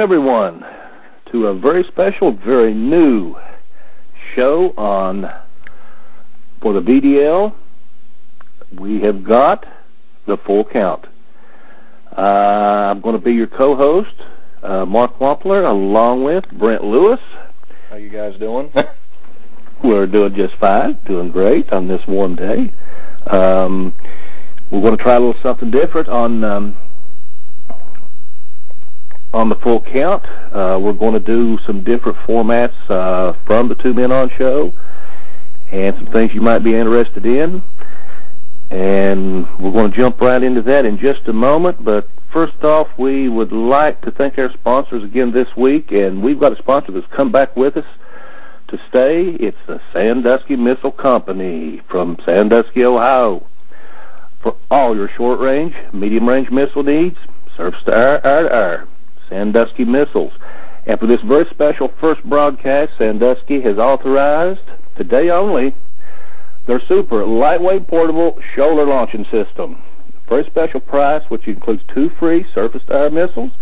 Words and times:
Everyone 0.00 0.64
to 1.26 1.48
a 1.48 1.54
very 1.54 1.84
special, 1.84 2.32
very 2.32 2.72
new 2.72 3.36
show 4.14 4.72
on 4.78 5.28
for 6.58 6.72
the 6.72 6.80
BDL. 6.80 7.52
We 8.78 9.00
have 9.00 9.22
got 9.22 9.68
the 10.24 10.38
full 10.38 10.64
count. 10.64 11.06
Uh, 12.16 12.88
I'm 12.90 13.02
going 13.02 13.14
to 13.14 13.22
be 13.22 13.34
your 13.34 13.46
co-host, 13.46 14.14
uh, 14.62 14.86
Mark 14.86 15.18
Wampler, 15.18 15.68
along 15.68 16.24
with 16.24 16.50
Brent 16.50 16.82
Lewis. 16.82 17.20
How 17.90 17.96
you 17.96 18.08
guys 18.08 18.38
doing? 18.38 18.72
We're 19.82 20.06
doing 20.06 20.32
just 20.32 20.54
fine, 20.54 20.94
doing 21.04 21.30
great 21.30 21.74
on 21.74 21.88
this 21.88 22.06
warm 22.06 22.36
day. 22.36 22.72
Um, 23.26 23.94
we're 24.70 24.80
going 24.80 24.96
to 24.96 25.02
try 25.02 25.16
a 25.16 25.20
little 25.20 25.42
something 25.42 25.70
different 25.70 26.08
on 26.08 26.42
um, 26.42 26.76
on 29.32 29.48
the 29.48 29.54
full 29.54 29.80
count. 29.80 30.24
Uh, 30.52 30.78
we're 30.80 30.92
going 30.92 31.14
to 31.14 31.20
do 31.20 31.58
some 31.58 31.82
different 31.82 32.18
formats 32.18 32.74
uh, 32.88 33.32
from 33.44 33.68
the 33.68 33.74
Two 33.74 33.94
Men 33.94 34.12
On 34.12 34.28
show 34.28 34.74
and 35.72 35.96
some 35.96 36.06
things 36.06 36.34
you 36.34 36.40
might 36.40 36.60
be 36.60 36.74
interested 36.74 37.24
in. 37.26 37.62
And 38.70 39.48
we're 39.58 39.72
going 39.72 39.90
to 39.90 39.96
jump 39.96 40.20
right 40.20 40.42
into 40.42 40.62
that 40.62 40.84
in 40.84 40.96
just 40.96 41.28
a 41.28 41.32
moment. 41.32 41.84
But 41.84 42.08
first 42.28 42.62
off, 42.64 42.96
we 42.98 43.28
would 43.28 43.52
like 43.52 44.00
to 44.02 44.10
thank 44.10 44.38
our 44.38 44.50
sponsors 44.50 45.04
again 45.04 45.30
this 45.30 45.56
week. 45.56 45.92
And 45.92 46.22
we've 46.22 46.38
got 46.38 46.52
a 46.52 46.56
sponsor 46.56 46.92
that's 46.92 47.06
come 47.06 47.30
back 47.30 47.56
with 47.56 47.76
us 47.76 47.86
to 48.68 48.78
stay. 48.78 49.30
It's 49.30 49.62
the 49.66 49.80
Sandusky 49.92 50.56
Missile 50.56 50.92
Company 50.92 51.78
from 51.86 52.18
Sandusky, 52.20 52.84
Ohio. 52.84 53.46
For 54.38 54.56
all 54.70 54.96
your 54.96 55.08
short-range, 55.08 55.76
medium-range 55.92 56.50
missile 56.50 56.82
needs, 56.82 57.18
air 57.58 57.70
to 57.70 58.48
air. 58.54 58.86
Sandusky 59.30 59.84
Missiles. 59.84 60.38
And 60.86 60.98
for 60.98 61.06
this 61.06 61.22
very 61.22 61.44
special 61.46 61.88
first 61.88 62.22
broadcast, 62.24 62.98
Sandusky 62.98 63.60
has 63.60 63.78
authorized, 63.78 64.62
today 64.96 65.30
only, 65.30 65.74
their 66.66 66.80
super 66.80 67.24
lightweight 67.24 67.86
portable 67.86 68.38
shoulder 68.40 68.84
launching 68.84 69.24
system. 69.24 69.80
Very 70.26 70.44
special 70.44 70.80
price, 70.80 71.24
which 71.30 71.48
includes 71.48 71.82
two 71.84 72.08
free 72.08 72.42
surface-to-air 72.42 73.10
missiles. 73.10 73.52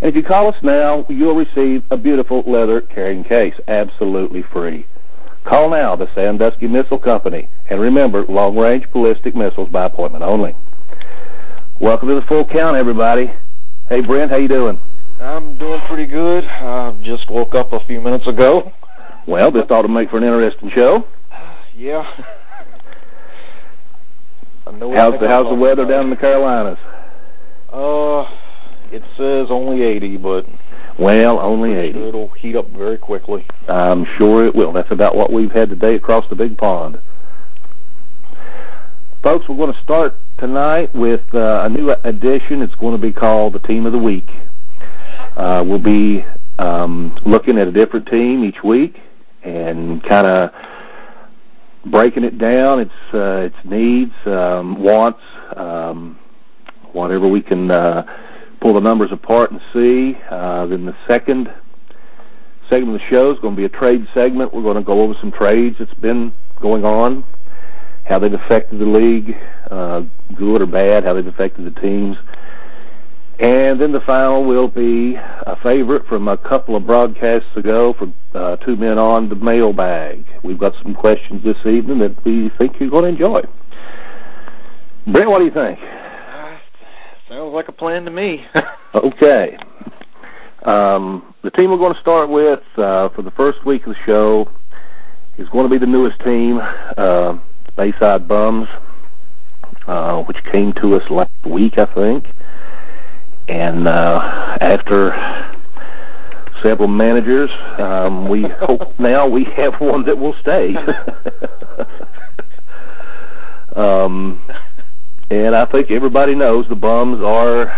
And 0.00 0.08
if 0.08 0.16
you 0.16 0.22
call 0.22 0.48
us 0.48 0.62
now, 0.62 1.06
you'll 1.08 1.34
receive 1.34 1.84
a 1.90 1.96
beautiful 1.96 2.42
leather 2.42 2.80
carrying 2.80 3.22
case, 3.22 3.60
absolutely 3.68 4.42
free. 4.42 4.86
Call 5.44 5.70
now 5.70 5.94
the 5.94 6.08
Sandusky 6.08 6.68
Missile 6.68 6.98
Company. 6.98 7.48
And 7.70 7.80
remember, 7.80 8.22
long-range 8.22 8.90
ballistic 8.92 9.34
missiles 9.34 9.68
by 9.68 9.84
appointment 9.84 10.24
only. 10.24 10.54
Welcome 11.80 12.08
to 12.08 12.14
the 12.14 12.22
full 12.22 12.44
count, 12.44 12.76
everybody. 12.76 13.30
Hey, 13.88 14.00
Brent, 14.00 14.30
how 14.30 14.36
you 14.36 14.48
doing? 14.48 14.80
I'm 15.22 15.54
doing 15.54 15.80
pretty 15.82 16.06
good. 16.06 16.44
I 16.44 16.92
just 17.00 17.30
woke 17.30 17.54
up 17.54 17.72
a 17.72 17.78
few 17.78 18.00
minutes 18.00 18.26
ago. 18.26 18.72
Well, 19.24 19.52
this 19.52 19.70
ought 19.70 19.82
to 19.82 19.88
make 19.88 20.10
for 20.10 20.16
an 20.16 20.24
interesting 20.24 20.68
show. 20.68 21.06
Yeah. 21.76 22.02
how's 24.66 25.18
the 25.20 25.28
how's 25.28 25.48
the 25.48 25.54
weather 25.54 25.86
down 25.86 26.04
in 26.04 26.10
the 26.10 26.16
Carolinas? 26.16 26.78
Uh, 27.72 28.28
it 28.90 29.04
says 29.16 29.48
only 29.50 29.82
80, 29.82 30.16
but 30.16 30.44
well, 30.98 31.38
only 31.38 31.72
80. 31.74 31.98
Sure 31.98 32.08
it'll 32.08 32.28
heat 32.28 32.56
up 32.56 32.66
very 32.70 32.98
quickly. 32.98 33.46
I'm 33.68 34.04
sure 34.04 34.44
it 34.44 34.56
will. 34.56 34.72
That's 34.72 34.90
about 34.90 35.14
what 35.14 35.30
we've 35.30 35.52
had 35.52 35.70
today 35.70 35.94
across 35.94 36.26
the 36.26 36.36
big 36.36 36.58
pond. 36.58 37.00
Folks, 39.22 39.48
we're 39.48 39.56
going 39.56 39.72
to 39.72 39.78
start 39.78 40.16
tonight 40.36 40.92
with 40.92 41.32
uh, 41.32 41.62
a 41.64 41.68
new 41.68 41.94
edition. 42.02 42.60
It's 42.60 42.74
going 42.74 42.96
to 42.96 43.00
be 43.00 43.12
called 43.12 43.52
the 43.52 43.60
Team 43.60 43.86
of 43.86 43.92
the 43.92 43.98
Week. 44.00 44.28
Uh, 45.36 45.64
we'll 45.66 45.78
be 45.78 46.24
um, 46.58 47.14
looking 47.24 47.58
at 47.58 47.66
a 47.66 47.72
different 47.72 48.06
team 48.06 48.44
each 48.44 48.62
week 48.62 49.00
and 49.42 50.02
kind 50.02 50.26
of 50.26 50.54
breaking 51.86 52.24
it 52.24 52.38
down, 52.38 52.80
its 52.80 53.14
uh, 53.14 53.42
its 53.46 53.64
needs, 53.64 54.14
um, 54.26 54.80
wants, 54.80 55.22
um, 55.56 56.18
whatever 56.92 57.26
we 57.26 57.40
can 57.40 57.70
uh, 57.70 58.06
pull 58.60 58.74
the 58.74 58.80
numbers 58.80 59.12
apart 59.12 59.50
and 59.50 59.60
see. 59.72 60.16
Uh, 60.30 60.66
then 60.66 60.84
the 60.84 60.94
second 61.06 61.52
segment 62.68 62.94
of 62.94 63.00
the 63.00 63.06
show 63.06 63.30
is 63.32 63.40
going 63.40 63.54
to 63.54 63.60
be 63.60 63.64
a 63.64 63.68
trade 63.68 64.06
segment. 64.08 64.52
We're 64.52 64.62
going 64.62 64.76
to 64.76 64.82
go 64.82 65.00
over 65.00 65.14
some 65.14 65.30
trades 65.32 65.78
that's 65.78 65.94
been 65.94 66.32
going 66.60 66.84
on, 66.84 67.24
how 68.04 68.18
they've 68.18 68.32
affected 68.32 68.78
the 68.78 68.86
league, 68.86 69.36
uh, 69.70 70.04
good 70.34 70.62
or 70.62 70.66
bad, 70.66 71.04
how 71.04 71.14
they've 71.14 71.26
affected 71.26 71.64
the 71.64 71.80
teams. 71.80 72.18
And 73.42 73.80
then 73.80 73.90
the 73.90 74.00
final 74.00 74.44
will 74.44 74.68
be 74.68 75.16
a 75.16 75.56
favorite 75.56 76.06
from 76.06 76.28
a 76.28 76.36
couple 76.36 76.76
of 76.76 76.86
broadcasts 76.86 77.56
ago 77.56 77.92
from 77.92 78.14
uh, 78.36 78.54
Two 78.54 78.76
Men 78.76 78.98
On 78.98 79.28
the 79.28 79.34
Mailbag. 79.34 80.24
We've 80.44 80.56
got 80.56 80.76
some 80.76 80.94
questions 80.94 81.42
this 81.42 81.66
evening 81.66 81.98
that 81.98 82.24
we 82.24 82.50
think 82.50 82.78
you're 82.78 82.88
going 82.88 83.02
to 83.02 83.08
enjoy. 83.08 83.42
Brent, 85.08 85.28
what 85.28 85.40
do 85.40 85.44
you 85.44 85.50
think? 85.50 85.80
Uh, 85.82 86.56
sounds 87.28 87.52
like 87.52 87.66
a 87.66 87.72
plan 87.72 88.04
to 88.04 88.12
me. 88.12 88.44
okay. 88.94 89.58
Um, 90.62 91.34
the 91.42 91.50
team 91.50 91.72
we're 91.72 91.78
going 91.78 91.94
to 91.94 91.98
start 91.98 92.30
with 92.30 92.62
uh, 92.78 93.08
for 93.08 93.22
the 93.22 93.32
first 93.32 93.64
week 93.64 93.88
of 93.88 93.96
the 93.96 94.00
show 94.02 94.48
is 95.36 95.48
going 95.48 95.64
to 95.64 95.68
be 95.68 95.78
the 95.78 95.86
newest 95.88 96.20
team, 96.20 96.60
uh, 96.96 97.36
Bayside 97.74 98.28
Bums, 98.28 98.68
uh, 99.88 100.22
which 100.22 100.44
came 100.44 100.72
to 100.74 100.94
us 100.94 101.10
last 101.10 101.32
week, 101.44 101.78
I 101.78 101.86
think. 101.86 102.32
And 103.48 103.88
uh, 103.88 104.56
after 104.60 105.12
several 106.60 106.88
managers, 106.88 107.50
um, 107.78 108.28
we 108.28 108.42
hope 108.42 108.94
now 108.98 109.26
we 109.26 109.44
have 109.44 109.80
one 109.80 110.04
that 110.04 110.16
will 110.16 110.34
stay. 110.34 110.76
um, 113.76 114.40
and 115.30 115.54
I 115.54 115.64
think 115.64 115.90
everybody 115.90 116.34
knows 116.34 116.68
the 116.68 116.76
bums 116.76 117.22
are 117.22 117.70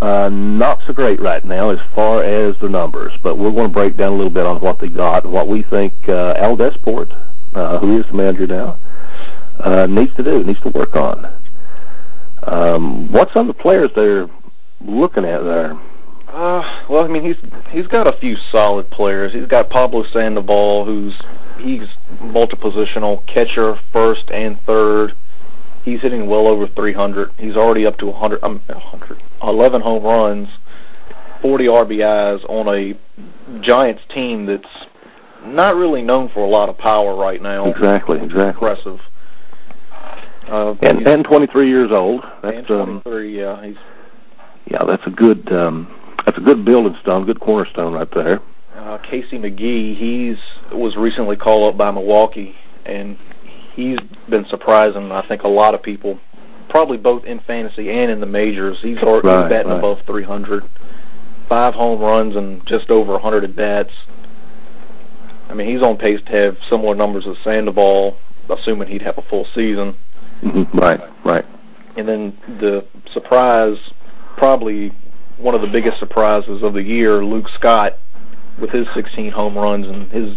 uh, 0.00 0.28
not 0.28 0.82
so 0.82 0.92
great 0.92 1.20
right 1.20 1.44
now 1.44 1.70
as 1.70 1.80
far 1.80 2.22
as 2.22 2.56
the 2.58 2.68
numbers, 2.68 3.16
but 3.22 3.38
we're 3.38 3.50
going 3.50 3.68
to 3.68 3.72
break 3.72 3.96
down 3.96 4.12
a 4.12 4.16
little 4.16 4.30
bit 4.30 4.44
on 4.44 4.60
what 4.60 4.78
they 4.78 4.88
got 4.88 5.24
what 5.24 5.48
we 5.48 5.62
think 5.62 5.94
uh, 6.08 6.34
Al 6.36 6.56
Desport, 6.56 7.16
uh, 7.54 7.78
who 7.78 7.98
is 7.98 8.06
the 8.06 8.14
manager 8.14 8.46
now, 8.46 8.76
uh, 9.60 9.86
needs 9.88 10.12
to 10.14 10.22
do, 10.22 10.44
needs 10.44 10.60
to 10.60 10.68
work 10.70 10.96
on. 10.96 11.30
Um, 12.46 13.10
what 13.10 13.30
some 13.30 13.48
of 13.48 13.56
the 13.56 13.62
players 13.62 13.92
they're 13.92 14.28
looking 14.80 15.24
at 15.24 15.42
there? 15.42 15.76
Uh, 16.28 16.82
well, 16.88 17.04
I 17.04 17.08
mean, 17.08 17.22
he's 17.22 17.38
he's 17.70 17.86
got 17.86 18.06
a 18.06 18.12
few 18.12 18.36
solid 18.36 18.90
players. 18.90 19.32
He's 19.32 19.46
got 19.46 19.70
Pablo 19.70 20.02
Sandoval, 20.02 20.84
who's 20.84 21.20
he's 21.58 21.96
multi-positional 22.20 23.24
catcher, 23.26 23.76
first 23.92 24.30
and 24.30 24.60
third. 24.62 25.14
He's 25.84 26.02
hitting 26.02 26.26
well 26.26 26.46
over 26.46 26.66
300. 26.66 27.30
He's 27.38 27.56
already 27.56 27.86
up 27.86 27.98
to 27.98 28.06
100, 28.06 28.42
um, 28.42 28.60
100 28.66 29.18
11 29.42 29.82
home 29.82 30.02
runs, 30.02 30.58
40 31.40 31.66
RBIs 31.66 32.44
on 32.48 32.68
a 32.68 32.96
Giants 33.60 34.04
team 34.06 34.46
that's 34.46 34.86
not 35.44 35.74
really 35.76 36.02
known 36.02 36.28
for 36.28 36.40
a 36.40 36.48
lot 36.48 36.68
of 36.68 36.78
power 36.78 37.14
right 37.14 37.40
now. 37.40 37.66
Exactly, 37.66 38.18
exactly. 38.20 38.68
Impressive. 38.68 39.08
Uh, 40.48 40.74
and, 40.82 41.06
and 41.06 41.24
23 41.24 41.66
years 41.68 41.90
old. 41.90 42.22
That's, 42.42 42.58
and 42.70 43.02
23, 43.02 43.42
um, 43.42 43.60
yeah. 43.60 43.66
He's 43.66 43.78
yeah, 44.66 44.82
that's 44.84 45.06
a 45.06 45.10
good 45.10 45.52
um, 45.52 45.88
that's 46.24 46.38
a 46.38 46.40
good 46.40 46.64
building 46.64 46.94
stone, 46.94 47.24
good 47.24 47.40
cornerstone 47.40 47.92
right 47.92 48.10
there. 48.10 48.40
Uh, 48.74 48.98
Casey 48.98 49.38
McGehee, 49.38 49.94
he's 49.94 50.40
was 50.72 50.96
recently 50.96 51.36
called 51.36 51.72
up 51.72 51.78
by 51.78 51.90
Milwaukee, 51.90 52.56
and 52.86 53.16
he's 53.74 54.00
been 54.28 54.44
surprising. 54.44 55.12
I 55.12 55.20
think 55.20 55.42
a 55.42 55.48
lot 55.48 55.74
of 55.74 55.82
people, 55.82 56.18
probably 56.68 56.98
both 56.98 57.24
in 57.26 57.38
fantasy 57.38 57.90
and 57.90 58.10
in 58.10 58.20
the 58.20 58.26
majors. 58.26 58.80
He's 58.80 59.02
already 59.02 59.28
right, 59.28 59.48
batting 59.48 59.70
right. 59.70 59.78
above 59.78 60.02
300, 60.02 60.64
five 61.48 61.74
home 61.74 62.00
runs 62.00 62.36
and 62.36 62.64
just 62.66 62.90
over 62.90 63.12
100 63.12 63.44
at 63.44 63.54
bats. 63.54 64.06
I 65.50 65.54
mean, 65.54 65.68
he's 65.68 65.82
on 65.82 65.96
pace 65.96 66.22
to 66.22 66.32
have 66.32 66.62
similar 66.64 66.94
numbers 66.94 67.26
as 67.26 67.38
Sandoval, 67.38 68.18
assuming 68.48 68.88
he'd 68.88 69.02
have 69.02 69.18
a 69.18 69.22
full 69.22 69.44
season. 69.44 69.94
Mm-hmm. 70.44 70.78
Right, 70.78 71.00
right. 71.24 71.44
And 71.96 72.06
then 72.06 72.36
the 72.58 72.84
surprise 73.06 73.92
probably 74.36 74.92
one 75.38 75.54
of 75.54 75.62
the 75.62 75.68
biggest 75.68 75.98
surprises 75.98 76.62
of 76.62 76.74
the 76.74 76.82
year, 76.82 77.24
Luke 77.24 77.48
Scott, 77.48 77.98
with 78.58 78.70
his 78.70 78.88
16 78.90 79.32
home 79.32 79.54
runs 79.54 79.88
and 79.88 80.10
his 80.12 80.36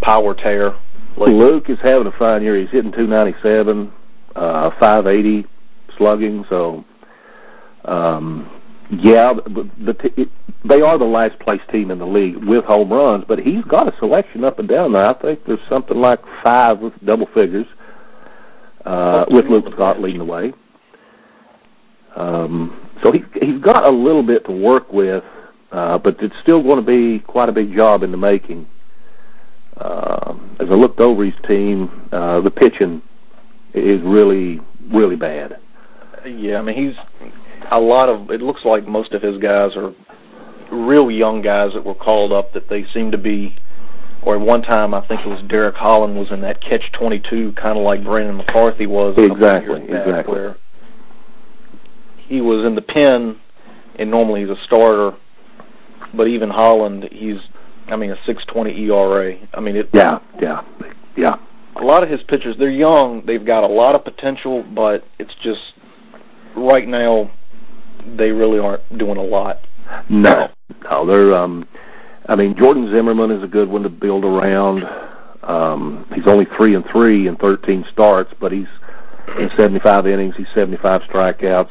power 0.00 0.34
tear. 0.34 0.74
Luke 1.16 1.70
is 1.70 1.80
having 1.80 2.06
a 2.06 2.10
fine 2.10 2.42
year. 2.42 2.56
He's 2.56 2.70
hitting 2.70 2.92
297, 2.92 3.90
uh, 4.34 4.70
580 4.70 5.46
slugging. 5.88 6.44
So, 6.44 6.84
um, 7.84 8.48
yeah, 8.90 9.32
the, 9.32 9.68
the 9.78 9.94
t- 9.94 10.28
they 10.64 10.82
are 10.82 10.98
the 10.98 11.04
last 11.04 11.38
place 11.38 11.64
team 11.66 11.90
in 11.90 11.98
the 11.98 12.06
league 12.06 12.36
with 12.44 12.64
home 12.64 12.90
runs, 12.90 13.24
but 13.24 13.38
he's 13.38 13.64
got 13.64 13.88
a 13.88 13.96
selection 13.96 14.44
up 14.44 14.58
and 14.58 14.68
down 14.68 14.92
there. 14.92 15.06
I 15.06 15.12
think 15.12 15.44
there's 15.44 15.62
something 15.62 15.96
like 15.98 16.24
five 16.26 16.80
with 16.80 17.02
double 17.04 17.26
figures, 17.26 17.66
uh, 18.86 19.26
with 19.28 19.48
Luke 19.48 19.70
Scott 19.72 20.00
leading 20.00 20.20
the 20.20 20.24
way. 20.24 20.52
Um, 22.14 22.74
so 23.02 23.12
he's 23.12 23.26
he's 23.34 23.58
got 23.58 23.84
a 23.84 23.90
little 23.90 24.22
bit 24.22 24.46
to 24.46 24.52
work 24.52 24.90
with 24.90 25.24
uh, 25.72 25.98
but 25.98 26.22
it's 26.22 26.38
still 26.38 26.62
going 26.62 26.78
to 26.78 26.86
be 26.86 27.18
quite 27.18 27.48
a 27.48 27.52
big 27.52 27.72
job 27.72 28.02
in 28.02 28.10
the 28.10 28.16
making. 28.16 28.66
Uh, 29.76 30.34
as 30.58 30.70
I 30.70 30.74
looked 30.74 31.00
over 31.00 31.24
his 31.24 31.38
team, 31.40 31.90
uh, 32.12 32.40
the 32.40 32.50
pitching 32.50 33.02
is 33.74 34.00
really, 34.00 34.60
really 34.88 35.16
bad. 35.16 35.58
Yeah, 36.24 36.60
I 36.60 36.62
mean 36.62 36.76
he's 36.76 36.98
a 37.70 37.80
lot 37.80 38.08
of. 38.08 38.30
It 38.30 38.40
looks 38.40 38.64
like 38.64 38.86
most 38.86 39.14
of 39.14 39.22
his 39.22 39.38
guys 39.38 39.76
are 39.76 39.92
real 40.70 41.10
young 41.10 41.42
guys 41.42 41.74
that 41.74 41.84
were 41.84 41.94
called 41.94 42.32
up 42.32 42.52
that 42.52 42.68
they 42.68 42.82
seem 42.84 43.10
to 43.10 43.18
be. 43.18 43.54
Or 44.26 44.34
at 44.34 44.40
one 44.40 44.60
time, 44.60 44.92
I 44.92 45.00
think 45.00 45.24
it 45.24 45.28
was 45.28 45.40
Derek 45.44 45.76
Holland 45.76 46.18
was 46.18 46.32
in 46.32 46.40
that 46.40 46.60
catch 46.60 46.90
twenty 46.90 47.20
two, 47.20 47.52
kind 47.52 47.78
of 47.78 47.84
like 47.84 48.02
Brandon 48.02 48.36
McCarthy 48.36 48.86
was. 48.86 49.16
Exactly, 49.16 49.82
exactly. 49.84 50.34
Where 50.34 50.56
he 52.16 52.40
was 52.40 52.64
in 52.64 52.74
the 52.74 52.82
pen, 52.82 53.38
and 54.00 54.10
normally 54.10 54.40
he's 54.40 54.50
a 54.50 54.56
starter. 54.56 55.16
But 56.12 56.26
even 56.26 56.50
Holland, 56.50 57.08
he's, 57.12 57.48
I 57.86 57.94
mean, 57.94 58.10
a 58.10 58.16
six 58.16 58.44
twenty 58.44 58.76
ERA. 58.90 59.36
I 59.54 59.60
mean, 59.60 59.76
it. 59.76 59.90
Yeah, 59.92 60.18
yeah, 60.40 60.62
yeah. 61.14 61.36
a 61.76 61.84
lot 61.84 62.02
of 62.02 62.08
his 62.08 62.24
pitchers, 62.24 62.56
they're 62.56 62.68
young, 62.68 63.22
they've 63.22 63.44
got 63.44 63.62
a 63.62 63.68
lot 63.68 63.94
of 63.94 64.04
potential, 64.04 64.64
but 64.74 65.04
it's 65.20 65.36
just 65.36 65.74
right 66.56 66.88
now 66.88 67.30
they 68.04 68.32
really 68.32 68.58
aren't 68.58 68.98
doing 68.98 69.18
a 69.18 69.22
lot. 69.22 69.60
No, 70.08 70.50
no, 70.90 71.06
they're. 71.06 71.36
Um, 71.36 71.64
I 72.28 72.36
mean, 72.36 72.54
Jordan 72.54 72.88
Zimmermann 72.88 73.30
is 73.30 73.42
a 73.42 73.48
good 73.48 73.68
one 73.68 73.82
to 73.84 73.88
build 73.90 74.24
around. 74.24 74.86
Um, 75.42 76.04
he's 76.14 76.26
only 76.26 76.44
three 76.44 76.74
and 76.74 76.84
three 76.84 77.28
in 77.28 77.36
13 77.36 77.84
starts, 77.84 78.34
but 78.34 78.50
he's 78.52 78.68
in 79.38 79.48
75 79.50 80.06
innings. 80.06 80.36
He's 80.36 80.48
75 80.48 81.04
strikeouts. 81.04 81.70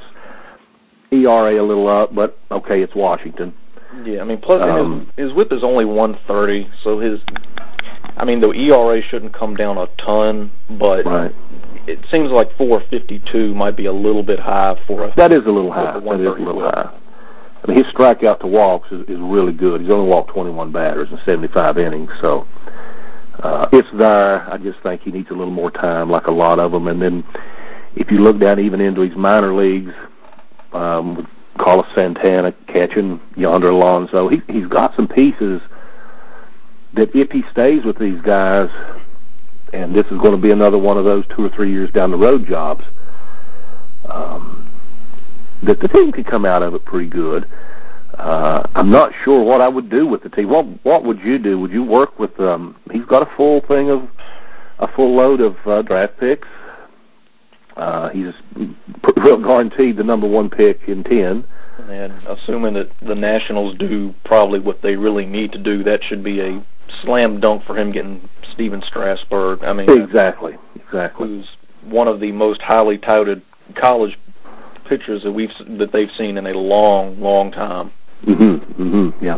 ERA 1.11 1.59
a 1.59 1.63
little 1.63 1.87
up, 1.87 2.13
but 2.15 2.37
okay, 2.51 2.81
it's 2.81 2.95
Washington. 2.95 3.53
Yeah, 4.03 4.21
I 4.21 4.25
mean, 4.25 4.37
plus 4.37 4.61
Um, 4.61 5.07
his, 5.15 5.25
his 5.27 5.33
whip 5.33 5.51
is 5.53 5.63
only 5.63 5.85
130, 5.85 6.69
so 6.77 6.99
his, 6.99 7.21
I 8.17 8.25
mean, 8.25 8.39
the 8.39 8.49
ERA 8.51 9.01
shouldn't 9.01 9.31
come 9.33 9.55
down 9.55 9.77
a 9.77 9.87
ton, 9.97 10.51
but 10.69 11.05
Right. 11.05 11.31
it 11.87 12.03
seems 12.05 12.31
like 12.31 12.51
452 12.53 13.53
might 13.55 13.75
be 13.75 13.85
a 13.85 13.93
little 13.93 14.23
bit 14.23 14.39
high 14.39 14.75
for 14.87 15.03
a. 15.05 15.11
That 15.15 15.31
is 15.31 15.45
a 15.45 15.51
little 15.51 15.71
high. 15.71 15.99
That 15.99 16.19
is 16.19 16.27
a 16.27 16.31
little 16.33 16.55
whip. 16.61 16.75
high. 16.75 16.89
I 17.65 17.71
mean, 17.71 17.77
his 17.77 17.91
strikeout 17.91 18.41
to 18.41 18.47
walks 18.47 18.91
is, 18.91 19.05
is 19.05 19.17
really 19.17 19.53
good. 19.53 19.81
He's 19.81 19.89
only 19.89 20.07
walked 20.07 20.29
21 20.29 20.71
batters 20.71 21.11
in 21.11 21.17
75 21.17 21.79
innings, 21.79 22.13
so 22.19 22.47
uh, 23.41 23.67
it's 23.71 23.89
there. 23.89 24.47
I 24.47 24.57
just 24.57 24.81
think 24.81 25.01
he 25.01 25.11
needs 25.11 25.31
a 25.31 25.33
little 25.33 25.53
more 25.53 25.71
time, 25.71 26.07
like 26.07 26.27
a 26.27 26.31
lot 26.31 26.59
of 26.59 26.71
them. 26.71 26.87
And 26.87 27.01
then 27.01 27.23
if 27.95 28.11
you 28.11 28.19
look 28.19 28.37
down 28.37 28.59
even 28.59 28.81
into 28.81 29.01
his 29.01 29.15
minor 29.15 29.51
leagues, 29.51 29.95
um, 30.73 31.15
with 31.15 31.27
Carlos 31.57 31.87
Santana 31.87 32.51
catching 32.67 33.19
Yonder 33.35 33.69
Alonso, 33.69 34.27
he, 34.27 34.43
he's 34.47 34.67
got 34.67 34.93
some 34.93 35.07
pieces 35.07 35.63
that 36.93 37.15
if 37.15 37.31
he 37.31 37.41
stays 37.41 37.83
with 37.83 37.97
these 37.97 38.21
guys, 38.21 38.69
and 39.73 39.91
this 39.91 40.11
is 40.11 40.19
going 40.19 40.35
to 40.35 40.41
be 40.41 40.51
another 40.51 40.77
one 40.77 40.99
of 40.99 41.03
those 41.03 41.25
two 41.25 41.43
or 41.43 41.49
three 41.49 41.71
years 41.71 41.89
down 41.89 42.11
the 42.11 42.17
road 42.17 42.45
jobs, 42.45 42.85
um, 44.07 44.54
that 45.63 45.79
the 45.79 45.87
team 45.87 46.11
could 46.11 46.25
come 46.25 46.45
out 46.45 46.61
of 46.63 46.73
it 46.73 46.85
pretty 46.85 47.07
good. 47.07 47.45
Uh, 48.17 48.63
I'm 48.75 48.89
not 48.89 49.13
sure 49.13 49.43
what 49.43 49.61
I 49.61 49.67
would 49.67 49.89
do 49.89 50.07
with 50.07 50.21
the 50.23 50.29
team. 50.29 50.49
What 50.49 50.65
What 50.83 51.03
would 51.03 51.21
you 51.23 51.37
do? 51.37 51.59
Would 51.59 51.71
you 51.73 51.83
work 51.83 52.17
with? 52.19 52.39
Um, 52.39 52.75
he's 52.91 53.05
got 53.05 53.21
a 53.21 53.25
full 53.25 53.59
thing 53.59 53.89
of 53.89 54.09
a 54.79 54.87
full 54.87 55.13
load 55.15 55.41
of 55.41 55.65
uh, 55.67 55.81
draft 55.81 56.17
picks. 56.19 56.47
Uh, 57.75 58.09
he's 58.09 58.33
real 59.17 59.37
guaranteed 59.37 59.97
the 59.97 60.03
number 60.03 60.27
one 60.27 60.49
pick 60.49 60.87
in 60.87 61.03
ten. 61.03 61.43
And 61.89 62.13
assuming 62.27 62.73
that 62.75 62.97
the 62.99 63.15
Nationals 63.15 63.75
do 63.75 64.13
probably 64.23 64.59
what 64.59 64.81
they 64.81 64.95
really 64.95 65.25
need 65.25 65.51
to 65.51 65.59
do, 65.59 65.83
that 65.83 66.01
should 66.01 66.23
be 66.23 66.39
a 66.39 66.63
slam 66.87 67.39
dunk 67.39 67.63
for 67.63 67.75
him 67.75 67.91
getting 67.91 68.21
Stephen 68.43 68.81
Strasburg. 68.81 69.63
I 69.65 69.73
mean, 69.73 69.89
Exactly, 70.01 70.55
exactly. 70.75 71.27
who's 71.27 71.57
one 71.83 72.07
of 72.07 72.19
the 72.21 72.31
most 72.31 72.61
highly 72.61 72.97
touted 72.97 73.41
college 73.75 74.17
pitchers 74.85 75.23
that 75.23 75.31
we've 75.31 75.53
that 75.77 75.91
they've 75.91 76.11
seen 76.11 76.37
in 76.37 76.47
a 76.47 76.53
long, 76.53 77.19
long 77.19 77.51
time. 77.51 77.91
Mhm, 78.25 78.59
mhm, 78.59 79.13
yeah. 79.21 79.37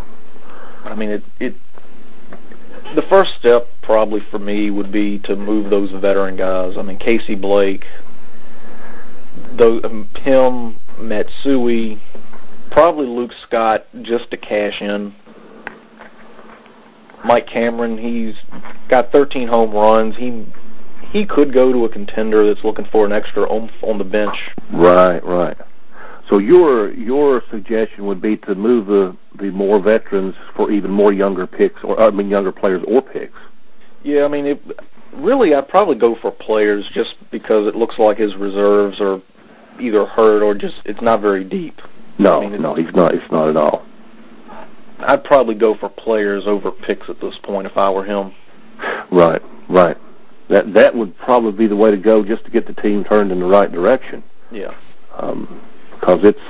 I 0.86 0.96
mean, 0.96 1.10
it 1.10 1.24
it 1.40 1.56
the 2.96 3.02
first 3.02 3.36
step 3.36 3.68
probably 3.82 4.20
for 4.20 4.40
me 4.40 4.70
would 4.70 4.92
be 4.92 5.20
to 5.20 5.36
move 5.36 5.70
those 5.70 5.92
veteran 5.92 6.36
guys. 6.36 6.78
I 6.78 6.82
mean, 6.82 6.98
Casey 6.98 7.36
Blake, 7.36 7.88
those, 9.54 9.84
um, 9.86 10.08
him, 10.20 10.78
Matsui, 11.00 12.00
probably 12.70 13.08
Luke 13.08 13.34
Scott 13.34 13.86
just 14.02 14.32
to 14.32 14.38
cash 14.38 14.82
in. 14.82 15.14
Mike 17.26 17.48
Cameron, 17.48 17.98
he's 17.98 18.42
got 18.88 19.12
13 19.12 19.48
home 19.48 19.72
runs. 19.72 20.16
He 20.16 20.46
he 21.12 21.26
could 21.26 21.52
go 21.52 21.72
to 21.72 21.86
a 21.86 21.90
contender 21.90 22.46
that's 22.46 22.64
looking 22.64 22.86
for 22.86 23.06
an 23.06 23.12
extra 23.12 23.52
oomph 23.52 23.84
on 23.84 23.98
the 23.98 24.04
bench. 24.04 24.54
Right, 24.72 25.24
right. 25.24 25.56
So 26.28 26.40
your 26.40 26.92
your 26.92 27.42
suggestion 27.50 28.06
would 28.06 28.22
be 28.22 28.36
to 28.38 28.56
move 28.56 28.88
the 28.88 29.16
the 29.36 29.52
more 29.52 29.80
veterans 29.80 30.36
for 30.36 30.70
even 30.72 30.92
more 30.92 31.14
younger 31.14 31.48
picks, 31.48 31.84
or 31.84 32.00
I 32.00 32.10
mean 32.12 32.30
younger 32.30 32.52
players 32.52 32.84
or 32.84 33.02
picks. 33.02 33.40
Yeah, 34.04 34.26
I 34.26 34.28
mean, 34.28 34.46
it, 34.46 34.62
really, 35.14 35.54
I'd 35.54 35.68
probably 35.68 35.96
go 35.96 36.16
for 36.16 36.32
players 36.32 36.90
just 36.90 37.18
because 37.32 37.68
it 37.68 37.76
looks 37.76 38.00
like 38.00 38.18
his 38.18 38.36
reserves 38.36 39.02
are 39.02 39.22
either 39.80 40.06
hurt 40.06 40.44
or 40.44 40.54
just 40.54 40.86
it's 40.86 41.02
not 41.02 41.22
very 41.22 41.44
deep. 41.44 41.82
No, 42.20 42.42
I 42.42 42.50
mean, 42.50 42.62
no, 42.62 42.74
he's 42.74 42.96
not. 42.96 43.14
He's 43.14 43.32
not 43.32 43.50
at 43.50 43.58
all. 43.58 43.86
I'd 45.00 45.24
probably 45.24 45.56
go 45.56 45.74
for 45.74 45.90
players 45.90 46.48
over 46.48 46.72
picks 46.72 47.10
at 47.10 47.20
this 47.20 47.38
point 47.38 47.68
if 47.68 47.78
I 47.78 47.90
were 47.90 48.04
him. 48.04 48.32
Right, 49.12 49.42
right. 49.68 49.98
That 50.48 50.74
that 50.74 50.96
would 50.96 51.18
probably 51.18 51.52
be 51.52 51.68
the 51.68 51.76
way 51.76 51.92
to 51.92 51.98
go, 51.98 52.24
just 52.24 52.46
to 52.46 52.52
get 52.52 52.66
the 52.66 52.74
team 52.74 53.04
turned 53.04 53.32
in 53.32 53.40
the 53.40 53.46
right 53.46 53.72
direction. 53.72 54.24
Yeah. 54.52 54.74
Um, 55.18 55.62
because 55.92 56.24
it's 56.24 56.42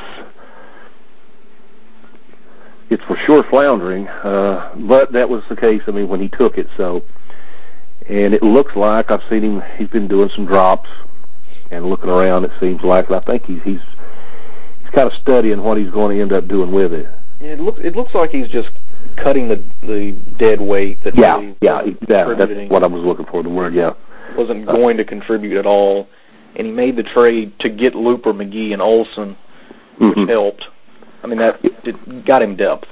it's 2.89 3.03
for 3.03 3.15
sure 3.15 3.43
floundering. 3.43 4.07
Uh, 4.07 4.73
but 4.75 5.11
that 5.13 5.29
was 5.29 5.45
the 5.47 5.55
case. 5.55 5.83
I 5.87 5.91
mean, 5.91 6.07
when 6.07 6.19
he 6.19 6.29
took 6.29 6.57
it, 6.57 6.69
so 6.71 7.03
and 8.07 8.33
it 8.33 8.43
looks 8.43 8.75
like 8.75 9.11
I've 9.11 9.23
seen 9.23 9.43
him. 9.43 9.63
He's 9.77 9.87
been 9.87 10.07
doing 10.07 10.29
some 10.29 10.45
drops 10.45 10.89
and 11.71 11.85
looking 11.85 12.09
around. 12.09 12.45
It 12.45 12.51
seems 12.59 12.83
like, 12.83 13.07
and 13.07 13.15
I 13.15 13.19
think 13.19 13.45
he's 13.45 13.63
he's 13.63 13.81
he's 14.81 14.89
kind 14.91 15.07
of 15.07 15.13
studying 15.13 15.61
what 15.61 15.77
he's 15.77 15.91
going 15.91 16.15
to 16.15 16.21
end 16.21 16.33
up 16.33 16.47
doing 16.47 16.71
with 16.71 16.93
it. 16.93 17.09
It 17.39 17.59
looks 17.59 17.79
it 17.81 17.95
looks 17.95 18.13
like 18.13 18.31
he's 18.31 18.47
just 18.47 18.71
cutting 19.17 19.47
the 19.49 19.61
the 19.81 20.11
dead 20.37 20.61
weight 20.61 21.01
that 21.01 21.15
Yeah, 21.15 21.35
really 21.35 21.55
yeah, 21.59 21.83
yeah. 22.07 22.23
That's 22.33 22.69
what 22.71 22.83
I 22.83 22.87
was 22.87 23.03
looking 23.03 23.25
for. 23.25 23.43
The 23.43 23.49
word, 23.49 23.73
yeah. 23.73 23.91
wasn't 24.37 24.65
going 24.65 24.95
to 24.97 25.03
contribute 25.03 25.57
at 25.57 25.65
all, 25.65 26.07
and 26.55 26.65
he 26.67 26.71
made 26.71 26.95
the 26.95 27.03
trade 27.03 27.57
to 27.59 27.69
get 27.69 27.95
Looper, 27.95 28.33
McGehee, 28.33 28.73
and 28.73 28.81
Olson, 28.81 29.35
which 29.97 30.17
Mhm. 30.17 30.29
helped. 30.29 30.69
I 31.23 31.27
mean 31.27 31.39
that 31.39 31.59
it 31.63 32.25
got 32.25 32.41
him 32.41 32.55
depth. 32.55 32.87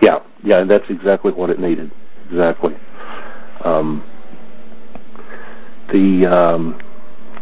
Yeah, 0.00 0.18
yeah, 0.42 0.60
and 0.60 0.70
that's 0.70 0.90
exactly 0.90 1.32
what 1.32 1.50
it 1.50 1.58
needed. 1.58 1.90
Exactly. 2.28 2.74
Um, 3.62 4.02
the 5.88 6.26
um, 6.26 6.78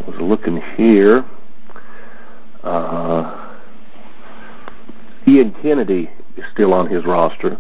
I 0.07 0.11
was 0.11 0.21
looking 0.21 0.61
here. 0.77 1.25
Uh, 2.63 3.39
Ian 5.27 5.51
Kennedy 5.53 6.11
is 6.37 6.45
still 6.47 6.75
on 6.75 6.87
his 6.87 7.05
roster, 7.05 7.57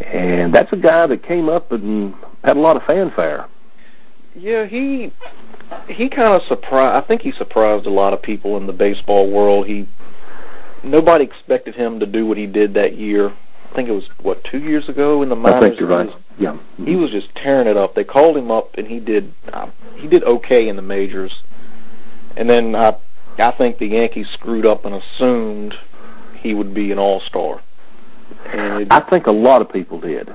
and 0.00 0.52
that's 0.52 0.72
a 0.72 0.76
guy 0.76 1.06
that 1.06 1.22
came 1.22 1.48
up 1.48 1.72
and 1.72 2.14
had 2.44 2.56
a 2.56 2.60
lot 2.60 2.76
of 2.76 2.82
fanfare. 2.82 3.48
Yeah, 4.34 4.66
he 4.66 5.12
he 5.88 6.08
kind 6.08 6.34
of 6.34 6.42
surprised. 6.42 6.96
I 6.96 7.00
think 7.00 7.22
he 7.22 7.30
surprised 7.30 7.86
a 7.86 7.90
lot 7.90 8.12
of 8.12 8.22
people 8.22 8.56
in 8.56 8.66
the 8.66 8.72
baseball 8.72 9.30
world. 9.30 9.66
He 9.66 9.86
nobody 10.82 11.24
expected 11.24 11.74
him 11.74 12.00
to 12.00 12.06
do 12.06 12.26
what 12.26 12.36
he 12.36 12.46
did 12.46 12.74
that 12.74 12.94
year. 12.94 13.28
I 13.28 13.74
think 13.74 13.88
it 13.88 13.92
was 13.92 14.08
what 14.22 14.44
two 14.44 14.60
years 14.60 14.88
ago 14.88 15.22
in 15.22 15.28
the 15.28 15.36
minors. 15.36 15.62
I 15.62 15.68
think 15.68 15.80
you're 15.80 15.88
right. 15.88 16.14
Yeah. 16.38 16.56
He 16.84 16.96
was 16.96 17.10
just 17.10 17.34
tearing 17.34 17.66
it 17.66 17.76
up. 17.76 17.94
They 17.94 18.04
called 18.04 18.36
him 18.36 18.50
up, 18.50 18.76
and 18.76 18.86
he 18.86 19.00
did 19.00 19.32
uh, 19.52 19.70
he 19.96 20.06
did 20.06 20.22
okay 20.24 20.68
in 20.68 20.76
the 20.76 20.82
majors. 20.82 21.42
And 22.36 22.48
then 22.48 22.74
I 22.76 22.96
I 23.38 23.50
think 23.50 23.78
the 23.78 23.86
Yankees 23.86 24.28
screwed 24.28 24.66
up 24.66 24.84
and 24.84 24.94
assumed 24.94 25.78
he 26.34 26.54
would 26.54 26.74
be 26.74 26.92
an 26.92 26.98
all 26.98 27.20
star. 27.20 27.62
And 28.52 28.82
it, 28.82 28.92
I 28.92 29.00
think 29.00 29.26
a 29.26 29.32
lot 29.32 29.60
of 29.60 29.72
people 29.72 29.98
did. 29.98 30.32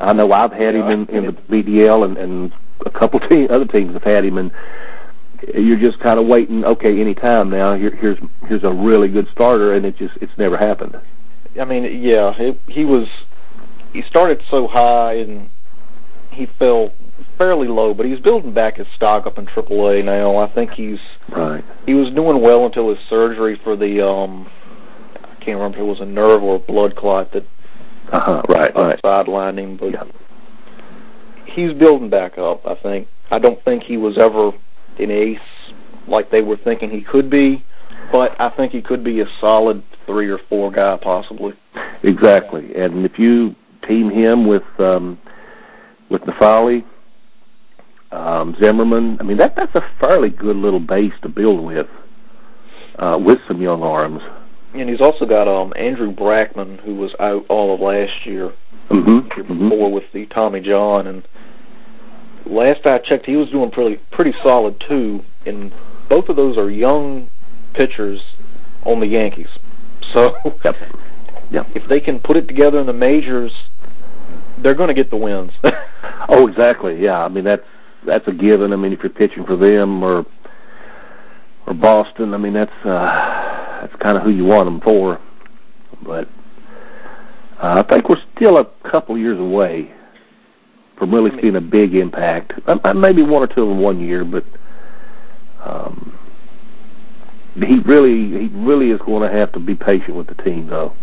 I 0.00 0.12
know 0.12 0.30
I've 0.32 0.52
had 0.52 0.74
Yeah, 0.74 0.88
him 0.90 1.06
in, 1.08 1.16
in 1.16 1.24
the 1.26 1.32
BDL, 1.32 2.04
and, 2.04 2.16
and 2.16 2.52
a 2.86 2.90
couple 2.90 3.18
te- 3.20 3.48
other 3.48 3.66
teams 3.66 3.92
have 3.92 4.04
had 4.04 4.24
him, 4.24 4.38
and 4.38 4.52
you're 5.54 5.78
just 5.78 5.98
kind 6.00 6.18
of 6.18 6.26
waiting. 6.26 6.64
Okay, 6.64 7.00
any 7.00 7.14
time 7.14 7.50
now. 7.50 7.74
Here, 7.74 7.90
here's 7.90 8.18
here's 8.46 8.64
a 8.64 8.72
really 8.72 9.08
good 9.08 9.28
starter, 9.28 9.72
and 9.74 9.84
it 9.86 9.96
just 9.96 10.16
it's 10.18 10.36
never 10.38 10.56
happened. 10.56 11.00
I 11.60 11.64
mean, 11.64 11.84
yeah, 12.02 12.32
it, 12.38 12.58
he 12.68 12.84
was. 12.84 13.24
He 13.92 14.02
started 14.02 14.42
so 14.42 14.66
high 14.68 15.14
and 15.14 15.48
he 16.30 16.44
fell 16.46 16.92
fairly 17.38 17.66
low, 17.68 17.94
but 17.94 18.04
he's 18.06 18.20
building 18.20 18.52
back 18.52 18.76
his 18.76 18.86
stock 18.88 19.26
up 19.26 19.38
in 19.38 19.46
AAA 19.46 20.04
now. 20.04 20.36
I 20.36 20.46
think 20.46 20.72
he's 20.72 21.00
Right. 21.30 21.64
he 21.86 21.94
was 21.94 22.10
doing 22.10 22.40
well 22.42 22.66
until 22.66 22.90
his 22.90 22.98
surgery 23.00 23.54
for 23.56 23.74
the 23.76 24.02
um 24.02 24.46
can't 25.48 25.60
can't 25.60 25.72
remember 25.72 25.78
if 25.78 25.82
it 25.82 25.88
was 25.88 26.00
a 26.00 26.12
nerve 26.12 26.42
or 26.42 26.56
a 26.56 26.58
blood 26.58 26.94
clot 26.94 27.32
that 27.32 27.44
uh-huh, 28.12 28.42
right, 28.48 28.74
right. 28.74 29.00
sidelined 29.02 29.58
him, 29.58 29.76
but 29.76 29.92
Yeah. 29.92 30.04
he's 31.46 31.72
building 31.72 32.10
back 32.10 32.36
up. 32.36 32.66
I 32.66 32.74
think. 32.74 33.08
I 33.30 33.38
don't 33.38 33.60
think 33.62 33.82
he 33.82 33.96
was 33.96 34.18
ever 34.18 34.52
an 34.98 35.10
ace 35.10 35.72
like 36.06 36.28
they 36.30 36.42
were 36.42 36.56
thinking 36.56 36.90
he 36.90 37.00
could 37.00 37.30
be, 37.30 37.62
but 38.12 38.38
I 38.38 38.50
think 38.50 38.72
he 38.72 38.82
could 38.82 39.02
be 39.02 39.20
a 39.20 39.26
solid 39.26 39.82
three 40.06 40.28
or 40.28 40.38
four 40.38 40.70
guy 40.70 40.96
possibly. 40.98 41.54
Exactly. 42.02 42.74
And 42.76 43.04
if 43.06 43.18
you 43.18 43.54
team 43.80 44.10
him 44.10 44.46
with 44.46 44.78
um, 44.80 45.18
with 46.10 46.24
Nafali, 46.24 46.84
um, 48.12 48.54
Zimmermann, 48.54 49.18
I 49.20 49.22
mean 49.22 49.38
that 49.38 49.56
that's 49.56 49.74
a 49.74 49.80
fairly 49.80 50.30
good 50.30 50.56
little 50.56 50.80
base 50.80 51.18
to 51.20 51.28
build 51.30 51.64
with, 51.64 51.90
uh, 52.98 53.18
with 53.20 53.42
some 53.44 53.62
young 53.62 53.82
arms. 53.82 54.22
And 54.78 54.88
he's 54.88 55.00
also 55.00 55.26
got 55.26 55.48
um 55.48 55.72
Andrew 55.76 56.12
Brackman, 56.12 56.80
who 56.80 56.94
was 56.94 57.14
out 57.20 57.44
all 57.48 57.74
of 57.74 57.80
last 57.80 58.26
year, 58.26 58.52
Mm-hmm. 58.90 59.28
year 59.36 59.44
before 59.44 59.90
with 59.92 60.10
the 60.12 60.24
Tommy 60.26 60.60
John, 60.60 61.06
and 61.08 61.26
last 62.46 62.86
I 62.86 62.96
checked, 62.98 63.26
he 63.26 63.36
was 63.36 63.50
doing 63.50 63.70
pretty 63.70 63.96
pretty 64.10 64.32
solid 64.32 64.80
too. 64.80 65.22
And 65.44 65.72
both 66.08 66.28
of 66.30 66.36
those 66.36 66.56
are 66.56 66.70
young 66.70 67.28
pitchers 67.74 68.34
on 68.84 69.00
the 69.00 69.06
Yankees, 69.06 69.58
so 70.00 70.34
Yep. 70.64 70.76
Yep. 71.50 71.66
if 71.74 71.86
they 71.88 72.00
can 72.00 72.18
put 72.20 72.36
it 72.36 72.46
together 72.48 72.78
in 72.78 72.86
the 72.86 72.92
majors, 72.94 73.68
they're 74.58 74.74
going 74.74 74.88
to 74.88 74.94
get 74.94 75.10
the 75.10 75.16
wins. 75.16 75.52
Oh, 76.30 76.46
exactly. 76.46 76.96
Yeah. 77.02 77.24
I 77.24 77.28
mean 77.28 77.44
that's 77.44 77.66
that's 78.04 78.28
a 78.28 78.32
given. 78.32 78.72
I 78.72 78.76
mean 78.76 78.92
if 78.92 79.02
you're 79.02 79.10
pitching 79.10 79.44
for 79.44 79.56
them 79.56 80.02
or 80.02 80.26
or 81.66 81.74
Boston, 81.74 82.34
I 82.34 82.36
mean 82.36 82.52
that's 82.52 82.84
uh, 82.84 83.47
that's 83.80 83.96
kind 83.96 84.16
of 84.16 84.24
who 84.24 84.30
you 84.30 84.44
want 84.44 84.64
them 84.66 84.80
for. 84.80 85.20
But 86.02 86.28
uh, 87.60 87.76
I 87.78 87.82
think 87.82 88.08
we're 88.08 88.16
still 88.16 88.58
a 88.58 88.64
couple 88.82 89.16
years 89.16 89.38
away 89.38 89.90
from 90.96 91.12
really 91.12 91.30
seeing 91.40 91.56
a 91.56 91.60
big 91.60 91.94
impact. 91.94 92.58
Uh, 92.66 92.78
uh, 92.84 92.94
Maybe 92.94 93.22
one 93.22 93.42
or 93.42 93.46
two 93.46 93.70
in 93.70 93.78
one 93.78 94.00
year, 94.00 94.24
but 94.24 94.44
um, 95.64 96.12
he 97.54 97.78
really 97.80 98.26
he 98.26 98.50
really 98.52 98.90
is 98.90 98.98
going 98.98 99.22
to 99.22 99.28
have 99.28 99.52
to 99.52 99.60
be 99.60 99.74
patient 99.74 100.16
with 100.16 100.26
the 100.26 100.34
team, 100.42 100.66
though. 100.66 100.94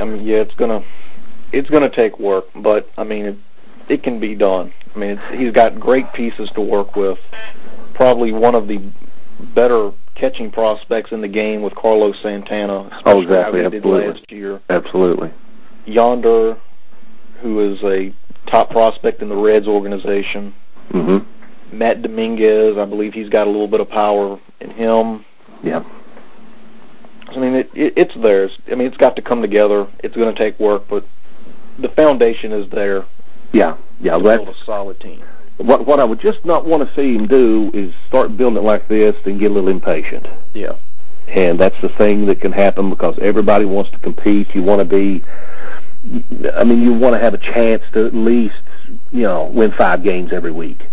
I 0.00 0.04
mean, 0.04 0.24
yeah, 0.24 0.38
it's 0.38 0.54
gonna 0.54 0.82
it's 1.52 1.68
gonna 1.68 1.90
take 1.90 2.18
work, 2.18 2.48
but 2.56 2.88
I 2.96 3.04
mean, 3.04 3.26
it, 3.26 3.38
it 3.88 4.02
can 4.02 4.20
be 4.20 4.34
done. 4.34 4.72
I 4.94 4.98
mean, 4.98 5.20
he's 5.34 5.50
got 5.50 5.78
great 5.78 6.12
pieces 6.12 6.50
to 6.52 6.60
work 6.60 6.96
with. 6.96 7.18
Probably 7.94 8.32
one 8.32 8.54
of 8.54 8.68
the 8.68 8.80
better 9.54 9.92
catching 10.14 10.50
prospects 10.50 11.12
in 11.12 11.20
the 11.20 11.28
game 11.28 11.62
with 11.62 11.74
Carlos 11.74 12.18
Santana. 12.18 12.88
Oh, 13.06 13.20
exactly, 13.22 13.64
absolutely. 13.64 14.06
last 14.08 14.30
year. 14.32 14.60
Absolutely. 14.70 15.30
Yonder, 15.86 16.56
who 17.40 17.60
is 17.60 17.82
a 17.82 18.12
top 18.46 18.70
prospect 18.70 19.22
in 19.22 19.28
the 19.28 19.36
Reds 19.36 19.66
organization. 19.68 20.52
hmm 20.90 21.18
Matt 21.72 22.02
Dominguez, 22.02 22.76
I 22.76 22.84
believe 22.84 23.14
he's 23.14 23.30
got 23.30 23.46
a 23.46 23.50
little 23.50 23.66
bit 23.68 23.80
of 23.80 23.88
power 23.88 24.38
in 24.60 24.70
him. 24.70 25.24
Yeah. 25.62 25.82
I 27.30 27.38
mean, 27.38 27.54
it, 27.54 27.70
it, 27.74 27.94
it's 27.96 28.14
theirs. 28.14 28.58
I 28.70 28.74
mean, 28.74 28.86
it's 28.86 28.98
got 28.98 29.16
to 29.16 29.22
come 29.22 29.40
together. 29.40 29.86
It's 30.04 30.14
going 30.14 30.32
to 30.32 30.38
take 30.38 30.60
work, 30.60 30.86
but 30.86 31.06
the 31.78 31.88
foundation 31.88 32.52
is 32.52 32.68
there 32.68 33.06
Yeah. 33.52 33.78
Yeah. 34.02 34.18
to 34.18 34.22
build 34.22 34.48
a 34.50 34.54
solid 34.54 35.00
team. 35.00 35.22
What 35.62 35.86
what 35.86 36.00
I 36.00 36.04
would 36.04 36.20
just 36.20 36.44
not 36.44 36.64
want 36.64 36.86
to 36.86 36.94
see 36.94 37.16
him 37.16 37.26
do 37.26 37.70
is 37.72 37.94
start 38.06 38.36
building 38.36 38.62
it 38.62 38.66
like 38.66 38.88
this 38.88 39.16
and 39.26 39.38
get 39.38 39.50
a 39.50 39.54
little 39.54 39.70
impatient. 39.70 40.28
Yeah. 40.54 40.72
And 41.28 41.58
that's 41.58 41.80
the 41.80 41.88
thing 41.88 42.26
that 42.26 42.40
can 42.40 42.52
happen 42.52 42.90
because 42.90 43.18
everybody 43.18 43.64
wants 43.64 43.90
to 43.90 43.98
compete. 43.98 44.54
You 44.54 44.62
want 44.62 44.80
to 44.80 44.84
be, 44.84 45.22
I 46.54 46.64
mean, 46.64 46.82
you 46.82 46.92
want 46.92 47.14
to 47.14 47.18
have 47.18 47.32
a 47.32 47.38
chance 47.38 47.88
to 47.90 48.06
at 48.06 48.14
least, 48.14 48.62
you 49.12 49.22
know, 49.22 49.46
win 49.46 49.70
five 49.70 50.02
games 50.02 50.32
every 50.32 50.50
week. 50.50 50.88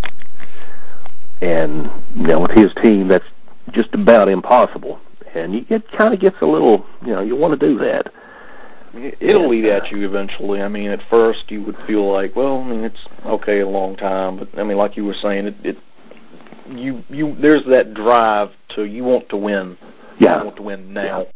And, 1.41 1.89
you 2.15 2.27
know, 2.27 2.39
with 2.39 2.51
his 2.51 2.73
team, 2.73 3.07
that's 3.07 3.29
just 3.71 3.95
about 3.95 4.29
impossible. 4.29 5.01
And 5.33 5.69
it 5.69 5.89
kind 5.91 6.13
of 6.13 6.19
gets 6.19 6.41
a 6.41 6.45
little, 6.45 6.85
you 7.05 7.13
know, 7.13 7.21
you 7.21 7.35
want 7.35 7.59
to 7.59 7.67
do 7.67 7.77
that. 7.79 8.13
I 8.91 8.96
mean, 8.98 9.05
it- 9.05 9.17
It'll 9.19 9.53
eat 9.53 9.65
at 9.65 9.91
you 9.91 10.05
eventually. 10.05 10.62
I 10.62 10.67
mean, 10.67 10.89
at 10.89 11.01
first 11.01 11.51
you 11.51 11.62
would 11.62 11.77
feel 11.77 12.12
like, 12.12 12.36
well, 12.36 12.62
I 12.62 12.63
mean, 12.65 12.84
it's 12.84 13.05
okay 13.25 13.60
a 13.60 13.67
long 13.67 13.96
time, 13.96 14.38
but 14.38 14.48
I 14.58 14.63
mean, 14.63 14.77
like 14.77 14.98
you 14.98 15.05
were 15.05 15.13
saying, 15.13 15.48
it, 15.48 15.55
it 15.63 15.77
you 16.72 17.03
you 17.10 17.36
there's 17.39 17.63
that 17.65 17.93
drive 17.93 18.55
to 18.69 18.86
you 18.86 19.03
want 19.03 19.29
to 19.29 19.38
win. 19.38 19.77
You 20.19 20.27
Yeah. 20.27 20.43
want 20.43 20.55
to 20.58 20.63
win 20.63 20.93
now. 20.93 21.27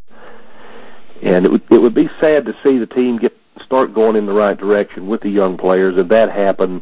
And 1.21 1.45
it 1.45 1.51
would, 1.51 1.61
it 1.71 1.81
would 1.81 1.93
be 1.93 2.07
sad 2.07 2.45
to 2.47 2.53
see 2.53 2.77
the 2.77 2.85
team 2.85 3.17
get 3.17 3.35
start 3.59 3.93
going 3.93 4.15
in 4.15 4.25
the 4.25 4.33
right 4.33 4.57
direction 4.57 5.07
with 5.07 5.21
the 5.21 5.29
young 5.29 5.57
players, 5.57 5.95
and 5.97 6.09
that 6.09 6.29
happen, 6.29 6.81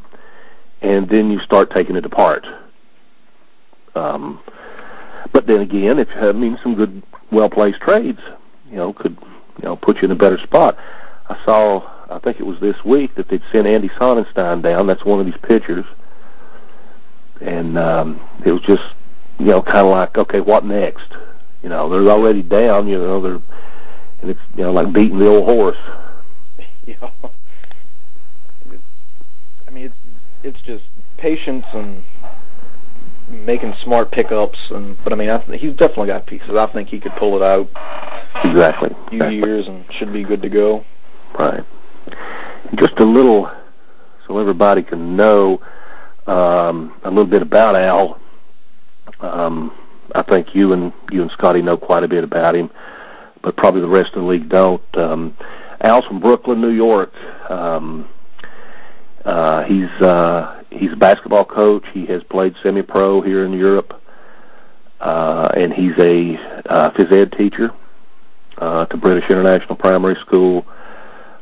and 0.82 1.08
then 1.08 1.30
you 1.30 1.38
start 1.38 1.70
taking 1.70 1.96
it 1.96 2.06
apart. 2.06 2.48
Um, 3.96 4.40
but 5.32 5.46
then 5.48 5.62
again, 5.62 6.00
if 6.00 6.14
you 6.16 6.22
I 6.30 6.32
mean 6.32 6.58
some 6.58 6.76
good, 6.76 7.04
well-placed 7.30 7.82
trades, 7.82 8.22
you 8.70 8.78
know, 8.78 8.94
could 8.94 9.16
you 9.62 9.68
know 9.68 9.76
put 9.76 10.02
you 10.02 10.08
in 10.08 10.12
a 10.12 10.16
better 10.16 10.38
spot. 10.38 10.78
I 11.30 11.36
saw, 11.38 11.82
I 12.10 12.20
think 12.20 12.40
it 12.40 12.46
was 12.46 12.60
this 12.60 12.84
week 12.84 13.16
that 13.16 13.28
they'd 13.28 13.44
sent 13.44 13.68
Andy 13.68 13.88
Sonnanstine 13.88 14.62
down. 14.62 14.88
That's 14.88 15.06
one 15.06 15.20
of 15.20 15.26
these 15.26 15.38
pitchers, 15.38 15.86
and 17.40 17.78
um, 17.78 18.20
it 18.46 18.52
was 18.52 18.62
just 18.62 18.96
you 19.40 19.48
know 19.48 19.62
kind 19.62 19.86
of 19.86 19.92
like, 19.92 20.18
okay, 20.18 20.42
what 20.42 20.66
next? 20.66 21.16
You 21.64 21.70
know, 21.70 21.88
they're 21.88 22.12
already 22.12 22.42
down. 22.42 22.88
You 22.88 22.98
know, 22.98 23.20
they're 23.22 23.42
and 24.22 24.32
it's 24.32 24.42
you 24.56 24.64
know 24.64 24.72
like 24.72 24.92
beating 24.94 25.18
the 25.20 25.28
old 25.28 25.46
horse. 25.46 25.80
Yeah. 26.84 27.12
I 29.68 29.72
mean, 29.72 29.86
it, 29.86 29.94
it's 30.42 30.62
just 30.62 30.84
patience 31.18 31.68
and 31.74 32.04
making 33.32 33.74
smart 33.74 34.12
pickups, 34.12 34.72
and 34.72 35.02
but 35.04 35.14
I 35.14 35.16
mean, 35.16 35.30
I, 35.30 35.40
he's 35.56 35.74
definitely 35.74 36.08
got 36.08 36.26
pieces. 36.26 36.56
I 36.56 36.66
think 36.68 36.90
he 36.90 37.00
could 37.00 37.14
pull 37.14 37.36
it 37.36 37.42
out 37.42 37.68
Exactly. 38.44 38.90
a 38.90 39.10
few 39.10 39.18
exactly. 39.18 39.36
years 39.38 39.68
and 39.68 39.92
should 39.92 40.14
be 40.14 40.24
good 40.24 40.42
to 40.42 40.50
go. 40.50 40.84
Right. 41.38 41.64
Just 42.76 43.00
a 43.00 43.06
little, 43.06 43.50
so 44.26 44.38
everybody 44.38 44.82
can 44.84 45.16
know 45.16 45.62
um, 46.28 46.94
a 47.04 47.10
little 47.10 47.26
bit 47.26 47.42
about 47.42 47.76
Al. 47.76 48.20
Um, 49.20 49.72
I 50.16 50.22
think 50.22 50.56
you 50.56 50.74
and 50.74 50.92
you 51.12 51.22
and 51.22 51.32
Scotty 51.32 51.62
know 51.62 51.78
quite 51.78 52.04
a 52.04 52.08
bit 52.08 52.24
about 52.24 52.56
him, 52.56 52.70
but 53.42 53.56
probably 53.56 53.82
the 53.82 53.88
rest 53.88 54.16
of 54.16 54.24
the 54.24 54.28
league 54.28 54.50
don't. 54.50 54.98
Um, 54.98 55.36
Al's 55.82 56.06
from 56.06 56.20
Brooklyn, 56.20 56.62
New 56.62 56.70
York. 56.70 57.14
Um, 57.50 58.08
uh, 59.26 59.64
he's 59.64 59.90
uh, 60.02 60.61
he's 60.72 60.94
a 60.94 60.98
basketball 60.98 61.46
coach. 61.46 61.90
He 61.90 62.06
has 62.08 62.24
played 62.24 62.56
semi-pro 62.56 63.22
here 63.22 63.46
in 63.46 63.54
Europe, 63.54 64.02
uh, 65.00 65.50
and 65.56 65.74
he's 65.74 65.98
a 66.00 66.36
uh, 66.68 66.90
phys 66.92 67.12
ed 67.12 67.32
teacher 67.32 67.72
uh, 68.58 68.86
to 68.86 68.98
British 68.98 69.30
International 69.30 69.76
Primary 69.76 70.16
School. 70.16 70.66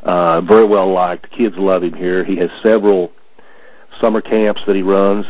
Uh, 0.03 0.41
very 0.41 0.65
well 0.65 0.88
liked. 0.88 1.29
Kids 1.29 1.57
love 1.57 1.83
him 1.83 1.93
here. 1.93 2.24
He 2.24 2.38
has 2.38 2.51
several 2.51 3.12
summer 3.91 4.21
camps 4.21 4.65
that 4.65 4.75
he 4.75 4.81
runs 4.81 5.27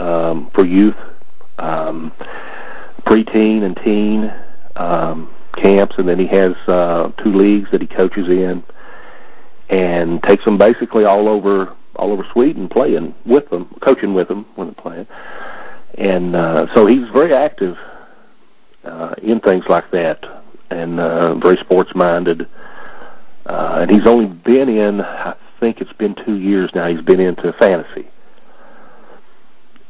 um, 0.00 0.50
for 0.50 0.64
youth, 0.64 0.98
um, 1.58 2.10
preteen 3.04 3.62
and 3.62 3.76
teen 3.76 4.32
um, 4.76 5.30
camps, 5.56 5.98
and 5.98 6.08
then 6.08 6.18
he 6.18 6.26
has 6.26 6.56
uh, 6.68 7.12
two 7.16 7.32
leagues 7.32 7.70
that 7.70 7.80
he 7.80 7.86
coaches 7.86 8.28
in, 8.28 8.62
and 9.68 10.22
takes 10.22 10.44
them 10.44 10.56
basically 10.56 11.04
all 11.04 11.28
over 11.28 11.76
all 11.98 12.12
over 12.12 12.24
Sweden, 12.24 12.68
playing 12.68 13.14
with 13.26 13.50
them, 13.50 13.66
coaching 13.80 14.14
with 14.14 14.28
them 14.28 14.44
when 14.54 14.68
they're 14.68 14.74
playing, 14.74 15.06
and 15.98 16.34
uh, 16.36 16.66
so 16.68 16.86
he's 16.86 17.08
very 17.08 17.34
active 17.34 17.78
uh, 18.84 19.14
in 19.22 19.40
things 19.40 19.68
like 19.68 19.90
that, 19.90 20.26
and 20.70 21.00
uh, 21.00 21.34
very 21.34 21.56
sports 21.56 21.94
minded. 21.94 22.48
Uh, 23.46 23.78
and 23.80 23.90
he's 23.90 24.06
only 24.06 24.26
been 24.26 24.68
in, 24.68 25.00
I 25.00 25.34
think 25.58 25.80
it's 25.80 25.92
been 25.92 26.14
two 26.14 26.38
years 26.38 26.74
now. 26.74 26.86
He's 26.86 27.02
been 27.02 27.20
into 27.20 27.52
fantasy, 27.52 28.06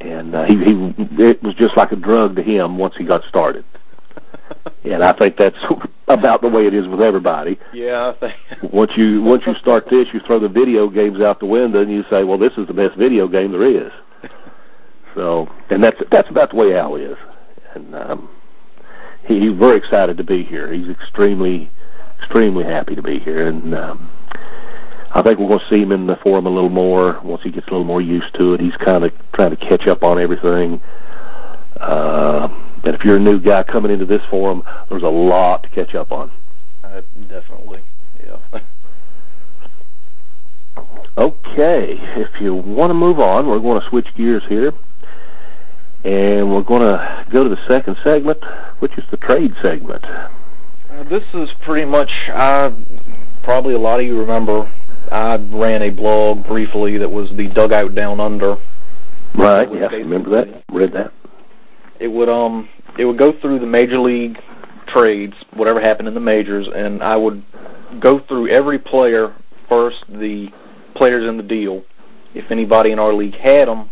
and 0.00 0.34
uh, 0.34 0.44
he, 0.44 0.56
he 0.56 0.94
it 1.18 1.42
was 1.42 1.54
just 1.54 1.76
like 1.76 1.92
a 1.92 1.96
drug 1.96 2.36
to 2.36 2.42
him 2.42 2.78
once 2.78 2.96
he 2.96 3.04
got 3.04 3.24
started. 3.24 3.64
and 4.84 5.02
I 5.02 5.12
think 5.12 5.36
that's 5.36 5.64
about 6.08 6.40
the 6.40 6.48
way 6.48 6.66
it 6.66 6.74
is 6.74 6.88
with 6.88 7.02
everybody. 7.02 7.58
Yeah, 7.72 8.08
I 8.08 8.28
think. 8.28 8.62
Once 8.72 8.96
you 8.96 9.22
once 9.22 9.46
you 9.46 9.54
start 9.54 9.86
this, 9.86 10.12
you 10.12 10.20
throw 10.20 10.38
the 10.38 10.48
video 10.48 10.88
games 10.88 11.20
out 11.20 11.38
the 11.38 11.46
window, 11.46 11.82
and 11.82 11.90
you 11.90 12.02
say, 12.02 12.24
"Well, 12.24 12.38
this 12.38 12.58
is 12.58 12.66
the 12.66 12.74
best 12.74 12.96
video 12.96 13.28
game 13.28 13.52
there 13.52 13.62
is." 13.62 13.92
So, 15.14 15.48
and 15.70 15.82
that's 15.82 16.02
that's 16.06 16.30
about 16.30 16.50
the 16.50 16.56
way 16.56 16.78
Al 16.78 16.96
is, 16.96 17.18
and 17.74 17.94
um, 17.94 18.28
he, 19.24 19.40
he's 19.40 19.52
very 19.52 19.76
excited 19.76 20.16
to 20.16 20.24
be 20.24 20.42
here. 20.42 20.72
He's 20.72 20.88
extremely 20.88 21.70
extremely 22.16 22.64
happy 22.64 22.94
to 22.96 23.02
be 23.02 23.18
here, 23.18 23.46
and 23.48 23.74
um, 23.74 24.10
I 25.14 25.22
think 25.22 25.38
we're 25.38 25.48
going 25.48 25.60
to 25.60 25.64
see 25.66 25.82
him 25.82 25.92
in 25.92 26.06
the 26.06 26.16
forum 26.16 26.46
a 26.46 26.50
little 26.50 26.70
more 26.70 27.20
once 27.22 27.42
he 27.42 27.50
gets 27.50 27.68
a 27.68 27.70
little 27.70 27.86
more 27.86 28.00
used 28.00 28.34
to 28.34 28.54
it. 28.54 28.60
He's 28.60 28.76
kind 28.76 29.04
of 29.04 29.32
trying 29.32 29.50
to 29.50 29.56
catch 29.56 29.86
up 29.86 30.04
on 30.04 30.18
everything. 30.18 30.80
Uh, 31.80 32.48
but 32.88 32.94
if 32.94 33.04
you're 33.04 33.18
a 33.18 33.20
new 33.20 33.38
guy 33.38 33.62
coming 33.62 33.90
into 33.90 34.06
this 34.06 34.24
forum, 34.24 34.62
there's 34.88 35.02
a 35.02 35.10
lot 35.10 35.62
to 35.62 35.68
catch 35.68 35.94
up 35.94 36.10
on. 36.10 36.30
Uh, 36.82 37.02
definitely, 37.28 37.80
yeah. 38.24 38.38
Okay, 41.18 41.98
if 42.16 42.40
you 42.40 42.54
want 42.54 42.88
to 42.88 42.94
move 42.94 43.20
on, 43.20 43.46
we're 43.46 43.60
going 43.60 43.78
to 43.78 43.86
switch 43.86 44.14
gears 44.14 44.46
here. 44.46 44.72
And 46.02 46.50
we're 46.50 46.62
going 46.62 46.80
to 46.80 47.26
go 47.28 47.42
to 47.42 47.50
the 47.50 47.58
second 47.58 47.98
segment, 47.98 48.42
which 48.78 48.96
is 48.96 49.04
the 49.08 49.18
trade 49.18 49.54
segment. 49.56 50.06
Uh, 50.08 51.02
this 51.02 51.34
is 51.34 51.52
pretty 51.52 51.84
much, 51.84 52.30
uh, 52.32 52.70
probably 53.42 53.74
a 53.74 53.78
lot 53.78 54.00
of 54.00 54.06
you 54.06 54.18
remember, 54.18 54.66
I 55.12 55.36
ran 55.36 55.82
a 55.82 55.90
blog 55.90 56.42
briefly 56.46 56.96
that 56.96 57.10
was 57.10 57.36
the 57.36 57.48
Dugout 57.48 57.94
Down 57.94 58.18
Under. 58.18 58.56
Right, 59.34 59.70
yeah, 59.74 59.88
remember 59.88 60.30
that? 60.30 60.64
Read 60.72 60.92
that. 60.92 61.12
It 62.00 62.12
would, 62.12 62.28
um, 62.28 62.68
it 62.98 63.04
would 63.04 63.16
go 63.16 63.32
through 63.32 63.60
the 63.60 63.66
major 63.66 63.98
league 63.98 64.40
trades, 64.84 65.44
whatever 65.54 65.80
happened 65.80 66.08
in 66.08 66.14
the 66.14 66.20
majors, 66.20 66.66
and 66.68 67.02
I 67.02 67.16
would 67.16 67.42
go 68.00 68.18
through 68.18 68.48
every 68.48 68.78
player 68.78 69.32
first, 69.68 70.04
the 70.12 70.50
players 70.94 71.26
in 71.26 71.36
the 71.36 71.42
deal. 71.42 71.84
If 72.34 72.50
anybody 72.50 72.90
in 72.90 72.98
our 72.98 73.12
league 73.12 73.36
had 73.36 73.68
them, 73.68 73.90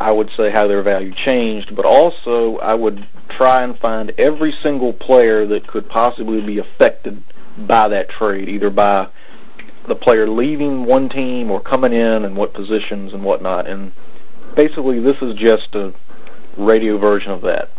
I 0.00 0.10
would 0.10 0.30
say 0.30 0.50
how 0.50 0.66
their 0.66 0.82
value 0.82 1.12
changed, 1.12 1.76
but 1.76 1.84
also 1.84 2.56
I 2.58 2.74
would 2.74 3.04
try 3.28 3.62
and 3.62 3.76
find 3.76 4.12
every 4.16 4.52
single 4.52 4.92
player 4.92 5.44
that 5.46 5.66
could 5.66 5.88
possibly 5.88 6.40
be 6.40 6.58
affected 6.58 7.22
by 7.58 7.88
that 7.88 8.08
trade, 8.08 8.48
either 8.48 8.70
by 8.70 9.08
the 9.84 9.94
player 9.94 10.26
leaving 10.26 10.84
one 10.84 11.08
team 11.08 11.50
or 11.50 11.60
coming 11.60 11.92
in 11.92 12.24
and 12.24 12.36
what 12.36 12.54
positions 12.54 13.12
and 13.12 13.24
whatnot. 13.24 13.66
And 13.66 13.92
basically 14.54 15.00
this 15.00 15.20
is 15.20 15.34
just 15.34 15.74
a 15.74 15.92
radio 16.56 16.96
version 16.96 17.32
of 17.32 17.42
that. 17.42 17.70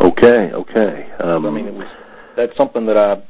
Okay, 0.00 0.50
okay. 0.52 1.10
Um, 1.20 1.46
I 1.46 1.50
mean, 1.50 1.66
it 1.66 1.74
was, 1.74 1.86
that's 2.36 2.56
something 2.56 2.86
that 2.86 2.96
I 2.96 3.22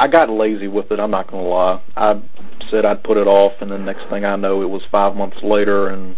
I 0.00 0.08
got 0.08 0.30
lazy 0.30 0.68
with 0.68 0.90
it. 0.90 0.98
I'm 0.98 1.10
not 1.10 1.26
going 1.28 1.44
to 1.44 1.48
lie. 1.48 1.80
I 1.96 2.20
said 2.66 2.84
I'd 2.84 3.02
put 3.04 3.16
it 3.18 3.26
off, 3.26 3.62
and 3.62 3.70
then 3.70 3.84
next 3.84 4.04
thing 4.06 4.24
I 4.24 4.36
know, 4.36 4.62
it 4.62 4.68
was 4.68 4.84
five 4.84 5.16
months 5.16 5.42
later, 5.42 5.88
and 5.88 6.16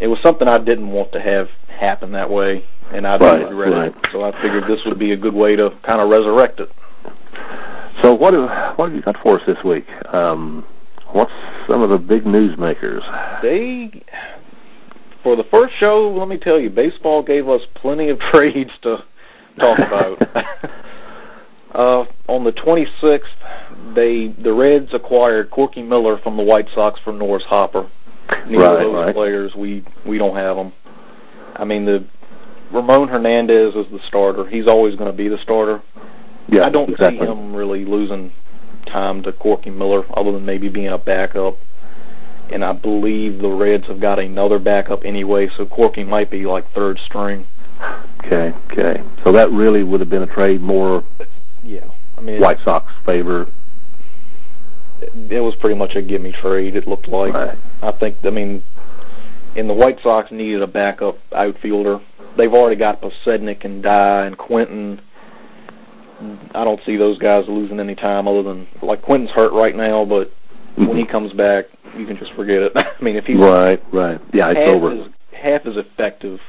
it 0.00 0.08
was 0.08 0.20
something 0.20 0.48
I 0.48 0.58
didn't 0.58 0.90
want 0.90 1.12
to 1.12 1.20
have 1.20 1.50
happen 1.68 2.12
that 2.12 2.28
way, 2.28 2.64
and 2.92 3.06
I 3.06 3.16
Right, 3.16 3.48
regret 3.48 3.72
right. 3.72 3.96
it. 3.96 4.06
So 4.10 4.22
I 4.22 4.32
figured 4.32 4.64
this 4.64 4.84
would 4.84 4.98
be 4.98 5.12
a 5.12 5.16
good 5.16 5.34
way 5.34 5.56
to 5.56 5.70
kind 5.82 6.00
of 6.00 6.10
resurrect 6.10 6.60
it. 6.60 6.70
so 8.02 8.12
what 8.14 8.34
have, 8.34 8.76
what 8.76 8.86
have 8.86 8.94
you 8.96 9.02
got 9.02 9.16
for 9.16 9.36
us 9.36 9.44
this 9.46 9.64
week? 9.64 9.86
Um, 10.12 10.62
what's 11.12 11.32
some 11.66 11.80
of 11.80 11.90
the 11.90 11.98
big 11.98 12.26
news 12.26 12.58
makers? 12.58 13.04
They, 13.40 14.02
for 15.24 15.34
the 15.36 15.42
first 15.42 15.72
show, 15.72 16.10
let 16.10 16.28
me 16.28 16.36
tell 16.36 16.60
you, 16.60 16.68
baseball 16.68 17.22
gave 17.22 17.48
us 17.48 17.66
plenty 17.72 18.10
of 18.10 18.18
trades 18.30 18.76
to 18.78 19.02
talk 19.58 19.78
about. 19.78 20.22
uh, 21.72 22.04
on 22.28 22.44
the 22.44 22.52
26th, 22.52 23.94
they 23.94 24.28
the 24.28 24.52
Reds 24.52 24.92
acquired 24.92 25.50
Corky 25.50 25.82
Miller 25.82 26.18
from 26.18 26.36
the 26.36 26.42
White 26.44 26.68
Sox 26.68 27.00
for 27.00 27.12
Norris 27.12 27.44
Hopper. 27.44 27.88
Neither 28.46 28.62
Right, 28.62 28.86
of 28.86 28.92
those 28.92 29.04
right. 29.06 29.14
players, 29.14 29.56
we 29.56 29.82
we 30.04 30.18
don't 30.18 30.36
have 30.36 30.56
them. 30.56 30.72
I 31.56 31.64
mean, 31.64 31.86
the 31.86 32.04
Ramon 32.70 33.08
Hernandez 33.08 33.74
is 33.76 33.86
the 33.88 34.00
starter. 34.00 34.44
He's 34.44 34.66
always 34.66 34.94
going 34.94 35.10
to 35.10 35.16
be 35.16 35.28
the 35.28 35.38
starter. 35.38 35.80
Yeah, 36.48 36.64
I 36.66 36.70
don't 36.70 36.90
exactly. 36.90 37.20
see 37.20 37.26
him 37.26 37.54
really 37.54 37.86
losing 37.86 38.30
time 38.84 39.22
to 39.22 39.32
Corky 39.32 39.70
Miller, 39.70 40.04
other 40.14 40.32
than 40.32 40.44
maybe 40.44 40.68
being 40.68 40.88
a 40.88 40.98
backup. 40.98 41.56
And 42.50 42.64
I 42.64 42.72
believe 42.72 43.40
the 43.40 43.48
Reds 43.48 43.86
have 43.88 44.00
got 44.00 44.18
another 44.18 44.58
backup 44.58 45.04
anyway, 45.04 45.48
so 45.48 45.64
Corky 45.66 46.04
might 46.04 46.30
be 46.30 46.46
like 46.46 46.66
third 46.70 46.98
string. 46.98 47.46
Okay, 48.24 48.52
okay. 48.70 49.02
So 49.22 49.32
that 49.32 49.50
really 49.50 49.82
would 49.82 50.00
have 50.00 50.10
been 50.10 50.22
a 50.22 50.26
trade 50.26 50.60
more 50.60 51.04
Yeah, 51.62 51.84
I 52.16 52.20
mean, 52.20 52.40
White 52.40 52.60
Sox 52.60 52.92
favor. 53.00 53.48
it, 55.00 55.12
it 55.30 55.40
was 55.40 55.56
pretty 55.56 55.74
much 55.74 55.96
a 55.96 56.02
gimme 56.02 56.32
trade. 56.32 56.76
It 56.76 56.86
looked 56.86 57.08
like. 57.08 57.34
Right. 57.34 57.56
I 57.82 57.90
think. 57.90 58.16
I 58.24 58.30
mean, 58.30 58.62
and 59.56 59.68
the 59.68 59.74
White 59.74 60.00
Sox 60.00 60.30
needed 60.30 60.62
a 60.62 60.66
backup 60.66 61.18
outfielder. 61.34 62.00
They've 62.36 62.52
already 62.52 62.76
got 62.76 63.00
Podsednik 63.00 63.64
and 63.64 63.82
Dye 63.82 64.26
and 64.26 64.36
Quentin. 64.36 65.00
I 66.54 66.64
don't 66.64 66.80
see 66.80 66.96
those 66.96 67.18
guys 67.18 67.48
losing 67.48 67.80
any 67.80 67.94
time 67.94 68.26
other 68.28 68.42
than 68.42 68.66
like 68.82 69.02
Quentin's 69.02 69.30
hurt 69.32 69.52
right 69.52 69.74
now, 69.74 70.04
but 70.04 70.32
when 70.76 70.96
he 70.96 71.04
comes 71.04 71.32
back, 71.32 71.66
you 71.96 72.04
can 72.06 72.16
just 72.16 72.32
forget 72.32 72.62
it. 72.62 72.72
I 72.76 72.86
mean, 73.00 73.16
if 73.16 73.26
he's 73.26 73.36
Right, 73.36 73.82
right. 73.92 74.20
Yeah, 74.32 74.50
it's 74.50 74.58
half 74.60 74.68
over. 74.68 74.90
as 74.90 75.08
half 75.32 75.66
as 75.66 75.76
effective 75.76 76.42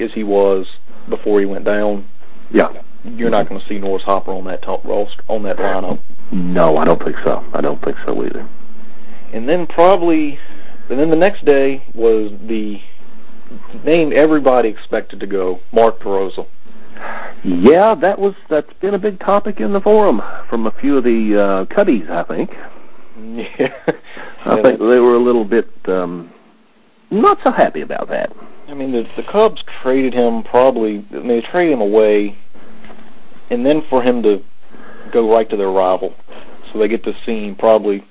as 0.00 0.12
he 0.12 0.24
was 0.24 0.78
before 1.08 1.40
he 1.40 1.46
went 1.46 1.64
down, 1.64 2.06
Yeah. 2.50 2.70
you're 3.04 3.30
not 3.30 3.48
going 3.48 3.60
to 3.60 3.66
see 3.66 3.78
Norris 3.78 4.02
Hopper 4.02 4.32
on 4.32 4.44
that 4.44 4.62
top 4.62 4.84
on 4.86 5.42
that 5.44 5.56
lineup. 5.58 5.98
No, 6.30 6.76
I 6.76 6.84
don't 6.84 7.02
think 7.02 7.18
so. 7.18 7.44
I 7.52 7.60
don't 7.60 7.80
think 7.82 7.98
so 7.98 8.22
either. 8.24 8.46
And 9.32 9.48
then 9.48 9.66
probably, 9.66 10.38
and 10.90 10.98
then 10.98 11.10
the 11.10 11.16
next 11.16 11.44
day 11.44 11.82
was 11.94 12.32
the 12.46 12.80
name 13.84 14.12
everybody 14.14 14.68
expected 14.68 15.20
to 15.20 15.26
go, 15.26 15.60
Mark 15.72 16.00
DeRosa. 16.00 16.46
Yeah, 17.44 17.94
that 17.94 18.18
was 18.18 18.34
that's 18.48 18.72
been 18.74 18.94
a 18.94 18.98
big 18.98 19.18
topic 19.18 19.60
in 19.60 19.72
the 19.72 19.80
forum 19.80 20.20
from 20.46 20.66
a 20.66 20.70
few 20.70 20.98
of 20.98 21.04
the 21.04 21.36
uh, 21.36 21.64
cuddies, 21.66 22.08
I 22.08 22.22
think. 22.22 22.56
Yeah. 23.16 23.44
I 24.44 24.60
think 24.62 24.78
they 24.78 25.00
were 25.00 25.14
a 25.14 25.18
little 25.18 25.44
bit 25.44 25.68
um, 25.88 26.30
not 27.10 27.40
so 27.40 27.50
happy 27.50 27.82
about 27.82 28.08
that. 28.08 28.32
I 28.68 28.74
mean, 28.74 28.90
the, 28.90 29.02
the 29.16 29.22
Cubs 29.22 29.62
traded 29.64 30.14
him 30.14 30.42
probably, 30.42 31.04
I 31.10 31.16
mean, 31.16 31.28
they 31.28 31.40
traded 31.40 31.74
him 31.74 31.82
away, 31.82 32.36
and 33.50 33.64
then 33.64 33.82
for 33.82 34.02
him 34.02 34.22
to 34.22 34.42
go 35.10 35.32
right 35.32 35.48
to 35.50 35.56
their 35.56 35.68
rival. 35.70 36.16
So 36.66 36.78
they 36.78 36.88
get 36.88 37.02
to 37.04 37.12
see 37.12 37.48
him 37.48 37.54
probably 37.54 38.02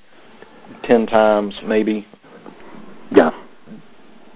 10 0.84 1.08
times, 1.08 1.64
maybe, 1.64 2.06
Yeah, 3.10 3.32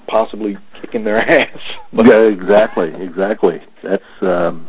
possibly 0.07 0.57
kicking 0.73 1.03
their 1.03 1.17
ass. 1.29 1.77
Yeah, 1.93 2.23
exactly, 2.23 2.93
exactly. 2.95 3.61
That's 3.83 4.23
um, 4.23 4.67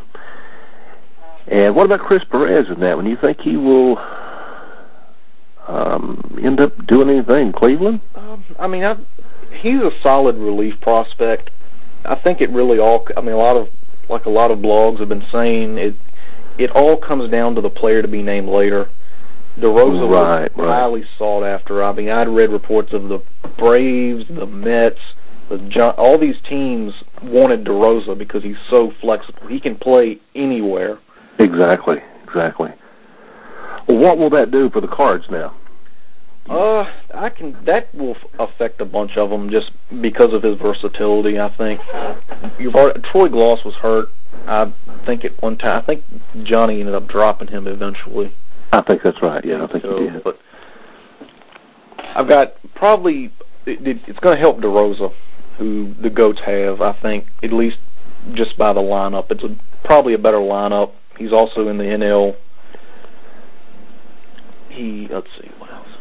and 1.47 1.75
what 1.75 1.85
about 1.85 2.01
Chris 2.01 2.23
Perez 2.23 2.69
in 2.69 2.79
that 2.81 2.97
one? 2.97 3.05
You 3.05 3.15
think 3.15 3.39
he 3.39 3.57
will 3.57 3.95
um, 5.67 6.21
end 6.41 6.59
up 6.59 6.85
doing 6.85 7.09
anything 7.09 7.47
in 7.47 7.51
Cleveland? 7.53 8.01
Um, 8.15 8.43
I 8.59 8.67
mean, 8.67 8.83
I, 8.83 8.95
he's 9.51 9.81
a 9.81 9.91
solid 9.91 10.35
relief 10.37 10.79
prospect. 10.79 11.51
I 12.05 12.15
think 12.15 12.41
it 12.41 12.49
really 12.51 12.79
all. 12.79 13.05
I 13.15 13.21
mean, 13.21 13.33
a 13.33 13.37
lot 13.37 13.57
of 13.57 13.69
like 14.09 14.25
a 14.25 14.29
lot 14.29 14.51
of 14.51 14.59
blogs 14.59 14.99
have 14.99 15.09
been 15.09 15.21
saying 15.21 15.77
it. 15.77 15.95
It 16.57 16.71
all 16.71 16.97
comes 16.97 17.27
down 17.27 17.55
to 17.55 17.61
the 17.61 17.69
player 17.69 18.01
to 18.01 18.07
be 18.07 18.23
named 18.23 18.47
later. 18.49 18.89
DeRosa 19.59 20.09
Right, 20.09 20.55
was 20.55 20.65
right. 20.67 20.73
highly 20.79 21.03
sought 21.03 21.43
after. 21.43 21.83
I 21.83 21.91
mean, 21.91 22.09
I'd 22.09 22.27
read 22.27 22.51
reports 22.51 22.93
of 22.93 23.09
the 23.09 23.19
Braves, 23.57 24.25
the 24.29 24.45
Mets, 24.45 25.15
the 25.49 25.57
Gi- 25.57 25.81
all 25.81 26.17
these 26.17 26.39
teams 26.41 27.03
wanted 27.23 27.63
DeRosa 27.63 28.15
because 28.17 28.43
he's 28.43 28.59
so 28.59 28.91
flexible. 28.91 29.47
He 29.47 29.59
can 29.59 29.75
play 29.75 30.19
anywhere. 30.35 30.99
Exactly, 31.39 32.01
exactly. 32.23 32.71
Well, 33.87 33.97
what 33.97 34.17
will 34.17 34.29
that 34.31 34.51
do 34.51 34.69
for 34.69 34.81
the 34.81 34.87
Cards 34.87 35.29
now? 35.29 35.53
Uh, 36.49 36.89
I 37.13 37.29
can. 37.29 37.53
That 37.65 37.93
will 37.93 38.17
affect 38.39 38.79
a 38.81 38.85
bunch 38.85 39.17
of 39.17 39.29
them 39.29 39.49
just 39.49 39.71
because 40.01 40.33
of 40.33 40.43
his 40.43 40.55
versatility. 40.55 41.39
I 41.39 41.49
think. 41.49 41.81
You've 42.59 42.75
already, 42.75 43.01
Troy 43.01 43.27
Glaus 43.27 43.65
was 43.65 43.75
hurt. 43.75 44.09
I 44.47 44.71
think 45.03 45.25
at 45.25 45.41
one 45.41 45.57
time. 45.57 45.77
I 45.77 45.81
think 45.81 46.03
Johnny 46.43 46.79
ended 46.79 46.95
up 46.95 47.07
dropping 47.07 47.49
him 47.49 47.67
eventually. 47.67 48.31
I 48.71 48.81
think 48.81 49.01
that's 49.01 49.21
right. 49.21 49.43
Yeah, 49.43 49.63
I 49.63 49.67
think 49.67 49.83
so, 49.83 49.97
he 49.97 50.09
did. 50.09 50.23
but 50.23 50.39
I've 52.15 52.27
got 52.27 52.55
probably. 52.75 53.31
It, 53.65 53.85
it, 53.85 54.07
it's 54.07 54.19
going 54.21 54.35
to 54.35 54.39
help 54.39 54.59
DeRosa, 54.61 55.13
who 55.57 55.93
the 55.99 56.09
goats 56.09 56.39
have. 56.41 56.81
I 56.81 56.93
think 56.93 57.27
at 57.43 57.51
least 57.51 57.79
just 58.33 58.57
by 58.57 58.71
the 58.71 58.81
lineup, 58.81 59.29
it's 59.31 59.43
a, 59.43 59.53
probably 59.83 60.13
a 60.13 60.17
better 60.17 60.37
lineup. 60.37 60.91
He's 61.17 61.33
also 61.33 61.67
in 61.67 61.77
the 61.77 61.83
NL. 61.83 62.37
He 64.77 65.07
let's 65.07 65.31
see 65.31 65.47
what 65.57 65.71
else. 65.71 65.97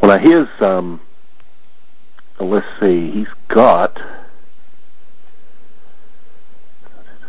Well, 0.00 0.16
now 0.16 0.18
his 0.18 0.62
um, 0.62 0.98
let's 2.40 2.66
see, 2.80 3.10
he's 3.10 3.34
got 3.48 4.00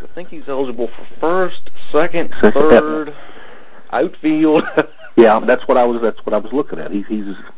I 0.02 0.08
think 0.14 0.30
he's 0.30 0.48
eligible 0.48 0.88
for 0.88 1.04
first, 1.16 1.72
second, 1.92 2.34
third, 2.34 3.14
outfield. 3.92 4.64
yeah. 5.18 5.40
That's 5.40 5.68
what 5.68 5.76
I 5.76 5.86
was. 5.86 6.02
That's 6.02 6.26
what 6.26 6.34
I 6.34 6.38
was 6.38 6.54
looking 6.54 6.80
at. 6.80 6.92
He's 6.92 7.08
he's. 7.08 7.52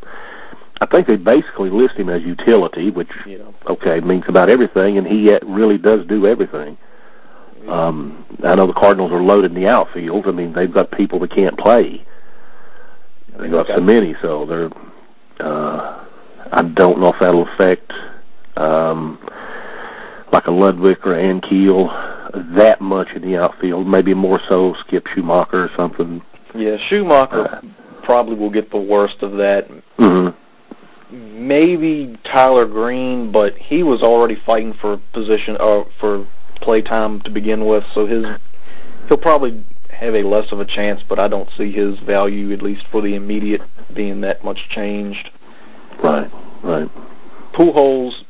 I 0.82 0.88
think 0.88 1.06
they 1.06 1.17
basically 1.17 1.69
list 1.69 1.97
him 1.97 2.10
as 2.10 2.26
utility, 2.26 2.89
which 2.89 3.28
you 3.28 3.38
know, 3.38 3.54
okay 3.67 4.00
means 4.00 4.28
about 4.28 4.50
everything, 4.50 4.97
and 4.97 5.06
he 5.06 5.32
uh, 5.32 5.39
really 5.43 5.78
does 5.78 6.06
do 6.06 6.26
everything. 6.26 6.78
Um, 7.67 8.26
I 8.43 8.56
know 8.56 8.67
the 8.67 8.74
Cardinals 8.74 9.12
are 9.12 9.21
loaded 9.21 9.52
in 9.52 9.56
the 9.62 9.67
outfield. 9.67 10.28
I 10.28 10.32
mean, 10.32 10.52
they've 10.54 10.71
got 10.71 10.91
people 10.91 11.19
that 11.19 11.30
can't 11.32 11.58
play. 11.58 12.04
They've 13.38 13.52
got 13.52 13.65
Okay. 13.65 13.76
so 13.76 13.82
many, 13.82 14.13
so 14.15 14.45
they're. 14.45 14.69
Uh, 15.39 16.04
I 16.52 16.62
don't 16.63 17.00
know 17.00 17.10
if 17.10 17.19
that'll 17.19 17.43
affect 17.43 17.93
um, 18.58 19.17
like 20.32 20.47
a 20.47 20.52
Ludwick 20.52 21.06
or 21.06 21.13
Ankiel. 21.15 21.89
that 22.56 22.80
much 22.82 23.13
in 23.15 23.21
the 23.21 23.38
outfield. 23.38 23.88
Maybe 23.88 24.13
more 24.13 24.39
so 24.39 24.74
Skip 24.74 25.06
Schumaker 25.06 25.65
or 25.65 25.69
something. 25.69 26.21
Yeah, 26.56 26.78
Schumaker 26.78 27.45
uh, 27.52 27.62
probably 28.02 28.36
will 28.36 28.50
get 28.50 28.69
the 28.71 28.80
worst 28.80 29.21
of 29.24 29.34
that. 29.38 29.67
Mm-hmm. 29.97 31.47
Maybe 31.47 32.15
Tyler 32.24 32.65
Greene, 32.65 33.32
but 33.32 33.58
he 33.58 33.84
was 33.84 34.02
already 34.04 34.36
fighting 34.36 34.71
for 34.74 34.97
position 35.12 35.58
uh, 35.60 35.84
for 35.97 36.26
play 36.62 36.82
time 36.82 37.19
to 37.21 37.32
begin 37.32 37.65
with, 37.65 37.86
so 37.88 38.06
his 38.06 38.38
he'll 39.08 39.17
probably 39.17 39.63
have 39.89 40.15
a 40.15 40.24
less 40.24 40.52
of 40.52 40.60
a 40.60 40.65
chance, 40.65 41.04
but 41.04 41.19
I 41.19 41.28
don't 41.28 41.50
see 41.50 41.71
his 41.71 42.00
value, 42.00 42.52
at 42.52 42.62
least 42.62 42.88
for 42.88 43.02
the 43.02 43.15
immediate, 43.15 43.62
being 43.93 44.21
that 44.21 44.43
much 44.43 44.69
changed. 44.69 45.32
Right, 46.02 46.30
right. 46.63 46.89
Pujols, 47.52 48.24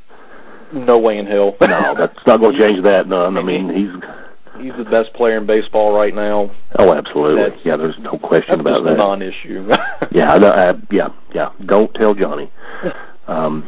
no 0.73 0.97
way 0.99 1.17
in 1.17 1.25
hell. 1.25 1.55
no, 1.61 1.93
that's 1.93 2.25
not 2.25 2.39
going 2.39 2.53
to 2.53 2.57
change 2.57 2.81
that 2.81 3.07
none. 3.07 3.37
I 3.37 3.43
mean, 3.43 3.69
he's 3.69 3.93
he's 4.59 4.75
the 4.75 4.85
best 4.85 5.13
player 5.13 5.37
in 5.37 5.45
baseball 5.45 5.95
right 5.95 6.13
now. 6.13 6.51
Oh, 6.79 6.93
absolutely. 6.93 7.43
That's, 7.43 7.65
yeah, 7.65 7.75
there's 7.75 7.99
no 7.99 8.17
question 8.17 8.59
about 8.59 8.83
that. 8.83 8.97
Non-issue. 8.97 9.67
yeah, 10.11 10.37
no, 10.37 10.47
uh, 10.47 10.77
yeah, 10.89 11.09
yeah. 11.33 11.49
Don't 11.65 11.93
tell 11.93 12.13
Johnny. 12.13 12.49
Um, 13.27 13.65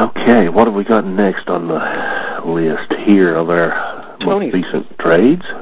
okay, 0.00 0.48
what 0.48 0.66
have 0.66 0.74
we 0.74 0.84
got 0.84 1.04
next 1.04 1.50
on 1.50 1.68
the 1.68 2.42
list 2.44 2.92
here 2.94 3.34
of 3.34 3.50
our 3.50 4.16
most 4.24 4.52
recent 4.52 4.98
trades? 4.98 5.52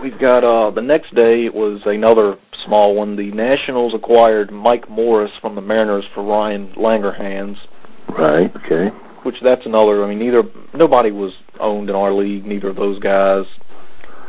We've 0.00 0.18
got 0.18 0.44
uh, 0.44 0.70
the 0.70 0.82
next 0.82 1.14
day. 1.14 1.44
It 1.44 1.54
was 1.54 1.86
another 1.86 2.38
small 2.52 2.94
one. 2.94 3.16
The 3.16 3.32
Nationals 3.32 3.92
acquired 3.92 4.50
Mike 4.50 4.88
Morse 4.88 5.36
from 5.36 5.54
the 5.54 5.62
Mariners 5.62 6.06
for 6.06 6.22
Ryan 6.22 6.68
Langerhans. 6.68 7.66
Right. 8.08 8.54
Okay. 8.56 8.88
Which 9.24 9.40
that's 9.40 9.66
another. 9.66 10.02
I 10.04 10.08
mean, 10.08 10.18
neither 10.18 10.44
nobody 10.72 11.10
was 11.10 11.38
owned 11.58 11.90
in 11.90 11.96
our 11.96 12.12
league. 12.12 12.46
Neither 12.46 12.70
of 12.70 12.76
those 12.76 12.98
guys. 12.98 13.46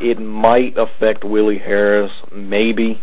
It 0.00 0.18
might 0.18 0.76
affect 0.76 1.24
Willie 1.24 1.58
Harris, 1.58 2.22
maybe. 2.32 3.00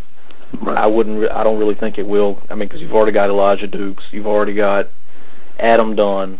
Right. 0.59 0.77
I 0.77 0.87
wouldn't. 0.87 1.31
I 1.31 1.43
don't 1.43 1.57
really 1.57 1.75
think 1.75 1.97
it 1.97 2.05
will. 2.05 2.41
I 2.49 2.55
mean, 2.55 2.67
because 2.67 2.81
you've 2.81 2.93
already 2.93 3.13
got 3.13 3.29
Elijah 3.29 3.67
Dukes. 3.67 4.09
You've 4.11 4.27
already 4.27 4.53
got 4.53 4.87
Adam 5.59 5.95
Dunn. 5.95 6.39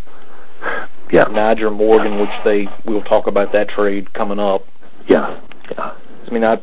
Yeah. 1.12 1.26
Nyjer 1.26 1.76
Morgan, 1.76 2.20
which 2.20 2.44
they 2.44 2.68
we'll 2.86 3.02
talk 3.02 3.28
about 3.28 3.52
that 3.54 3.68
trade 3.68 4.14
coming 4.14 4.40
up. 4.40 4.66
Yeah. 5.08 5.36
Yeah. 5.72 5.94
I 6.28 6.32
mean, 6.32 6.44
I 6.44 6.60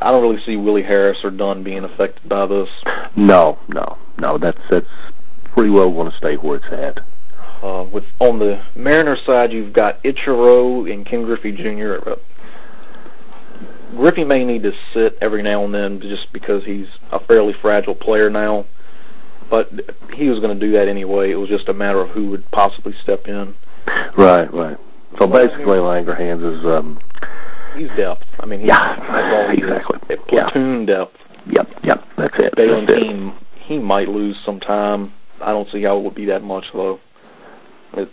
I 0.00 0.10
don't 0.10 0.22
really 0.22 0.38
see 0.38 0.56
Willie 0.56 0.82
Harris 0.82 1.24
or 1.24 1.30
Dunn 1.30 1.62
being 1.62 1.84
affected 1.84 2.28
by 2.28 2.46
this. 2.46 2.70
No, 3.16 3.58
no, 3.68 3.98
no. 4.18 4.38
That's 4.38 4.68
that's 4.68 4.90
pretty 5.44 5.70
well 5.70 5.90
going 5.90 6.10
to 6.10 6.16
stay 6.16 6.36
where 6.36 6.56
it's 6.56 6.68
at. 6.70 7.00
Uh, 7.62 7.84
with 7.90 8.06
on 8.20 8.38
the 8.38 8.60
Mariners 8.74 9.22
side, 9.22 9.52
you've 9.52 9.72
got 9.72 10.02
Ichiro 10.04 10.90
and 10.92 11.06
Ken 11.06 11.22
Griffey 11.22 11.52
Jr. 11.52 12.08
Uh, 12.08 12.16
Griffey 13.96 14.24
may 14.24 14.44
need 14.44 14.62
to 14.64 14.72
sit 14.92 15.16
every 15.22 15.42
now 15.42 15.64
and 15.64 15.74
then 15.74 15.98
just 16.00 16.32
because 16.32 16.66
he's 16.66 16.98
a 17.12 17.18
fairly 17.18 17.54
fragile 17.54 17.94
player 17.94 18.28
now, 18.28 18.66
but 19.48 19.70
he 20.14 20.28
was 20.28 20.40
going 20.40 20.58
to 20.58 20.66
do 20.66 20.72
that 20.72 20.88
anyway. 20.88 21.30
It 21.30 21.36
was 21.36 21.48
just 21.48 21.68
a 21.68 21.74
matter 21.74 22.00
of 22.00 22.10
who 22.10 22.30
would 22.30 22.50
possibly 22.50 22.92
step 22.92 23.28
in. 23.28 23.54
Right, 24.16 24.52
right. 24.52 24.76
So 25.18 25.26
basically, 25.26 25.78
Langerhans 25.78 26.42
is 26.42 26.64
um, 26.66 26.98
he's 27.76 27.94
depth. 27.96 28.26
I 28.40 28.46
mean, 28.46 28.60
he's, 28.60 28.68
yeah, 28.68 28.96
that's 28.96 29.34
all 29.34 29.50
he 29.50 29.58
exactly. 29.58 29.98
Is. 30.10 30.20
Platoon 30.22 30.80
yeah. 30.80 30.86
depth. 30.86 31.22
Yep, 31.48 31.68
yep, 31.84 32.04
that's 32.16 32.38
it. 32.38 32.56
Bailing 32.56 32.86
team, 32.86 33.32
he 33.54 33.78
might 33.78 34.08
lose 34.08 34.38
some 34.38 34.58
time. 34.58 35.12
I 35.40 35.52
don't 35.52 35.68
see 35.68 35.82
how 35.82 35.98
it 35.98 36.02
would 36.02 36.14
be 36.14 36.24
that 36.26 36.42
much 36.42 36.72
though. 36.72 36.98
It, 37.94 38.10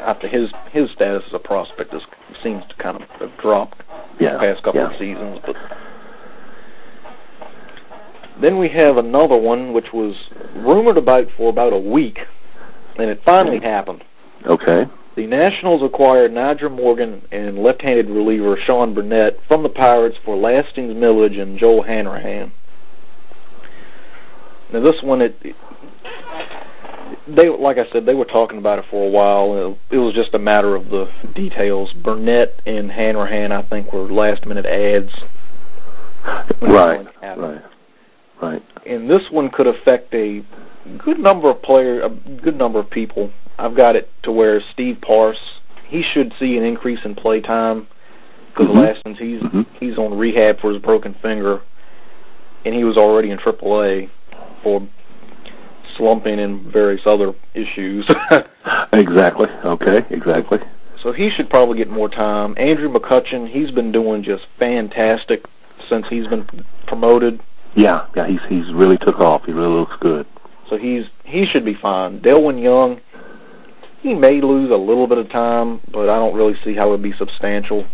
after 0.00 0.26
his 0.26 0.52
his 0.72 0.90
status 0.90 1.26
as 1.28 1.32
a 1.32 1.38
prospect 1.38 1.94
is, 1.94 2.06
seems 2.32 2.64
to 2.66 2.74
kind 2.76 2.96
of 2.96 3.08
have 3.16 3.36
dropped 3.38 3.84
yeah, 4.18 4.32
the 4.32 4.38
past 4.40 4.62
couple 4.62 4.80
yeah. 4.80 4.88
of 4.88 4.96
seasons. 4.96 5.38
But 5.40 5.56
then 8.38 8.58
we 8.58 8.68
have 8.68 8.96
another 8.96 9.36
one 9.36 9.72
which 9.72 9.92
was 9.92 10.28
rumored 10.56 10.96
about 10.96 11.30
for 11.30 11.50
about 11.50 11.72
a 11.72 11.78
week, 11.78 12.26
and 12.96 13.10
it 13.10 13.22
finally 13.22 13.60
happened. 13.60 14.04
Okay. 14.46 14.86
The 15.14 15.26
Nationals 15.26 15.82
acquired 15.82 16.32
Nyjer 16.32 16.74
Morgan 16.74 17.22
and 17.30 17.58
left-handed 17.58 18.10
reliever 18.10 18.56
Sean 18.56 18.94
Burnett 18.94 19.40
from 19.42 19.62
the 19.62 19.68
Pirates 19.68 20.18
for 20.18 20.34
Lastings 20.36 20.94
Milledge 20.94 21.36
and 21.36 21.56
Joel 21.56 21.82
Hanrahan. 21.82 22.50
Now 24.72 24.80
this 24.80 25.04
one, 25.04 25.22
it, 25.22 25.54
they 27.28 27.48
like 27.48 27.78
I 27.78 27.84
said, 27.84 28.06
they 28.06 28.14
were 28.14 28.24
talking 28.24 28.58
about 28.58 28.80
it 28.80 28.84
for 28.86 29.06
a 29.06 29.10
while. 29.10 29.78
It 29.90 29.98
was 29.98 30.14
just 30.14 30.34
a 30.34 30.38
matter 30.40 30.74
of 30.74 30.90
the 30.90 31.08
details. 31.32 31.92
Burnett 31.92 32.60
and 32.66 32.90
Hanrahan, 32.90 33.52
I 33.52 33.62
think, 33.62 33.92
were 33.92 34.00
last-minute 34.00 34.66
ads. 34.66 35.24
Right, 36.60 37.06
right, 37.22 37.62
right. 38.44 38.62
And 38.86 39.08
this 39.08 39.30
one 39.30 39.48
could 39.50 39.66
affect 39.66 40.14
a 40.14 40.42
good 40.98 41.18
number 41.18 41.50
of 41.50 41.62
players, 41.62 42.04
a 42.04 42.10
good 42.10 42.56
number 42.56 42.78
of 42.78 42.90
people. 42.90 43.30
I've 43.58 43.74
got 43.74 43.96
it 43.96 44.10
to 44.22 44.32
where 44.32 44.60
Steve 44.60 45.00
Pearce, 45.00 45.60
he 45.84 46.02
should 46.02 46.32
see 46.34 46.58
an 46.58 46.64
increase 46.64 47.04
in 47.04 47.14
play 47.14 47.40
time 47.40 47.86
because 48.48 48.66
mm-hmm. 48.66 48.76
the 48.76 48.82
last 48.82 49.02
since 49.06 49.18
he's 49.18 49.40
mm-hmm. 49.40 49.62
he's 49.78 49.98
on 49.98 50.16
rehab 50.16 50.58
for 50.58 50.70
his 50.70 50.78
broken 50.78 51.14
finger, 51.14 51.62
and 52.64 52.74
he 52.74 52.84
was 52.84 52.96
already 52.96 53.30
in 53.30 53.38
AAA 53.38 54.08
for 54.62 54.86
slumping 55.84 56.40
and 56.40 56.60
various 56.62 57.06
other 57.06 57.34
issues. 57.54 58.10
exactly. 58.92 59.48
Okay. 59.64 60.04
Exactly. 60.10 60.58
So 60.96 61.12
he 61.12 61.28
should 61.28 61.50
probably 61.50 61.76
get 61.76 61.90
more 61.90 62.08
time. 62.08 62.54
Andrew 62.56 62.92
McCutchen, 62.92 63.46
he's 63.46 63.70
been 63.70 63.92
doing 63.92 64.22
just 64.22 64.46
fantastic 64.58 65.46
since 65.78 66.08
he's 66.08 66.26
been 66.26 66.46
promoted. 66.86 67.40
Yeah, 67.74 68.06
yeah, 68.14 68.26
he's 68.26 68.44
he's 68.44 68.72
really 68.72 68.96
took 68.98 69.20
off. 69.20 69.46
He 69.46 69.52
really 69.52 69.68
looks 69.68 69.96
good. 69.96 70.26
So 70.66 70.76
he's 70.76 71.10
he 71.24 71.44
should 71.44 71.64
be 71.64 71.74
fine. 71.74 72.20
Delwyn 72.20 72.62
Young, 72.62 73.00
he 74.02 74.14
may 74.14 74.40
lose 74.40 74.70
a 74.70 74.76
little 74.76 75.06
bit 75.06 75.18
of 75.18 75.28
time, 75.28 75.80
but 75.90 76.08
I 76.08 76.18
don't 76.18 76.34
really 76.34 76.54
see 76.54 76.74
how 76.74 76.88
it 76.88 76.90
would 76.90 77.02
be 77.02 77.12
substantial 77.12 77.86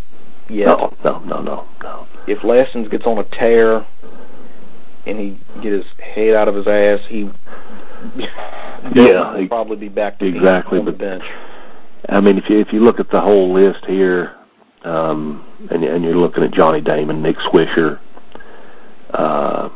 yet. 0.49 0.67
No, 0.67 0.93
no, 1.03 1.19
no, 1.19 1.41
no, 1.41 1.67
no. 1.81 2.07
If 2.27 2.43
Lastings 2.43 2.89
gets 2.89 3.07
on 3.07 3.17
a 3.17 3.23
tear 3.23 3.85
and 5.07 5.19
he 5.19 5.37
get 5.61 5.73
his 5.73 5.91
head 5.93 6.35
out 6.35 6.47
of 6.47 6.55
his 6.55 6.67
ass, 6.67 7.05
he 7.05 7.29
yeah, 8.93 9.35
he'll 9.37 9.47
probably 9.47 9.77
be 9.77 9.89
back 9.89 10.19
to 10.19 10.27
exactly 10.27 10.79
on 10.79 10.85
the 10.85 10.91
bench. 10.91 11.31
I 12.09 12.19
mean, 12.21 12.37
if 12.37 12.49
you 12.49 12.59
if 12.59 12.73
you 12.73 12.81
look 12.81 12.99
at 12.99 13.09
the 13.09 13.21
whole 13.21 13.49
list 13.49 13.85
here, 13.85 14.35
um, 14.83 15.43
and 15.69 15.83
and 15.83 16.03
you're 16.03 16.13
looking 16.13 16.43
at 16.43 16.51
Johnny 16.51 16.81
Damon, 16.81 17.21
Nick 17.21 17.37
Swisher, 17.37 17.99
uh, 19.13 19.69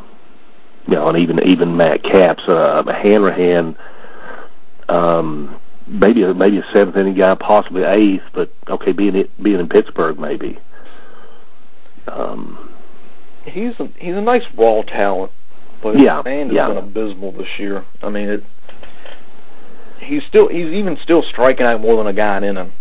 you 0.88 0.96
know, 0.96 1.10
and 1.10 1.18
even 1.18 1.44
even 1.44 1.78
Matt 1.78 2.04
Capps, 2.04 2.48
uh, 2.48 2.84
a 2.86 2.94
Hanrahan, 2.94 3.76
um, 4.90 5.60
maybe 5.88 6.24
a, 6.24 6.34
maybe 6.34 6.58
a 6.58 6.64
seventh 6.64 6.98
inning 6.98 7.14
guy, 7.14 7.36
possibly 7.36 7.84
eighth, 7.84 8.30
but 8.34 8.52
okay, 8.70 8.92
being 8.92 9.16
it 9.16 9.44
being 9.44 9.60
in 9.60 9.70
Pittsburgh, 9.70 10.20
maybe. 10.20 10.58
Um, 12.08 12.70
he's 13.46 13.80
a, 13.80 13.90
he's 14.00 14.16
a 14.16 14.22
nice 14.22 14.52
raw 14.54 14.82
talent, 14.84 15.32
but 15.82 15.98
yeah, 15.98 16.16
his 16.16 16.22
stand 16.22 16.50
has 16.50 16.56
yeah. 16.56 16.68
been 16.68 16.78
abysmal 16.78 17.32
this 17.32 17.60
year. 17.60 17.84
I 18.04 18.10
mean, 18.10 18.30
it. 18.30 18.44
He's 20.00 20.24
still 20.24 20.48
he's 20.50 20.72
even 20.72 20.98
still 20.98 21.24
striking 21.24 21.66
out 21.66 21.82
more 21.82 21.98
than 21.98 22.08
a 22.08 22.14
guy 22.14 22.38
in 22.46 22.58
him. 22.58 22.72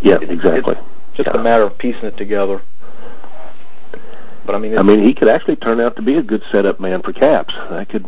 Yeah, 0.00 0.18
it, 0.22 0.30
exactly. 0.30 0.74
It's 0.74 1.16
just 1.16 1.34
yeah. 1.34 1.40
a 1.40 1.42
matter 1.42 1.64
of 1.64 1.76
piecing 1.76 2.06
it 2.06 2.16
together. 2.16 2.62
But 4.46 4.54
I 4.54 4.58
mean, 4.58 4.78
I 4.78 4.82
mean, 4.82 5.00
he 5.00 5.12
could 5.12 5.28
actually 5.28 5.56
turn 5.56 5.80
out 5.80 5.96
to 5.96 6.02
be 6.02 6.14
a 6.14 6.22
good 6.22 6.44
setup 6.44 6.78
man 6.78 7.02
for 7.02 7.12
Capps. 7.12 7.58
I 7.58 7.84
could, 7.84 8.06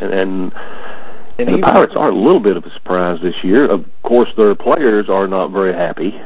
and 0.00 0.12
and, 0.12 0.52
and, 1.38 1.48
and 1.48 1.48
the 1.48 1.58
Pirates 1.58 1.96
are 1.96 2.10
a 2.10 2.14
little 2.14 2.40
bit 2.40 2.56
of 2.56 2.64
a 2.64 2.70
surprise 2.70 3.20
this 3.20 3.42
year. 3.42 3.68
Of 3.68 3.88
course, 4.02 4.32
their 4.34 4.54
players 4.54 5.10
are 5.10 5.26
not 5.26 5.50
very 5.50 5.72
happy. 5.72 6.20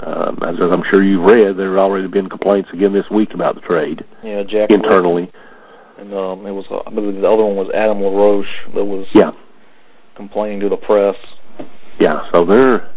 Um, 0.00 0.38
as, 0.40 0.58
as 0.58 0.72
I'm 0.72 0.82
sure 0.82 1.02
you've 1.02 1.24
read, 1.24 1.58
there 1.58 1.70
have 1.72 1.78
already 1.78 2.08
been 2.08 2.30
complaints 2.30 2.72
again 2.72 2.94
this 2.94 3.10
week 3.10 3.34
about 3.34 3.56
the 3.56 3.60
trade. 3.60 4.02
Yeah, 4.22 4.42
Jack 4.44 4.70
internally. 4.70 5.30
And 5.98 6.14
um, 6.14 6.46
it 6.46 6.52
was, 6.52 6.70
uh, 6.70 6.80
I 6.86 6.90
believe 6.90 7.20
the 7.20 7.30
other 7.30 7.44
one 7.44 7.56
was 7.56 7.68
Adam 7.72 8.00
LaRoche 8.00 8.66
that 8.68 8.84
was 8.84 9.14
yeah. 9.14 9.32
complaining 10.14 10.60
to 10.60 10.70
the 10.70 10.78
press. 10.78 11.36
Yeah, 11.98 12.24
so 12.30 12.46
they're 12.46 12.88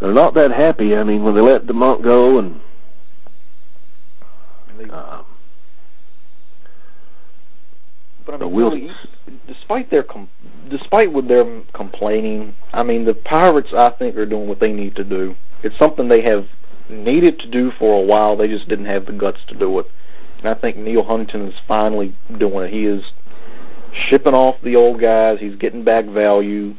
they're 0.00 0.12
not 0.12 0.34
that 0.34 0.50
happy. 0.50 0.96
I 0.96 1.04
mean, 1.04 1.22
when 1.22 1.36
they 1.36 1.40
let 1.40 1.66
DeMont 1.66 2.02
go 2.02 2.40
and 2.40 2.60
um, 4.84 5.24
but 8.24 8.34
I 8.34 8.38
mean, 8.38 8.54
really, 8.54 8.90
despite 9.46 9.90
their 9.90 10.02
com- 10.02 10.28
despite 10.68 11.12
with 11.12 11.28
their 11.28 11.44
complaining, 11.72 12.54
I 12.72 12.82
mean, 12.82 13.04
the 13.04 13.14
Pirates 13.14 13.72
I 13.72 13.90
think 13.90 14.16
are 14.16 14.26
doing 14.26 14.48
what 14.48 14.60
they 14.60 14.72
need 14.72 14.96
to 14.96 15.04
do. 15.04 15.36
It's 15.62 15.76
something 15.76 16.08
they 16.08 16.22
have 16.22 16.48
needed 16.88 17.38
to 17.40 17.48
do 17.48 17.70
for 17.70 18.00
a 18.02 18.04
while. 18.04 18.36
They 18.36 18.48
just 18.48 18.68
didn't 18.68 18.86
have 18.86 19.06
the 19.06 19.12
guts 19.12 19.44
to 19.44 19.54
do 19.54 19.78
it. 19.78 19.90
And 20.38 20.48
I 20.48 20.54
think 20.54 20.76
Neal 20.76 21.02
Huntington 21.02 21.42
is 21.42 21.58
finally 21.60 22.14
doing 22.36 22.64
it. 22.64 22.70
He 22.70 22.86
is 22.86 23.12
shipping 23.92 24.34
off 24.34 24.60
the 24.60 24.76
old 24.76 25.00
guys. 25.00 25.40
He's 25.40 25.56
getting 25.56 25.82
back 25.82 26.04
value. 26.04 26.74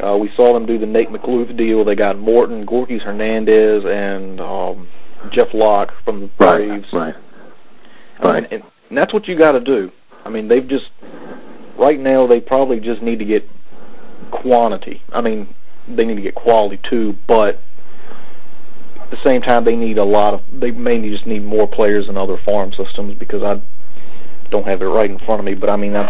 Uh, 0.00 0.18
we 0.20 0.28
saw 0.28 0.52
them 0.52 0.66
do 0.66 0.78
the 0.78 0.86
Nate 0.86 1.08
McLouth 1.08 1.56
deal. 1.56 1.84
They 1.84 1.94
got 1.94 2.18
Morton, 2.18 2.66
Gorkys 2.66 3.02
Hernandez, 3.02 3.84
and 3.84 4.40
um, 4.40 4.88
Jeff 5.30 5.54
Locke 5.54 5.90
from 5.90 6.20
the 6.20 6.26
Braves. 6.28 6.92
Right, 6.92 7.14
right. 7.14 7.25
Right. 8.22 8.44
and, 8.50 8.62
and 8.88 8.98
that's 8.98 9.12
what 9.12 9.28
you 9.28 9.34
got 9.34 9.52
to 9.52 9.60
do. 9.60 9.92
I 10.24 10.30
mean, 10.30 10.48
they've 10.48 10.66
just 10.66 10.90
right 11.76 11.98
now 11.98 12.26
they 12.26 12.40
probably 12.40 12.80
just 12.80 13.02
need 13.02 13.18
to 13.18 13.24
get 13.24 13.48
quantity. 14.30 15.02
I 15.12 15.20
mean, 15.20 15.48
they 15.88 16.04
need 16.04 16.16
to 16.16 16.22
get 16.22 16.34
quality 16.34 16.78
too, 16.78 17.16
but 17.26 17.60
at 19.00 19.10
the 19.10 19.16
same 19.16 19.40
time 19.40 19.64
they 19.64 19.76
need 19.76 19.98
a 19.98 20.04
lot 20.04 20.34
of. 20.34 20.60
They 20.60 20.72
may 20.72 21.00
just 21.08 21.26
need 21.26 21.44
more 21.44 21.66
players 21.66 22.08
in 22.08 22.16
other 22.16 22.36
farm 22.36 22.72
systems 22.72 23.14
because 23.14 23.42
I 23.42 23.60
don't 24.50 24.66
have 24.66 24.82
it 24.82 24.86
right 24.86 25.10
in 25.10 25.18
front 25.18 25.40
of 25.40 25.44
me. 25.44 25.54
But 25.54 25.70
I 25.70 25.76
mean, 25.76 25.94
I, 25.94 26.04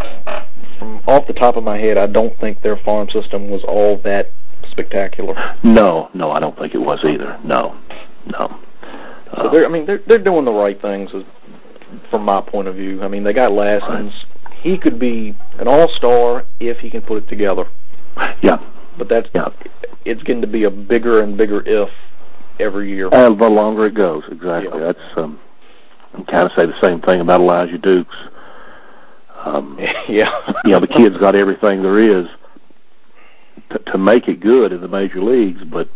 from 0.78 1.02
off 1.06 1.26
the 1.26 1.34
top 1.34 1.56
of 1.56 1.64
my 1.64 1.76
head, 1.76 1.98
I 1.98 2.06
don't 2.06 2.36
think 2.38 2.60
their 2.60 2.76
farm 2.76 3.08
system 3.08 3.50
was 3.50 3.64
all 3.64 3.96
that 3.98 4.30
spectacular. 4.62 5.34
No, 5.62 6.10
no, 6.14 6.30
I 6.30 6.40
don't 6.40 6.56
think 6.56 6.74
it 6.74 6.78
was 6.78 7.04
either. 7.04 7.38
No, 7.44 7.76
no. 8.32 8.58
So 9.36 9.48
they're, 9.50 9.66
I 9.66 9.68
mean, 9.68 9.84
they're 9.84 9.98
they're 9.98 10.18
doing 10.18 10.44
the 10.44 10.52
right 10.52 10.80
things 10.80 11.12
from 12.04 12.24
my 12.24 12.40
point 12.40 12.68
of 12.68 12.76
view. 12.76 13.02
I 13.02 13.08
mean, 13.08 13.22
they 13.24 13.32
got 13.32 13.52
Lastings. 13.52 14.26
He 14.52 14.76
could 14.78 14.98
be 14.98 15.34
an 15.58 15.68
all-star 15.68 16.44
if 16.60 16.80
he 16.80 16.90
can 16.90 17.02
put 17.02 17.22
it 17.24 17.28
together. 17.28 17.64
Yeah. 18.40 18.58
But 18.98 19.08
that's 19.08 19.30
Yeah. 19.34 19.48
it's 20.04 20.22
getting 20.22 20.42
to 20.42 20.48
be 20.48 20.64
a 20.64 20.70
bigger 20.70 21.22
and 21.22 21.36
bigger 21.36 21.62
if 21.66 21.90
every 22.58 22.88
year. 22.88 23.08
And 23.12 23.38
the 23.38 23.48
longer 23.48 23.86
it 23.86 23.94
goes, 23.94 24.28
exactly. 24.28 24.78
Yeah. 24.78 24.86
That's 24.92 25.16
um, 25.16 25.38
I 26.16 26.22
kind 26.22 26.46
of 26.46 26.52
say 26.52 26.66
the 26.66 26.72
same 26.72 27.00
thing 27.00 27.20
about 27.20 27.40
Elijah 27.40 27.78
Dukes. 27.78 28.28
Um, 29.44 29.76
yeah. 30.08 30.30
you 30.64 30.72
know, 30.72 30.80
the 30.80 30.88
kid's 30.88 31.18
got 31.18 31.34
everything 31.34 31.82
there 31.82 31.98
is 31.98 32.28
to, 33.70 33.78
to 33.78 33.98
make 33.98 34.28
it 34.28 34.40
good 34.40 34.72
in 34.72 34.80
the 34.80 34.88
major 34.88 35.20
leagues, 35.20 35.64
but 35.64 35.88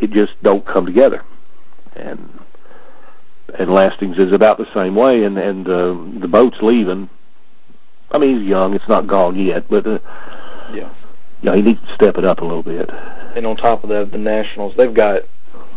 it 0.00 0.10
just 0.10 0.42
don't 0.42 0.64
come 0.64 0.86
together. 0.86 1.22
And 1.96 2.28
and 3.58 3.70
Lastings 3.70 4.18
is 4.18 4.32
about 4.32 4.58
the 4.58 4.66
same 4.66 4.94
way, 4.94 5.24
and 5.24 5.38
and 5.38 5.68
uh, 5.68 5.94
the 6.18 6.28
boat's 6.28 6.62
leaving. 6.62 7.08
I 8.10 8.18
mean, 8.18 8.38
he's 8.38 8.48
young; 8.48 8.74
it's 8.74 8.88
not 8.88 9.06
gone 9.06 9.36
yet, 9.36 9.64
but 9.68 9.86
uh, 9.86 9.98
Yeah. 10.72 10.88
know, 11.42 11.52
he 11.52 11.62
needs 11.62 11.80
to 11.80 11.92
step 11.92 12.18
it 12.18 12.24
up 12.24 12.40
a 12.40 12.44
little 12.44 12.62
bit. 12.62 12.90
And 13.36 13.46
on 13.46 13.56
top 13.56 13.82
of 13.82 13.88
that, 13.90 14.12
the 14.12 14.18
Nationals 14.18 14.74
they've 14.76 14.92
got 14.92 15.22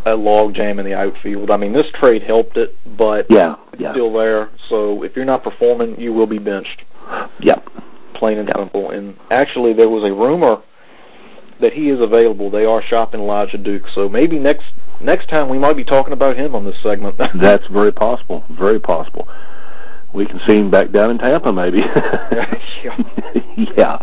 a 0.06 0.16
log 0.16 0.54
jam 0.54 0.78
in 0.80 0.86
the 0.86 0.94
outfield. 0.94 1.50
I 1.50 1.58
mean, 1.58 1.74
this 1.74 1.90
trade 1.92 2.22
helped 2.22 2.58
it, 2.58 2.76
but 2.98 3.26
Yeah, 3.30 3.56
it's 3.74 3.82
yeah, 3.82 3.92
still 3.92 4.14
there. 4.14 4.50
So 4.58 5.04
if 5.04 5.16
you're 5.16 5.26
not 5.26 5.44
performing, 5.44 6.00
you 6.00 6.14
will 6.14 6.28
be 6.28 6.38
benched. 6.38 6.86
yeah. 7.40 7.60
plain 8.14 8.38
and 8.38 8.50
simple. 8.56 8.92
And 8.92 9.16
actually, 9.32 9.74
there 9.74 9.90
was 9.90 10.04
a 10.04 10.14
rumor 10.14 10.62
that 11.60 11.74
he 11.74 11.90
is 11.90 12.02
available. 12.02 12.50
They 12.50 12.66
are 12.66 12.82
shopping 12.82 13.22
Elijah 13.22 13.58
Duke, 13.58 13.88
so 13.88 14.08
maybe 14.10 14.38
next 14.38 14.74
next 15.02 15.28
time 15.30 15.50
we 15.50 15.58
might 15.60 15.76
be 15.78 15.84
talking 15.84 16.14
about 16.14 16.36
him 16.36 16.56
on 16.56 16.64
this 16.66 16.80
segment. 16.80 17.18
That's 17.36 17.68
very 17.68 17.92
possible. 17.94 18.44
Very 18.50 18.80
possible. 18.80 19.28
We 20.14 20.26
can 20.26 20.40
see 20.40 20.60
him 20.60 20.70
back 20.70 20.92
down 20.92 21.12
in 21.12 21.18
Tampa, 21.18 21.52
maybe. 21.52 21.80
yeah. 22.84 22.96
yeah, 23.58 23.98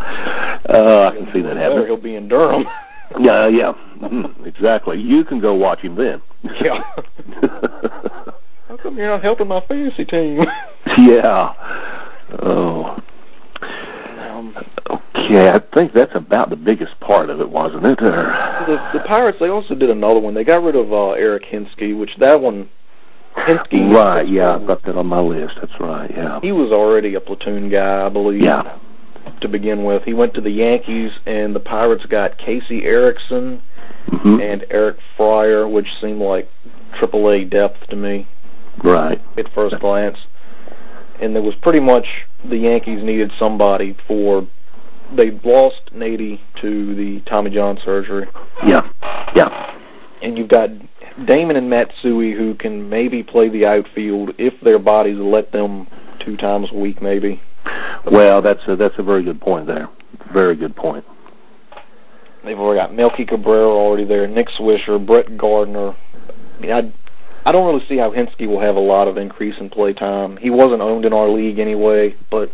uh, 0.68 1.10
I 1.12 1.16
can 1.16 1.26
see 1.28 1.40
that 1.40 1.56
happening. 1.56 1.86
he'll 1.86 1.96
be 1.96 2.16
in 2.16 2.28
Durham. 2.28 2.66
Yeah, 3.20 3.46
yeah, 3.48 3.72
Mhm, 4.00 4.46
exactly. 4.46 4.98
You 4.98 5.22
can 5.22 5.38
go 5.38 5.54
watch 5.54 5.80
him 5.82 5.94
then. 5.96 6.22
yeah. 6.62 6.82
How 8.66 8.76
come 8.78 8.96
you're 8.96 9.08
not 9.08 9.20
helping 9.20 9.48
my 9.48 9.60
fantasy 9.60 10.06
team? 10.06 10.46
yeah. 10.96 11.52
Oh, 12.40 12.98
um, 14.30 14.54
okay. 15.24 15.50
I 15.50 15.58
think 15.58 15.92
that's 15.92 16.14
about 16.14 16.50
the 16.50 16.56
biggest 16.56 16.98
part 17.00 17.30
of 17.30 17.40
it, 17.40 17.48
wasn't 17.50 17.84
it? 17.86 18.02
Or, 18.02 18.10
the, 18.12 18.90
the 18.92 19.00
Pirates, 19.06 19.38
they 19.38 19.48
also 19.48 19.74
did 19.74 19.90
another 19.90 20.20
one. 20.20 20.34
They 20.34 20.44
got 20.44 20.62
rid 20.62 20.76
of 20.76 20.92
uh, 20.92 21.12
Eric 21.12 21.44
Hinske, 21.44 21.96
which 21.98 22.16
that 22.16 22.40
one, 22.40 22.68
Hinske, 23.34 23.92
right. 23.94 24.26
Yeah, 24.26 24.54
I've 24.54 24.66
got 24.66 24.82
that 24.82 24.96
on 24.96 25.06
my 25.06 25.20
list. 25.20 25.60
That's 25.60 25.78
right. 25.80 26.10
Yeah. 26.10 26.40
he 26.40 26.52
was 26.52 26.70
already 26.72 27.14
a 27.14 27.20
platoon 27.20 27.68
guy, 27.68 28.04
I 28.06 28.08
believe. 28.08 28.42
Yeah. 28.42 28.76
to 29.40 29.48
begin 29.48 29.84
with. 29.84 30.04
He 30.04 30.14
went 30.14 30.34
to 30.34 30.40
the 30.40 30.50
Yankees, 30.50 31.18
and 31.26 31.54
the 31.54 31.60
Pirates 31.60 32.06
got 32.06 32.36
Casey 32.38 32.84
Erickson 32.84 33.62
hmm 34.08 34.40
and 34.40 34.64
Eric 34.70 34.98
Fryer, 35.16 35.66
which 35.68 35.94
seemed 35.98 36.20
like 36.20 36.48
AAA 36.92 37.48
depth 37.48 37.86
to 37.88 37.96
me 37.96 38.26
Right. 38.82 39.20
at 39.38 39.48
first 39.48 39.78
glance. 39.80 40.26
And 41.20 41.34
there 41.36 41.42
was 41.42 41.54
pretty 41.54 41.78
much 41.80 42.26
the 42.44 42.56
Yankees 42.58 43.02
needed 43.02 43.30
somebody 43.32 43.92
for. 43.92 44.46
They 45.12 45.30
lost 45.30 45.94
Nady 45.94 46.40
to 46.56 46.94
the 46.94 47.20
Tommy 47.20 47.50
John 47.50 47.76
surgery, 47.76 48.26
Yeah. 48.64 48.88
Yeah. 49.34 49.50
and 50.22 50.38
you've 50.38 50.48
got 50.48 50.70
Damon 51.26 51.56
and 51.56 51.68
Matsui 51.68 52.32
who 52.32 52.54
can 52.54 52.88
maybe 52.88 53.22
play 53.22 53.48
the 53.48 53.66
outfield 53.66 54.34
if 54.38 54.60
their 54.60 54.78
bodies 54.78 55.18
let 55.18 55.52
them 55.52 55.86
two 56.18 56.36
times 56.36 56.72
a 56.72 56.74
week, 56.74 57.02
maybe. 57.02 57.40
Well, 58.06 58.40
that's 58.42 58.66
a 58.68 58.76
that's 58.76 58.98
a 58.98 59.02
very 59.02 59.22
good 59.22 59.40
point 59.40 59.66
there. 59.66 59.88
Very 60.32 60.56
good 60.56 60.74
point. 60.74 61.04
They've 62.42 62.58
already 62.58 62.80
got 62.80 62.94
Melky 62.94 63.24
Cabrera 63.24 63.68
already 63.68 64.04
there, 64.04 64.26
Nick 64.26 64.48
Swisher, 64.48 65.04
Brett 65.04 65.36
Gardner. 65.36 65.90
I 66.58 66.60
mean, 66.60 66.72
I, 66.72 66.92
I 67.46 67.52
don't 67.52 67.66
really 67.66 67.84
see 67.86 67.98
how 67.98 68.10
Hinske 68.10 68.46
will 68.46 68.58
have 68.58 68.76
a 68.76 68.80
lot 68.80 69.06
of 69.08 69.16
increase 69.16 69.60
in 69.60 69.68
play 69.70 69.92
time. 69.92 70.36
He 70.38 70.50
wasn't 70.50 70.82
owned 70.82 71.04
in 71.04 71.12
our 71.12 71.28
league 71.28 71.58
anyway, 71.58 72.16
but 72.30 72.50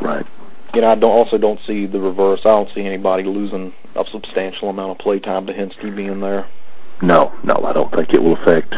Right. 0.00 0.26
You 0.74 0.80
know, 0.80 0.90
I 0.90 0.94
don't 0.94 1.12
also 1.12 1.38
don't 1.38 1.60
see 1.60 1.86
the 1.86 2.00
reverse. 2.00 2.40
I 2.40 2.50
don't 2.50 2.68
see 2.68 2.84
anybody 2.84 3.22
losing 3.24 3.72
a 3.94 4.04
substantial 4.04 4.70
amount 4.70 4.90
of 4.90 4.98
play 4.98 5.20
time 5.20 5.46
to 5.46 5.52
Hinske 5.52 5.94
being 5.94 6.20
there. 6.20 6.46
No, 7.02 7.32
no, 7.44 7.54
I 7.64 7.72
don't 7.72 7.92
think 7.92 8.14
it 8.14 8.22
will 8.22 8.32
affect 8.32 8.74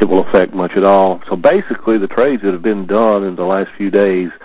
it 0.00 0.04
will 0.04 0.20
affect 0.20 0.54
much 0.54 0.76
at 0.76 0.84
all. 0.84 1.20
So 1.22 1.36
basically, 1.36 1.98
the 1.98 2.08
trades 2.08 2.42
that 2.42 2.52
have 2.52 2.62
been 2.62 2.86
done 2.86 3.24
in 3.24 3.34
the 3.34 3.46
last 3.46 3.70
few 3.70 3.90
days, 3.90 4.36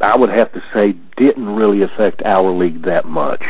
I 0.00 0.16
would 0.16 0.30
have 0.30 0.52
to 0.52 0.60
say, 0.60 0.92
didn't 1.16 1.54
really 1.54 1.82
affect 1.82 2.22
our 2.24 2.50
league 2.50 2.82
that 2.82 3.04
much. 3.04 3.44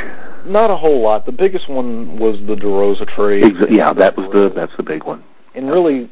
Not 0.45 0.71
a 0.71 0.77
whole 0.77 1.01
lot. 1.01 1.27
The 1.27 1.33
biggest 1.33 1.69
one 1.69 2.17
was 2.19 2.45
the 2.45 2.57
DeRosa 2.57 3.07
trade. 3.07 3.45
Exa- 3.45 3.71
yeah, 3.71 3.93
that 3.93 4.17
was 4.17 4.29
the 4.31 4.51
that's 4.51 4.77
the 4.77 4.83
big 4.83 5.05
one. 5.05 5.23
And 5.55 5.71
really, 5.71 6.09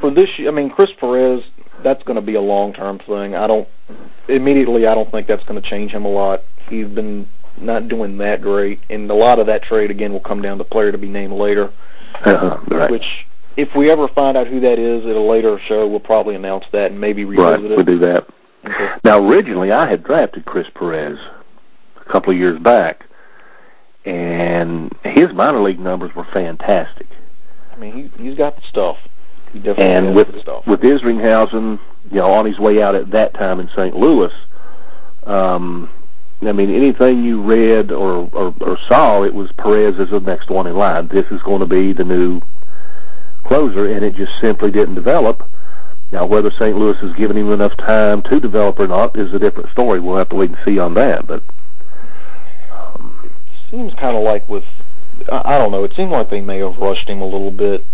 for 0.00 0.10
this 0.10 0.38
year, 0.38 0.48
I 0.48 0.52
mean, 0.52 0.70
Chris 0.70 0.92
Perez, 0.92 1.50
that's 1.82 2.02
going 2.04 2.18
to 2.18 2.24
be 2.24 2.36
a 2.36 2.40
long-term 2.40 2.98
thing. 3.00 3.34
I 3.34 3.46
don't 3.46 3.68
immediately. 4.28 4.86
I 4.86 4.94
don't 4.94 5.10
think 5.10 5.26
that's 5.26 5.44
going 5.44 5.60
to 5.60 5.66
change 5.68 5.92
him 5.92 6.04
a 6.04 6.08
lot. 6.08 6.42
He's 6.68 6.86
been 6.86 7.28
not 7.58 7.88
doing 7.88 8.16
that 8.18 8.40
great, 8.40 8.80
and 8.90 9.10
a 9.10 9.14
lot 9.14 9.38
of 9.38 9.46
that 9.46 9.62
trade 9.62 9.90
again 9.90 10.12
will 10.12 10.20
come 10.20 10.40
down 10.42 10.58
to 10.58 10.64
player 10.64 10.90
to 10.92 10.98
be 10.98 11.08
named 11.08 11.32
later. 11.34 11.72
Uh-huh, 12.24 12.58
right, 12.68 12.90
Which, 12.90 13.26
if 13.56 13.74
we 13.76 13.90
ever 13.90 14.08
find 14.08 14.36
out 14.36 14.46
who 14.46 14.60
that 14.60 14.78
is 14.78 15.04
at 15.06 15.16
a 15.16 15.20
later 15.20 15.58
show, 15.58 15.86
we'll 15.86 16.00
probably 16.00 16.34
announce 16.34 16.68
that 16.68 16.90
and 16.92 17.00
maybe 17.00 17.24
revisit 17.24 17.64
it. 17.64 17.70
right. 17.70 17.78
it. 17.80 17.86
do 17.86 17.98
that. 17.98 18.26
Okay. 18.66 18.88
Now, 19.04 19.18
originally, 19.28 19.72
I 19.72 19.86
had 19.86 20.02
drafted 20.02 20.44
Chris 20.44 20.70
Perez 20.70 21.18
a 22.00 22.04
couple 22.04 22.32
of 22.32 22.38
years 22.38 22.58
back, 22.58 23.06
and 24.04 24.92
his 25.04 25.32
minor 25.32 25.58
league 25.58 25.80
numbers 25.80 26.14
were 26.14 26.24
fantastic. 26.24 27.06
I 27.72 27.76
mean, 27.76 27.92
he, 28.16 28.22
he's 28.22 28.34
got 28.34 28.56
the 28.56 28.62
stuff. 28.62 29.08
He 29.52 29.58
definitely 29.58 29.84
And 29.84 30.06
has 30.06 30.14
with 30.14 30.32
the 30.32 30.40
stuff. 30.40 30.66
with 30.66 30.82
Isringhausen, 30.82 31.78
you 32.12 32.20
know, 32.20 32.30
on 32.30 32.44
his 32.44 32.60
way 32.60 32.82
out 32.82 32.94
at 32.94 33.10
that 33.10 33.34
time 33.34 33.58
in 33.58 33.68
St. 33.68 33.96
Louis, 33.96 34.34
um, 35.24 35.88
I 36.42 36.52
mean, 36.52 36.70
anything 36.70 37.24
you 37.24 37.40
read 37.40 37.90
or, 37.90 38.28
or, 38.32 38.54
or 38.60 38.76
saw, 38.76 39.22
it 39.22 39.32
was 39.32 39.52
Perez 39.52 39.98
as 39.98 40.10
the 40.10 40.20
next 40.20 40.50
one 40.50 40.66
in 40.66 40.76
line. 40.76 41.08
This 41.08 41.30
is 41.30 41.42
going 41.42 41.60
to 41.60 41.66
be 41.66 41.92
the 41.92 42.04
new 42.04 42.42
closer, 43.44 43.86
and 43.86 44.04
it 44.04 44.14
just 44.14 44.38
simply 44.40 44.70
didn't 44.70 44.96
develop. 44.96 45.48
Now, 46.10 46.26
whether 46.26 46.50
St. 46.50 46.76
Louis 46.76 47.00
has 47.00 47.14
given 47.14 47.36
him 47.36 47.50
enough 47.50 47.76
time 47.76 48.20
to 48.22 48.38
develop 48.38 48.78
or 48.78 48.88
not 48.88 49.16
is 49.16 49.32
a 49.32 49.38
different 49.38 49.70
story. 49.70 49.98
We'll 49.98 50.16
have 50.16 50.28
to 50.30 50.36
wait 50.36 50.50
and 50.50 50.58
see 50.58 50.78
on 50.78 50.92
that. 50.94 51.26
But 51.26 51.42
um, 52.72 53.30
seems 53.70 53.94
kind 53.94 54.16
of 54.16 54.22
like 54.22 54.46
with 54.48 54.66
I, 55.30 55.42
I 55.54 55.58
don't 55.58 55.70
know. 55.70 55.84
It 55.84 55.94
seemed 55.94 56.10
like 56.10 56.28
they 56.28 56.40
may 56.40 56.58
have 56.58 56.76
rushed 56.78 57.08
him 57.08 57.22
a 57.22 57.26
little 57.26 57.50
bit, 57.50 57.84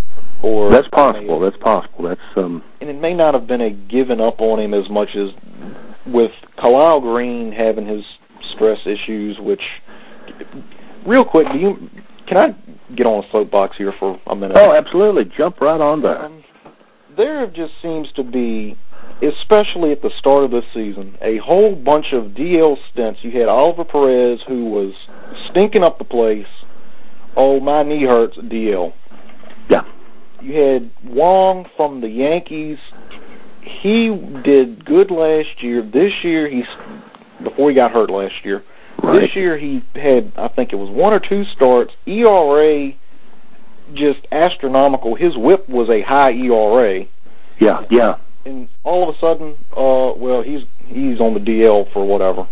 or 0.43 0.71
that's 0.71 0.89
possible. 0.89 1.39
That's 1.39 1.57
possible. 1.57 2.05
That's 2.05 2.37
um, 2.37 2.63
and 2.81 2.91
it 2.91 2.97
may 2.97 3.15
not 3.15 3.35
have 3.35 3.47
been 3.47 3.61
a 3.61 3.71
giving 3.71 4.21
up 4.21 4.41
on 4.41 4.59
him 4.59 4.75
as 4.75 4.89
much 4.89 5.17
as 5.17 5.35
with 6.07 6.35
Khalil 6.57 7.01
Greene 7.01 7.53
having 7.53 7.87
his 7.87 8.19
stress 8.41 8.87
issues. 8.87 9.41
Which, 9.41 9.83
real 11.05 11.25
quick, 11.25 11.51
do 11.51 11.59
you 11.59 11.91
can 12.27 12.37
I 12.37 12.55
get 12.95 13.07
on 13.07 13.25
a 13.25 13.29
soapbox 13.29 13.77
here 13.77 13.93
for 13.93 14.19
a 14.27 14.37
minute? 14.37 14.57
oh, 14.59 14.77
absolutely. 14.77 15.25
Jump 15.25 15.61
right 15.61 15.81
on 15.81 16.03
there. 16.03 16.23
Um, 16.25 16.45
there 17.17 17.47
just 17.49 17.81
seems 17.81 18.13
to 18.13 18.23
be, 18.23 18.77
especially 19.23 19.93
at 19.93 20.03
the 20.03 20.11
start 20.11 20.45
of 20.45 20.51
this 20.51 20.69
season, 20.69 21.17
a 21.21 21.39
whole 21.39 21.75
bunch 21.75 22.13
of 22.13 22.27
DL 22.29 22.79
stints. 22.79 23.25
You 23.25 23.31
had 23.33 23.49
Oliver 23.49 23.85
Perez, 23.85 24.43
who 24.43 24.67
was 24.67 25.09
stinking 25.35 25.83
up 25.83 25.99
the 25.99 26.05
place. 26.05 26.49
Oh, 27.37 27.61
my 27.61 27.83
knee 27.83 28.03
hurts, 28.03 28.37
DL. 28.37 28.93
You 30.41 30.53
had 30.53 30.91
Wang 31.05 31.65
from 31.65 32.01
the 32.01 32.09
Yankees. 32.09 32.79
He 33.61 34.17
did 34.43 34.85
good 34.85 35.11
last 35.11 35.63
year. 35.63 35.83
This 35.83 36.25
year, 36.25 36.49
he's 36.49 36.69
before 37.43 37.69
he 37.69 37.75
got 37.75 37.91
hurt 37.91 38.11
last 38.11 38.45
year. 38.45 38.65
Right. 39.03 39.21
This 39.21 39.37
year 39.37 39.57
he 39.57 39.83
had, 39.95 40.33
I 40.37 40.49
think 40.49 40.73
it 40.73 40.77
was 40.77 40.91
one 40.91 41.13
or 41.13 41.21
two 41.21 41.45
starts. 41.45 41.97
ERA 42.07 42.93
just 43.95 44.27
astronomical. 44.33 45.15
His 45.15 45.37
WHIP 45.37 45.69
was 45.69 45.89
a 45.89 46.01
high 46.03 46.33
ERA, 46.33 47.07
Yeah, 47.59 47.85
yeah. 47.91 48.17
and 48.45 48.69
all 48.85 49.09
of 49.09 49.15
a 49.15 49.19
sudden, 49.19 49.57
uh, 49.77 50.13
well, 50.17 50.43
he's 50.43 50.65
he's 50.87 51.21
on 51.21 51.35
the 51.35 51.41
DL 51.41 51.89
for 51.89 52.05
whatever. 52.05 52.47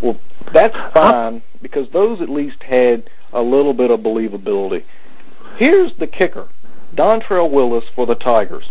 Well, 0.00 0.18
that's 0.52 0.76
fine 0.90 1.42
because 1.62 1.88
those 1.90 2.20
at 2.20 2.28
least 2.28 2.62
had 2.62 3.08
a 3.32 3.42
little 3.42 3.74
bit 3.74 3.90
of 3.90 4.00
believability. 4.00 4.82
Here's 5.56 5.92
the 5.94 6.06
kicker: 6.06 6.48
Dontrelle 6.94 7.50
Willis 7.50 7.88
for 7.88 8.06
the 8.06 8.14
Tigers. 8.14 8.70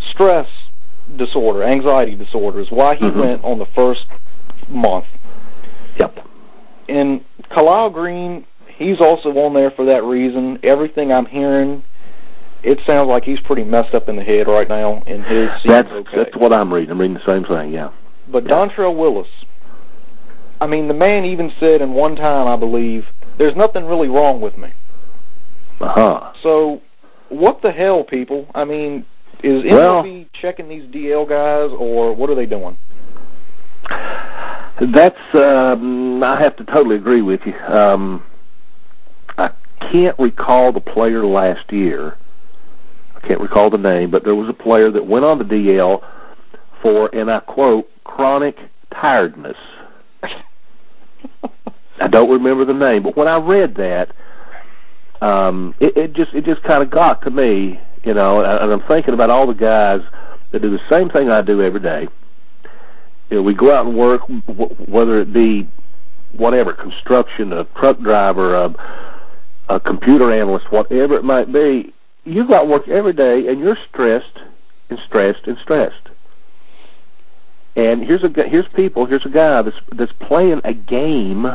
Stress 0.00 0.48
disorder, 1.16 1.62
anxiety 1.62 2.14
disorder 2.14 2.60
is 2.60 2.70
why 2.70 2.94
he 2.94 3.04
Mhm. 3.06 3.20
went 3.20 3.44
on 3.44 3.58
the 3.58 3.66
first 3.66 4.06
month. 4.68 5.06
Yep. 5.98 6.20
And 6.88 7.20
Khalil 7.50 7.90
Greene, 7.90 8.44
he's 8.66 9.00
also 9.00 9.36
on 9.44 9.52
there 9.52 9.70
for 9.70 9.84
that 9.84 10.02
reason. 10.04 10.58
Everything 10.62 11.12
I'm 11.12 11.26
hearing, 11.26 11.82
it 12.62 12.80
sounds 12.80 13.08
like 13.08 13.24
he's 13.24 13.40
pretty 13.40 13.64
messed 13.64 13.94
up 13.94 14.08
in 14.08 14.16
the 14.16 14.22
head 14.24 14.48
right 14.48 14.68
now, 14.68 15.02
and 15.06 15.22
his 15.24 15.50
That's 15.64 15.92
okay. 15.92 16.16
that's 16.16 16.36
what 16.36 16.52
I'm 16.52 16.72
reading. 16.72 16.90
I'm 16.92 16.98
reading 17.00 17.14
the 17.14 17.20
same 17.20 17.44
thing. 17.44 17.72
Yeah. 17.72 17.88
But 18.28 18.44
Yeah. 18.44 18.50
Dontrelle 18.56 18.94
Willis, 18.94 19.28
I 20.60 20.66
mean, 20.66 20.88
the 20.88 20.94
man 20.94 21.24
even 21.24 21.52
said 21.58 21.82
in 21.82 21.92
one 21.92 22.16
time, 22.16 22.46
I 22.46 22.56
believe, 22.56 23.12
there's 23.36 23.56
nothing 23.56 23.86
really 23.86 24.08
wrong 24.08 24.40
with 24.40 24.56
me. 24.56 24.68
Uh 25.82 25.88
huh. 25.88 26.32
So, 26.40 26.80
what 27.28 27.60
the 27.60 27.72
hell, 27.72 28.04
people? 28.04 28.46
I 28.54 28.64
mean, 28.64 29.04
is 29.42 29.64
Well- 29.64 30.04
MLB 30.04 30.26
checking 30.32 30.68
these 30.68 30.84
DL 30.84 31.28
guys, 31.28 31.70
or 31.72 32.14
what 32.14 32.30
are 32.30 32.34
they 32.36 32.46
doing? 32.46 32.78
That's 34.80 35.34
um, 35.34 36.22
I 36.22 36.36
have 36.36 36.56
to 36.56 36.64
totally 36.64 36.96
agree 36.96 37.22
with 37.22 37.46
you. 37.46 37.54
Um, 37.66 38.22
I 39.36 39.50
can't 39.80 40.18
recall 40.18 40.72
the 40.72 40.80
player 40.80 41.24
last 41.24 41.72
year. 41.72 42.16
I 43.16 43.20
can't 43.20 43.40
recall 43.40 43.70
the 43.70 43.78
name, 43.78 44.10
but 44.10 44.24
there 44.24 44.34
was 44.34 44.48
a 44.48 44.54
player 44.54 44.90
that 44.90 45.04
went 45.04 45.24
on 45.24 45.38
the 45.38 45.44
DL 45.44 46.02
for, 46.72 47.10
and 47.12 47.30
I 47.30 47.40
quote, 47.40 47.90
chronic 48.02 48.58
tiredness. 48.90 49.58
I 52.00 52.08
don't 52.08 52.30
remember 52.30 52.64
the 52.64 52.74
name, 52.74 53.02
but 53.02 53.14
when 53.16 53.28
I 53.28 53.38
read 53.38 53.76
that, 53.76 54.12
um, 55.22 55.72
it, 55.78 55.96
it 55.96 56.12
just 56.12 56.34
it 56.34 56.44
just 56.44 56.62
kind 56.62 56.82
of 56.82 56.90
got 56.90 57.22
to 57.22 57.30
me, 57.30 57.78
you 58.04 58.12
know. 58.12 58.40
And 58.40 58.62
and 58.64 58.72
I'm 58.72 58.80
thinking 58.80 59.14
about 59.14 59.30
all 59.30 59.46
the 59.46 59.54
guys 59.54 60.02
that 60.50 60.60
do 60.60 60.68
the 60.68 60.78
same 60.80 61.08
thing 61.08 61.30
I 61.30 61.42
do 61.42 61.62
every 61.62 61.80
day. 61.80 62.08
You 63.30 63.36
know, 63.36 63.42
we 63.42 63.54
go 63.54 63.72
out 63.72 63.86
and 63.86 63.96
work, 63.96 64.26
w- 64.26 64.74
whether 64.86 65.20
it 65.20 65.32
be 65.32 65.68
whatever, 66.32 66.72
construction, 66.72 67.52
a 67.52 67.64
truck 67.64 68.00
driver, 68.00 68.54
a, 68.54 68.74
a 69.68 69.80
computer 69.80 70.30
analyst, 70.30 70.72
whatever 70.72 71.14
it 71.14 71.24
might 71.24 71.52
be. 71.52 71.94
You 72.24 72.44
go 72.46 72.54
out 72.54 72.62
and 72.62 72.70
work 72.70 72.88
every 72.88 73.12
day, 73.12 73.46
and 73.46 73.60
you're 73.60 73.76
stressed 73.76 74.44
and 74.90 74.98
stressed 74.98 75.46
and 75.46 75.56
stressed. 75.56 76.10
And 77.76 78.04
here's 78.04 78.24
a 78.24 78.48
here's 78.48 78.68
people. 78.68 79.06
Here's 79.06 79.24
a 79.24 79.30
guy 79.30 79.62
that's 79.62 79.80
that's 79.92 80.12
playing 80.12 80.60
a 80.64 80.74
game, 80.74 81.46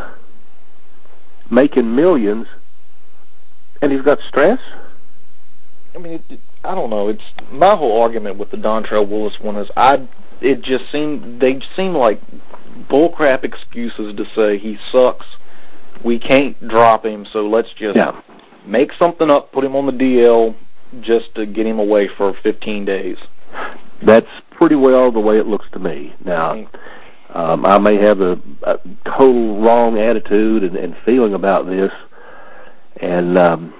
making 1.51 1.95
millions, 1.95 2.47
and 3.87 3.93
he's 3.93 4.01
got 4.01 4.19
stress. 4.19 4.59
I 5.95 5.99
mean, 5.99 6.21
it, 6.29 6.39
I 6.65 6.75
don't 6.75 6.89
know. 6.89 7.07
It's 7.07 7.31
my 7.53 7.73
whole 7.73 8.01
argument 8.01 8.35
with 8.35 8.51
the 8.51 8.57
Dontrelle 8.57 9.07
Willis 9.07 9.39
one 9.39 9.55
is 9.55 9.71
I. 9.77 10.05
It 10.41 10.61
just 10.61 10.91
seemed 10.91 11.39
they 11.39 11.61
seem 11.61 11.93
like 11.93 12.19
bullcrap 12.89 13.45
excuses 13.45 14.13
to 14.13 14.25
say 14.25 14.57
he 14.57 14.75
sucks. 14.75 15.37
We 16.03 16.19
can't 16.19 16.59
drop 16.67 17.05
him, 17.05 17.23
so 17.25 17.47
let's 17.47 17.73
just 17.73 17.95
Yeah. 17.95 18.11
make 18.65 18.91
something 18.91 19.31
up, 19.31 19.53
put 19.53 19.63
him 19.63 19.75
on 19.75 19.85
the 19.85 19.93
DL, 19.93 20.53
just 20.99 21.33
to 21.35 21.45
get 21.45 21.65
him 21.65 21.79
away 21.79 22.07
for 22.07 22.33
15 22.33 22.83
days. 22.83 23.17
That's 24.01 24.41
pretty 24.51 24.75
well 24.75 25.11
the 25.11 25.19
way 25.21 25.37
it 25.37 25.47
looks 25.47 25.69
to 25.71 25.79
me. 25.79 26.13
Now, 26.23 26.67
um, 27.33 27.65
I 27.65 27.77
may 27.79 27.95
have 27.95 28.19
a, 28.21 28.39
a 28.63 28.79
total 29.05 29.55
wrong 29.61 29.97
attitude 29.97 30.63
and, 30.63 30.75
and 30.75 30.95
feeling 30.95 31.33
about 31.33 31.65
this, 31.65 31.93
and 33.01 33.37
um, 33.37 33.73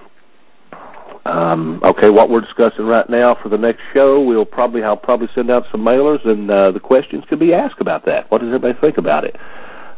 um, 1.26 1.82
okay, 1.84 2.10
what 2.10 2.30
we're 2.30 2.42
discussing 2.42 2.86
right 2.86 3.08
now 3.10 3.34
for 3.34 3.50
the 3.50 3.58
next 3.58 3.84
show, 3.92 4.22
we'll 4.22 4.46
probably 4.46 4.84
I'll 4.84 4.96
probably 4.96 5.28
send 5.28 5.50
out 5.50 5.66
some 5.68 5.84
mailers, 5.84 6.24
and 6.26 6.50
uh, 6.50 6.72
the 6.72 6.80
questions 6.80 7.26
can 7.26 7.38
be 7.38 7.54
asked 7.54 7.82
about 7.82 8.04
that. 8.06 8.30
What 8.32 8.40
does 8.40 8.48
everybody 8.48 8.74
think 8.74 8.98
about 8.98 9.24
it? 9.26 9.38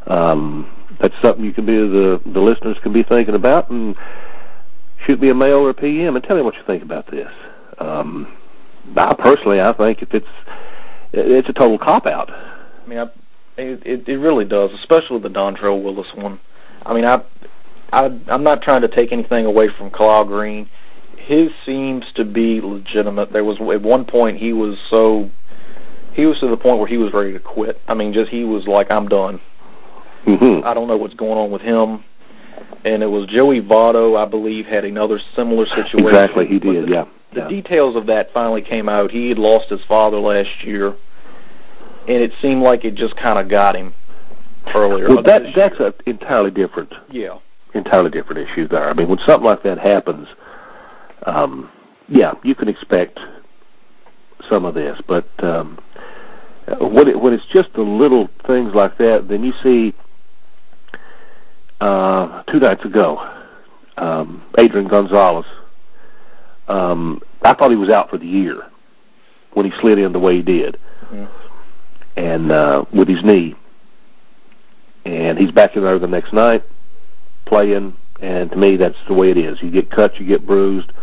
Um, 0.08 0.70
that's 0.98 1.18
something 1.20 1.46
you 1.46 1.52
can 1.52 1.66
be 1.66 1.78
the 1.78 2.22
the 2.26 2.42
listeners 2.42 2.80
can 2.80 2.92
be 2.94 3.04
thinking 3.04 3.36
about, 3.36 3.70
and 3.70 3.96
shoot 4.98 5.22
me 5.22 5.30
a 5.30 5.36
mail 5.36 5.60
or 5.60 5.70
a 5.70 5.74
PM 5.74 6.16
and 6.16 6.24
tell 6.24 6.36
me 6.36 6.42
what 6.42 6.56
you 6.56 6.64
think 6.64 6.84
about 6.84 7.06
this. 7.08 7.32
Um, 7.78 8.28
I 8.98 9.14
personally, 9.14 9.62
I 9.62 9.72
think 9.74 10.02
if 10.02 10.14
it's 10.14 10.30
it's 11.14 11.50
a 11.50 11.54
total 11.54 11.78
cop 11.78 12.08
out. 12.08 12.32
I 12.32 12.88
mean, 12.88 13.00
I, 13.00 13.10
it, 13.58 13.86
it 13.86 14.10
it 14.10 14.18
really 14.18 14.46
does, 14.46 14.74
especially 14.74 15.20
the 15.20 15.30
Dontrelle 15.30 15.82
Willis 15.82 16.16
one. 16.16 16.40
I 16.86 16.94
mean, 16.94 17.06
I, 17.06 17.22
I 17.92 18.18
I'm 18.28 18.44
not 18.44 18.62
trying 18.62 18.82
to 18.82 18.88
take 18.88 19.12
anything 19.12 19.46
away 19.46 19.68
from 19.68 19.90
Khalil 19.92 20.26
Greene. 20.26 20.70
His 21.18 21.54
seems 21.56 22.12
to 22.14 22.26
be 22.26 22.60
legitimate. 22.62 23.32
There 23.32 23.44
was 23.44 23.60
at 23.62 23.82
one 23.82 24.06
point 24.06 24.38
he 24.38 24.54
was 24.54 24.80
so 24.80 25.30
he 26.14 26.26
was 26.26 26.40
to 26.40 26.48
the 26.48 26.58
point 26.58 26.80
where 26.80 26.88
he 26.88 26.98
was 26.98 27.14
ready 27.14 27.34
to 27.34 27.40
quit. 27.40 27.80
I 27.88 27.94
mean, 27.94 28.14
just 28.14 28.30
he 28.32 28.44
was 28.44 28.68
like, 28.68 28.92
I'm 28.92 29.08
done. 29.08 29.40
Mm-hmm. 30.26 30.66
I 30.66 30.74
don't 30.74 30.88
know 30.88 30.98
what's 30.98 31.14
going 31.14 31.38
on 31.38 31.52
with 31.52 31.62
him. 31.62 32.04
And 32.86 33.04
it 33.04 33.08
was 33.08 33.26
Joey 33.26 33.62
Votto, 33.62 34.18
I 34.18 34.26
believe, 34.26 34.66
had 34.68 34.86
another 34.86 35.20
similar 35.20 35.66
situation. 35.66 36.08
Exactly, 36.08 36.46
he 36.46 36.60
did. 36.60 36.86
the- 36.88 36.92
Yeah. 36.92 37.06
the 37.32 37.42
yeah. 37.42 37.48
details 37.48 37.96
of 37.96 38.06
that 38.08 38.32
finally 38.32 38.62
came 38.62 38.90
out. 38.90 39.12
He 39.12 39.30
had 39.30 39.40
lost 39.40 39.70
his 39.70 39.84
father 39.84 40.18
last 40.18 40.64
year, 40.64 40.88
and 40.88 42.24
it 42.24 42.34
seemed 42.34 42.62
like 42.64 42.86
it 42.86 42.96
just 42.96 43.16
kind 43.16 43.38
of 43.38 43.48
got 43.50 43.76
him 43.76 43.94
earlier. 44.74 45.10
Well, 45.10 45.22
that 45.24 45.54
that's 45.54 45.80
an 45.80 45.94
entirely 46.06 46.52
different, 46.52 46.94
year. 47.12 47.34
Entirely 47.74 48.10
different 48.10 48.40
issue 48.42 48.68
there. 48.68 48.90
I 48.90 48.94
mean, 48.94 49.08
when 49.08 49.20
something 49.20 49.46
like 49.46 49.62
that 49.64 49.78
happens, 49.78 50.36
um, 51.24 51.70
yeah, 52.08 52.34
you 52.44 52.56
can 52.56 52.68
expect 52.68 53.20
some 54.42 54.66
of 54.66 54.74
this, 54.74 55.02
but 55.02 55.28
um, 55.44 55.78
when 56.80 57.08
it 57.08 57.20
when 57.20 57.34
it's 57.34 57.46
just 57.46 57.74
the 57.74 57.82
little 57.84 58.28
things 58.28 58.74
like 58.74 58.96
that, 58.98 59.28
then 59.28 59.44
you 59.44 59.52
see 59.52 59.94
uh, 61.82 62.44
two 62.44 62.60
nights 62.60 62.86
ago, 62.86 63.22
um, 63.98 64.42
Adrian 64.58 64.88
Gonzalez. 64.88 65.46
Um, 66.68 67.22
I 67.44 67.54
thought 67.54 67.72
he 67.72 67.78
was 67.78 67.90
out 67.90 68.10
for 68.10 68.18
the 68.18 68.28
year 68.28 68.62
when 69.54 69.66
he 69.66 69.72
slid 69.72 69.98
in 69.98 70.12
the 70.14 70.20
way 70.20 70.36
he 70.36 70.44
did, 70.44 70.78
Mhm. 71.12 71.28
and 72.18 72.52
uh, 72.52 72.86
with 72.92 73.08
his 73.08 73.24
knee. 73.24 73.56
And 75.06 75.38
he's 75.40 75.52
back 75.52 75.76
in 75.76 75.84
there 75.84 75.98
the 75.98 76.08
next 76.08 76.34
night 76.34 76.62
playing. 77.50 77.96
And 78.22 78.52
to 78.52 78.58
me, 78.58 78.76
that's 78.76 79.04
the 79.06 79.14
way 79.14 79.32
it 79.32 79.38
is. 79.38 79.62
You 79.62 79.72
get 79.72 79.90
cut, 79.90 80.20
you 80.20 80.26
get 80.26 80.46
bruised, 80.46 80.94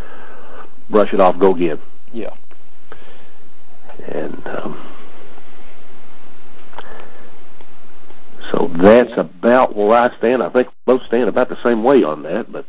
brush 0.88 1.12
it 1.12 1.20
off, 1.20 1.38
go 1.38 1.54
again. 1.54 1.78
Yeah. 2.12 2.34
And 4.06 4.46
um, 4.46 4.78
so 8.40 8.68
that's 8.68 9.16
about 9.16 9.74
where 9.74 9.98
I 9.98 10.08
stand. 10.10 10.42
I 10.42 10.48
think 10.48 10.68
both 10.84 11.02
stand 11.02 11.28
about 11.28 11.48
the 11.48 11.56
same 11.56 11.82
way 11.82 12.04
on 12.04 12.22
that. 12.22 12.52
But 12.52 12.66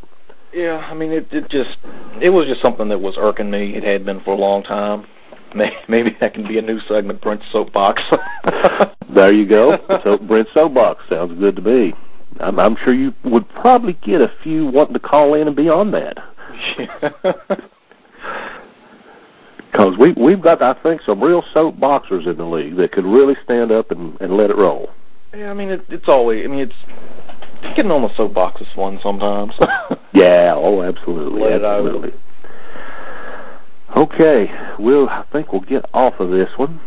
Yeah, 0.53 0.83
I 0.89 0.93
mean, 0.93 1.11
it, 1.11 1.31
it 1.33 1.49
just, 1.49 1.77
it 2.19 2.29
was 2.29 2.45
just 2.47 2.61
something 2.61 2.87
that 2.89 2.99
was 2.99 3.17
irking 3.17 3.51
me. 3.51 3.75
It 3.75 3.83
had 3.83 4.05
been 4.05 4.19
for 4.19 4.33
a 4.33 4.37
long 4.37 4.63
time. 4.63 5.03
Maybe 5.87 6.09
that 6.11 6.33
can 6.33 6.43
be 6.43 6.57
a 6.57 6.61
new 6.61 6.79
segment, 6.79 7.21
Brent's 7.21 7.47
Soapbox. 7.47 8.13
there 9.09 9.31
you 9.31 9.45
go. 9.45 9.77
so 10.03 10.17
Brent 10.17 10.49
Soapbox 10.49 11.07
sounds 11.09 11.33
good 11.33 11.57
to 11.57 11.61
me. 11.61 11.93
I'm, 12.41 12.59
I'm 12.59 12.75
sure 12.75 12.93
you 12.93 13.13
would 13.23 13.47
probably 13.49 13.93
get 13.93 14.21
a 14.21 14.27
few 14.27 14.65
wanting 14.67 14.93
to 14.93 14.99
call 14.99 15.33
in 15.33 15.47
and 15.47 15.55
be 15.55 15.69
on 15.69 15.91
that. 15.91 16.19
Because 19.71 19.97
we, 19.97 20.13
we've 20.13 20.41
got, 20.41 20.59
I 20.63 20.73
think, 20.73 21.01
some 21.01 21.19
real 21.23 21.43
soapboxers 21.43 22.25
in 22.25 22.37
the 22.37 22.45
league 22.45 22.75
that 22.77 22.91
could 22.91 23.05
really 23.05 23.35
stand 23.35 23.71
up 23.71 23.91
and, 23.91 24.19
and 24.21 24.35
let 24.35 24.49
it 24.49 24.55
roll. 24.55 24.89
yeah, 25.35 25.51
I 25.51 25.53
mean, 25.53 25.69
it, 25.69 25.85
it's 25.89 26.07
always, 26.09 26.43
I 26.45 26.47
mean, 26.47 26.61
it's, 26.61 26.75
getting 27.75 27.91
on 27.91 28.01
the 28.01 28.09
soapbox 28.09 28.61
is 28.61 28.71
fun 28.71 28.99
sometimes. 28.99 29.59
Yeah, 30.13 30.53
oh, 30.55 30.81
absolutely, 30.81 31.41
Let 31.41 31.61
it 31.61 31.63
absolutely. 31.63 32.13
Okay, 33.95 34.51
we'll, 34.79 35.07
I 35.09 35.21
think 35.29 35.51
we'll 35.51 35.61
get 35.61 35.85
off 35.93 36.19
of 36.19 36.31
this 36.31 36.57
one. 36.57 36.79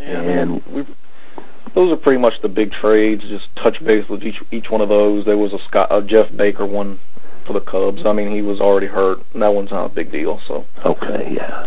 Yeah, 0.00 0.18
I 0.18 0.22
mean, 0.22 0.38
And- 0.38 0.66
we 0.66 0.84
those 1.74 1.92
are 1.92 1.96
pretty 1.96 2.20
much 2.20 2.40
the 2.40 2.48
big 2.48 2.70
trades. 2.70 3.26
Just 3.28 3.54
touch 3.56 3.84
base 3.84 4.08
with 4.08 4.24
each 4.24 4.42
each 4.50 4.70
one 4.70 4.80
of 4.80 4.88
those. 4.88 5.24
There 5.24 5.38
was 5.38 5.52
a 5.52 5.58
Scott, 5.58 5.88
a 5.90 6.02
Jeff 6.02 6.34
Baker 6.36 6.66
one 6.66 6.98
for 7.44 7.52
the 7.54 7.60
Cubs. 7.60 8.04
I 8.06 8.12
mean, 8.12 8.30
he 8.30 8.42
was 8.42 8.60
already 8.60 8.86
hurt. 8.86 9.20
That 9.34 9.48
one's 9.54 9.70
not 9.70 9.86
a 9.86 9.94
big 9.94 10.10
deal. 10.12 10.38
So, 10.40 10.64
Okay, 10.84 11.32
yeah. 11.34 11.66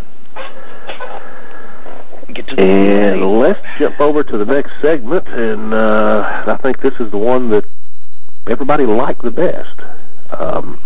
Get 2.34 2.48
to 2.50 2.60
And 2.60 3.22
point. 3.22 3.34
let's 3.40 3.78
jump 3.78 4.00
over 4.00 4.24
to 4.24 4.38
the 4.38 4.46
next 4.46 4.82
segment, 4.82 5.28
and 5.30 5.74
uh, 5.74 6.44
I 6.48 6.58
think 6.58 6.80
this 6.80 7.00
is 7.00 7.10
the 7.12 7.18
one 7.18 7.50
that 7.50 7.66
everybody 8.48 8.86
liked 8.86 9.22
the 9.22 9.32
best. 9.32 9.82
Um, 10.38 10.80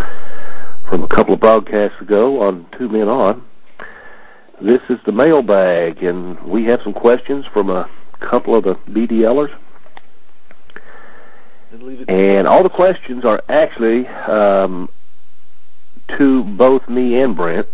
from 0.83 1.03
a 1.03 1.07
couple 1.07 1.33
of 1.35 1.39
broadcasts 1.39 2.01
ago 2.01 2.41
on 2.41 2.65
Two 2.71 2.89
Men 2.89 3.07
On, 3.07 3.43
this 4.59 4.89
is 4.89 5.01
the 5.03 5.11
mailbag, 5.11 6.03
and 6.03 6.39
we 6.43 6.65
have 6.65 6.81
some 6.81 6.93
questions 6.93 7.45
from 7.47 7.69
a 7.69 7.89
couple 8.19 8.55
of 8.55 8.63
the 8.63 8.75
BDLers. 8.75 9.55
And 12.07 12.47
all 12.47 12.63
the 12.63 12.69
questions 12.69 13.25
are 13.25 13.41
actually 13.47 14.07
um, 14.07 14.89
to 16.09 16.43
both 16.43 16.89
me 16.89 17.21
and 17.21 17.35
Brent, 17.35 17.67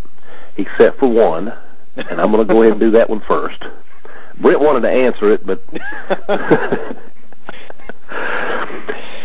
except 0.57 0.99
for 0.99 1.07
one. 1.07 1.53
And 2.09 2.19
I'm 2.19 2.31
going 2.31 2.45
to 2.45 2.53
go 2.53 2.61
ahead 2.61 2.73
and 2.73 2.81
do 2.81 2.91
that 2.91 3.09
one 3.09 3.21
first. 3.21 3.69
Brent 4.39 4.59
wanted 4.59 4.81
to 4.81 4.91
answer 4.91 5.31
it, 5.31 5.45
but 5.45 5.61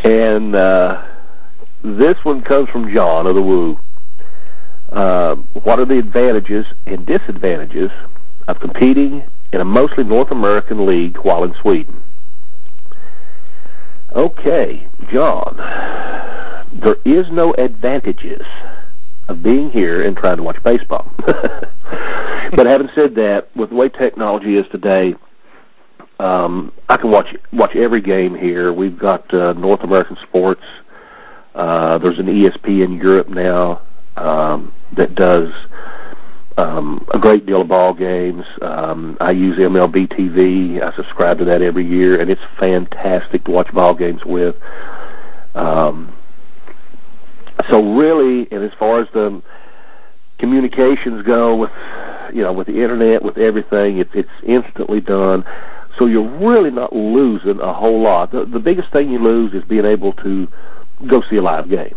and 0.04 0.54
uh, 0.54 1.04
this 1.82 2.24
one 2.24 2.42
comes 2.42 2.70
from 2.70 2.88
John 2.88 3.26
of 3.26 3.34
the 3.34 3.42
Woo. 3.42 3.80
Uh, 4.90 5.36
what 5.62 5.78
are 5.78 5.84
the 5.84 5.98
advantages 5.98 6.72
and 6.86 7.06
disadvantages 7.06 7.92
of 8.48 8.58
competing 8.60 9.22
in 9.52 9.60
a 9.60 9.64
mostly 9.64 10.04
North 10.04 10.30
American 10.30 10.86
league 10.86 11.16
while 11.18 11.44
in 11.44 11.54
Sweden? 11.54 12.02
Okay, 14.12 14.88
John, 15.08 15.56
there 16.72 16.96
is 17.04 17.30
no 17.30 17.54
advantages 17.54 18.46
of 19.28 19.42
being 19.42 19.70
here 19.70 20.02
and 20.02 20.16
trying 20.16 20.36
to 20.36 20.42
watch 20.42 20.62
baseball. 20.62 21.12
but 21.26 22.66
having 22.66 22.88
said 22.88 23.14
that, 23.14 23.48
with 23.54 23.70
the 23.70 23.76
way 23.76 23.88
technology 23.88 24.56
is 24.56 24.66
today, 24.68 25.14
um, 26.18 26.72
I 26.88 26.96
can 26.96 27.10
watch 27.10 27.36
watch 27.52 27.76
every 27.76 28.00
game 28.00 28.34
here. 28.34 28.72
We've 28.72 28.98
got 28.98 29.32
uh, 29.32 29.54
North 29.54 29.84
American 29.84 30.16
sports. 30.16 30.66
Uh, 31.54 31.98
there's 31.98 32.18
an 32.18 32.26
ESPN 32.26 33.00
Europe 33.00 33.28
now 33.28 33.80
um, 34.16 34.72
that 34.92 35.14
does 35.14 35.54
um, 36.60 37.06
a 37.14 37.18
great 37.18 37.46
deal 37.46 37.62
of 37.62 37.68
ball 37.68 37.94
games. 37.94 38.46
Um, 38.60 39.16
I 39.20 39.30
use 39.30 39.56
MLB 39.56 40.08
TV. 40.08 40.82
I 40.82 40.90
subscribe 40.92 41.38
to 41.38 41.44
that 41.46 41.62
every 41.62 41.84
year, 41.84 42.20
and 42.20 42.28
it's 42.28 42.44
fantastic 42.44 43.44
to 43.44 43.50
watch 43.50 43.72
ball 43.72 43.94
games 43.94 44.26
with. 44.26 44.60
Um, 45.54 46.12
so 47.66 47.94
really, 47.94 48.40
and 48.52 48.62
as 48.62 48.74
far 48.74 49.00
as 49.00 49.08
the 49.10 49.42
communications 50.38 51.22
go 51.22 51.56
with, 51.56 51.72
you 52.34 52.42
know, 52.42 52.52
with 52.52 52.66
the 52.66 52.82
internet, 52.82 53.22
with 53.22 53.38
everything, 53.38 53.98
it's 53.98 54.14
it's 54.14 54.42
instantly 54.42 55.00
done. 55.00 55.44
So 55.96 56.06
you're 56.06 56.28
really 56.28 56.70
not 56.70 56.92
losing 56.92 57.58
a 57.60 57.72
whole 57.72 58.00
lot. 58.00 58.30
The, 58.30 58.44
the 58.44 58.60
biggest 58.60 58.92
thing 58.92 59.10
you 59.10 59.18
lose 59.18 59.54
is 59.54 59.64
being 59.64 59.84
able 59.84 60.12
to 60.12 60.48
go 61.06 61.20
see 61.22 61.36
a 61.36 61.42
live 61.42 61.68
game. 61.70 61.96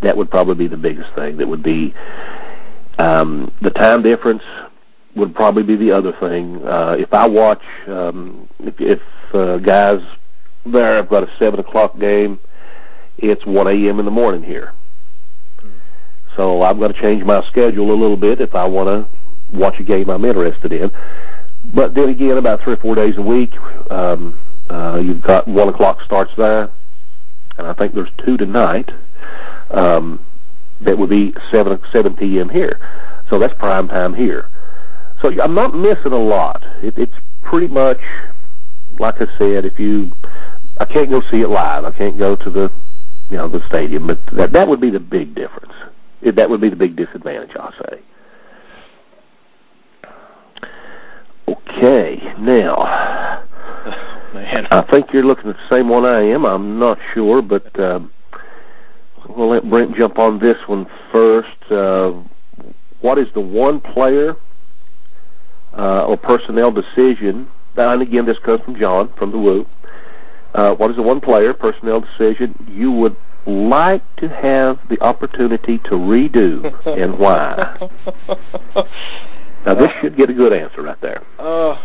That 0.00 0.16
would 0.16 0.30
probably 0.30 0.54
be 0.54 0.66
the 0.66 0.76
biggest 0.76 1.12
thing. 1.12 1.36
That 1.36 1.48
would 1.48 1.62
be 1.62 1.94
um, 2.98 3.52
the 3.60 3.70
time 3.70 4.02
difference 4.02 4.44
would 5.14 5.34
probably 5.34 5.62
be 5.62 5.76
the 5.76 5.92
other 5.92 6.12
thing. 6.12 6.64
Uh, 6.64 6.96
if 6.98 7.12
I 7.12 7.26
watch, 7.26 7.64
um, 7.88 8.48
if, 8.60 8.80
if 8.80 9.34
uh, 9.34 9.58
guys 9.58 10.02
there 10.64 10.96
have 10.96 11.08
got 11.08 11.22
a 11.22 11.30
seven 11.32 11.60
o'clock 11.60 11.98
game, 11.98 12.38
it's 13.18 13.46
one 13.46 13.66
a.m. 13.66 13.98
in 13.98 14.04
the 14.04 14.10
morning 14.10 14.42
here. 14.42 14.74
So 16.34 16.60
I've 16.60 16.78
got 16.78 16.88
to 16.88 16.92
change 16.92 17.24
my 17.24 17.40
schedule 17.42 17.90
a 17.90 17.94
little 17.94 18.16
bit 18.16 18.42
if 18.42 18.54
I 18.54 18.66
want 18.66 18.88
to 18.88 19.56
watch 19.56 19.80
a 19.80 19.82
game 19.82 20.10
I'm 20.10 20.24
interested 20.24 20.72
in. 20.72 20.92
But 21.72 21.94
then 21.94 22.10
again, 22.10 22.36
about 22.36 22.60
three 22.60 22.74
or 22.74 22.76
four 22.76 22.94
days 22.94 23.16
a 23.16 23.22
week, 23.22 23.56
um, 23.90 24.38
uh, 24.68 25.00
you've 25.02 25.22
got 25.22 25.48
one 25.48 25.68
o'clock 25.68 26.02
starts 26.02 26.34
there, 26.34 26.70
and 27.56 27.66
I 27.66 27.72
think 27.72 27.94
there's 27.94 28.10
two 28.18 28.36
tonight. 28.36 28.92
Um, 29.70 30.25
that 30.86 30.96
would 30.96 31.10
be 31.10 31.34
seven 31.50 31.82
seven 31.90 32.14
p.m. 32.14 32.48
here, 32.48 32.80
so 33.28 33.38
that's 33.38 33.54
prime 33.54 33.88
time 33.88 34.14
here. 34.14 34.48
So 35.18 35.30
I'm 35.42 35.54
not 35.54 35.74
missing 35.74 36.12
a 36.12 36.18
lot. 36.18 36.64
It, 36.82 36.98
it's 36.98 37.20
pretty 37.42 37.68
much 37.68 38.00
like 38.98 39.20
I 39.20 39.26
said. 39.36 39.64
If 39.64 39.78
you, 39.80 40.12
I 40.78 40.84
can't 40.84 41.10
go 41.10 41.20
see 41.20 41.42
it 41.42 41.48
live. 41.48 41.84
I 41.84 41.90
can't 41.90 42.16
go 42.16 42.36
to 42.36 42.50
the, 42.50 42.72
you 43.30 43.36
know, 43.36 43.48
the 43.48 43.60
stadium. 43.62 44.06
But 44.06 44.24
that 44.28 44.52
that 44.52 44.68
would 44.68 44.80
be 44.80 44.90
the 44.90 45.00
big 45.00 45.34
difference. 45.34 45.74
It, 46.22 46.36
that 46.36 46.48
would 46.48 46.60
be 46.60 46.68
the 46.68 46.76
big 46.76 46.96
disadvantage. 46.96 47.56
I'll 47.56 47.72
say. 47.72 48.02
Okay, 51.48 52.32
now 52.38 52.76
Man. 54.34 54.66
I 54.70 54.82
think 54.82 55.12
you're 55.12 55.22
looking 55.22 55.50
at 55.50 55.56
the 55.56 55.62
same 55.68 55.88
one 55.88 56.04
I 56.04 56.20
am. 56.22 56.44
I'm 56.44 56.78
not 56.78 57.00
sure, 57.00 57.42
but 57.42 57.78
um, 57.80 58.12
we'll 59.28 59.48
let 59.48 59.64
Brent 59.64 59.94
jump 59.94 60.18
on 60.18 60.38
this 60.38 60.68
one 60.68 60.84
first. 60.84 61.70
Uh, 61.70 62.12
what 63.00 63.18
is 63.18 63.30
the 63.32 63.40
one 63.40 63.80
player 63.80 64.36
uh, 65.74 66.06
or 66.06 66.16
personnel 66.16 66.70
decision? 66.70 67.48
And 67.76 68.02
again, 68.02 68.24
this 68.24 68.38
comes 68.38 68.62
from 68.62 68.76
John 68.76 69.08
from 69.08 69.30
the 69.30 69.38
Woo. 69.38 69.66
Uh, 70.54 70.74
what 70.74 70.90
is 70.90 70.96
the 70.96 71.02
one 71.02 71.20
player 71.20 71.52
personnel 71.52 72.00
decision 72.00 72.54
you 72.70 72.90
would 72.92 73.16
like 73.44 74.16
to 74.16 74.28
have 74.28 74.88
the 74.88 75.00
opportunity 75.02 75.78
to 75.78 75.90
redo, 75.90 76.64
and 77.00 77.18
why? 77.18 77.76
Now, 79.66 79.74
this 79.74 79.92
should 79.92 80.16
get 80.16 80.30
a 80.30 80.32
good 80.32 80.52
answer 80.52 80.82
right 80.82 81.00
there. 81.00 81.22
Uh, 81.38 81.76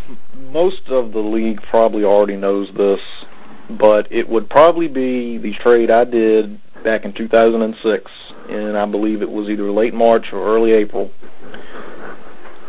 most 0.52 0.90
of 0.90 1.12
the 1.14 1.20
league 1.20 1.62
probably 1.64 2.06
already 2.06 2.38
knows 2.38 2.72
this, 2.72 3.26
but 3.70 4.08
it 4.12 4.30
would 4.30 4.50
probably 4.50 4.88
be 4.88 5.38
the 5.38 5.52
trade 5.54 5.90
I 5.90 6.04
did 6.06 6.60
back 6.84 7.06
in 7.06 7.14
2006, 7.14 8.34
and 8.50 8.78
I 8.78 8.86
believe 8.86 9.22
it 9.22 9.32
was 9.32 9.50
either 9.50 9.64
late 9.72 9.94
March 9.94 10.34
or 10.34 10.44
early 10.44 10.72
April. 10.72 11.12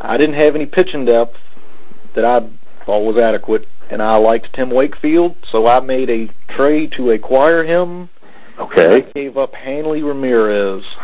I 0.01 0.17
didn't 0.17 0.35
have 0.35 0.55
any 0.55 0.67
pitching 0.67 1.05
depth 1.05 1.41
that 2.15 2.25
I 2.25 2.47
thought 2.85 3.05
was 3.05 3.19
adequate, 3.19 3.67
and 3.91 4.03
I 4.03 4.17
liked 4.17 4.53
Tim 4.53 4.71
Wakefield, 4.71 5.37
so 5.43 5.67
I 5.67 5.81
made 5.81 6.11
a 6.11 6.29
trade 6.49 6.93
to 6.93 7.11
acquire 7.11 7.65
him. 7.65 8.09
Okay. 8.59 8.97
I 8.97 9.01
gave 9.01 9.39
up 9.39 9.55
Hanley 9.55 10.03
Ramirez. 10.03 10.97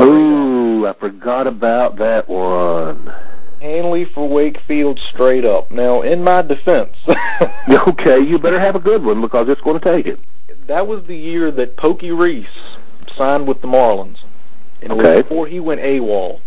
Ooh, 0.00 0.86
I 0.86 0.92
forgot 0.92 1.46
about 1.46 1.96
that 1.96 2.28
one. 2.28 3.12
Hanley 3.60 4.04
for 4.04 4.28
Wakefield 4.28 4.98
straight 4.98 5.44
up. 5.44 5.70
Now, 5.70 6.02
in 6.02 6.22
my 6.22 6.42
defense, 6.42 6.96
Okay, 7.88 8.20
you 8.20 8.38
better 8.38 8.58
have 8.58 8.76
a 8.76 8.80
good 8.80 9.04
one 9.04 9.20
because 9.20 9.48
it's 9.48 9.60
going 9.60 9.78
to 9.78 9.84
take 9.84 10.06
it. 10.06 10.18
That 10.68 10.86
was 10.86 11.02
the 11.04 11.16
year 11.16 11.50
that 11.50 11.76
Pokey 11.76 12.12
Reese 12.12 12.76
signed 13.08 13.46
with 13.48 13.60
the 13.60 13.68
Marlins. 13.68 14.22
And 14.82 14.92
it 14.92 14.96
was 14.96 15.22
before 15.24 15.46
he 15.46 15.58
went 15.60 15.80
AWOL. 15.80 16.40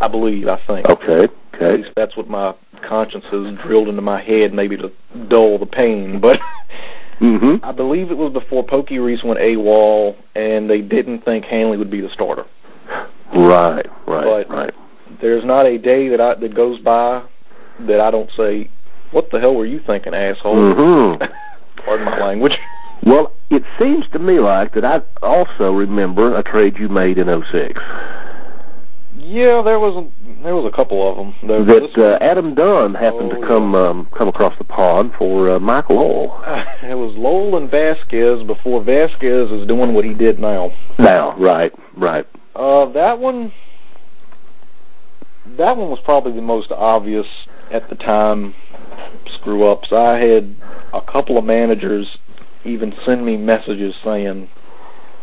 I 0.00 0.08
believe, 0.08 0.48
I 0.48 0.56
think. 0.56 0.88
Okay, 0.90 1.24
At 1.24 1.30
okay. 1.54 1.76
least 1.78 1.94
that's 1.94 2.16
what 2.16 2.28
my 2.28 2.54
conscience 2.82 3.26
has 3.28 3.52
drilled 3.52 3.88
into 3.88 4.02
my 4.02 4.20
head, 4.20 4.52
maybe 4.52 4.76
to 4.76 4.92
dull 5.28 5.58
the 5.58 5.66
pain. 5.66 6.20
But 6.20 6.40
Mm-hmm. 7.20 7.64
I 7.64 7.70
believe 7.70 8.10
it 8.10 8.16
was 8.18 8.30
before 8.30 8.64
Pokey 8.64 8.98
Reese 8.98 9.22
went 9.22 9.38
AWOL, 9.38 10.16
and 10.34 10.68
they 10.68 10.82
didn't 10.82 11.20
think 11.20 11.44
Hanley 11.44 11.76
would 11.76 11.90
be 11.90 12.00
the 12.00 12.08
starter. 12.08 12.44
Right, 13.32 13.86
right, 14.06 14.24
But- 14.24 14.48
right. 14.48 14.72
There's 15.20 15.44
not 15.44 15.66
a 15.66 15.78
day 15.78 16.08
that 16.08 16.20
I 16.20 16.34
that 16.34 16.52
goes 16.52 16.80
by 16.80 17.22
that 17.80 18.00
I 18.00 18.10
don't 18.10 18.28
say, 18.32 18.68
"What 19.12 19.30
the 19.30 19.38
hell 19.38 19.54
were 19.54 19.64
you 19.66 19.78
thinking, 19.78 20.14
asshole?" 20.14 20.56
Mm-hmm. 20.56 21.32
Pardon 21.84 22.06
my 22.06 22.18
language. 22.18 22.58
Well, 23.02 23.32
it 23.50 23.64
seems 23.78 24.06
to 24.08 24.18
me 24.18 24.38
like 24.38 24.72
that 24.72 24.84
I 24.84 25.02
also 25.26 25.72
remember 25.74 26.36
a 26.36 26.42
trade 26.42 26.78
you 26.78 26.88
made 26.88 27.18
in 27.18 27.42
06. 27.42 27.82
Yeah, 29.18 29.62
there 29.62 29.78
was 29.78 29.96
a, 29.96 30.42
there 30.42 30.54
was 30.54 30.64
a 30.64 30.70
couple 30.70 31.02
of 31.08 31.16
them. 31.16 31.34
There, 31.48 31.62
That 31.64 31.98
uh, 31.98 32.18
Adam 32.24 32.54
Dunn 32.54 32.94
happened 32.94 33.32
Oh, 33.32 33.40
to 33.40 33.46
come 33.46 33.74
um, 33.74 34.06
come 34.06 34.28
across 34.28 34.56
the 34.56 34.64
pond 34.64 35.14
for 35.14 35.50
uh, 35.50 35.58
Michael 35.60 35.96
Lowell. 35.96 36.42
it 36.82 36.96
was 36.96 37.14
Lowell 37.16 37.56
and 37.56 37.70
Vazquez 37.70 38.46
before 38.46 38.80
Vazquez 38.82 39.50
is 39.52 39.66
doing 39.66 39.94
what 39.94 40.04
he 40.04 40.14
did 40.14 40.38
now. 40.38 40.72
Now, 40.98 41.34
right, 41.36 41.72
right. 41.94 42.26
Uh, 42.54 42.86
that 42.86 43.18
one, 43.18 43.52
that 45.56 45.76
one 45.76 45.88
was 45.90 46.00
probably 46.00 46.32
the 46.32 46.42
most 46.42 46.70
obvious 46.72 47.46
at 47.70 47.88
the 47.88 47.94
time 47.96 48.54
screw 49.26 49.64
ups. 49.64 49.92
I 49.92 50.16
had 50.16 50.54
a 50.92 51.00
couple 51.00 51.38
of 51.38 51.44
managers 51.44 52.18
even 52.64 52.92
send 52.92 53.24
me 53.24 53.36
messages 53.36 53.96
saying, 53.96 54.48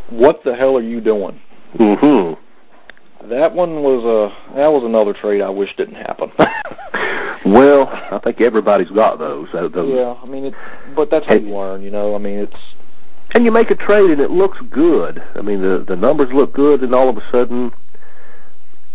"What 0.09 0.43
the 0.43 0.55
hell 0.55 0.77
are 0.77 0.81
you 0.81 1.01
doing?" 1.01 1.39
Mm-hmm. 1.77 3.29
That 3.29 3.53
one 3.53 3.81
was 3.83 4.03
a 4.03 4.55
that 4.55 4.71
was 4.71 4.83
another 4.83 5.13
trade 5.13 5.41
I 5.41 5.49
wish 5.49 5.75
didn't 5.75 5.95
happen. 5.95 6.31
Well, 7.45 7.87
I 8.11 8.17
think 8.17 8.41
everybody's 8.41 8.91
got 8.91 9.17
those. 9.17 9.51
those. 9.51 9.73
yeah, 9.73 10.15
I 10.21 10.25
mean, 10.25 10.45
it, 10.45 10.55
but 10.95 11.09
that's 11.09 11.25
how 11.25 11.35
you 11.35 11.55
learn, 11.55 11.81
you 11.81 11.89
know. 11.89 12.13
I 12.13 12.17
mean, 12.17 12.39
it's 12.39 12.75
And 13.33 13.45
you 13.45 13.51
make 13.51 13.71
a 13.71 13.75
trade 13.75 14.11
and 14.11 14.19
it 14.19 14.31
looks 14.31 14.61
good. 14.61 15.23
I 15.35 15.41
mean, 15.41 15.61
the 15.61 15.79
the 15.79 15.95
numbers 15.95 16.33
look 16.33 16.53
good, 16.53 16.83
and 16.83 16.93
all 16.93 17.07
of 17.07 17.17
a 17.17 17.21
sudden, 17.21 17.71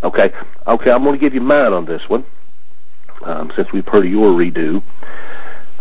okay, 0.03 0.33
okay, 0.66 0.93
I'm 0.93 1.03
going 1.03 1.14
to 1.14 1.20
give 1.20 1.35
you 1.35 1.41
mine 1.41 1.72
on 1.72 1.85
this 1.87 2.09
one. 2.09 2.25
Um, 3.25 3.51
since 3.51 3.72
we've 3.72 3.87
heard 3.87 4.05
of 4.05 4.11
your 4.11 4.31
redo. 4.33 4.83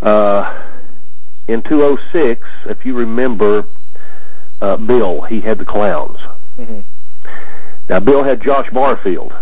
Uh, 0.01 0.63
in 1.47 1.61
206, 1.61 2.49
if 2.67 2.85
you 2.85 2.97
remember, 2.97 3.67
uh, 4.61 4.77
Bill, 4.77 5.21
he 5.21 5.41
had 5.41 5.57
the 5.57 5.65
clowns. 5.65 6.19
Mm-hmm. 6.57 6.79
Now, 7.89 7.99
Bill 7.99 8.23
had 8.23 8.41
Josh 8.41 8.69
Barfield, 8.69 9.33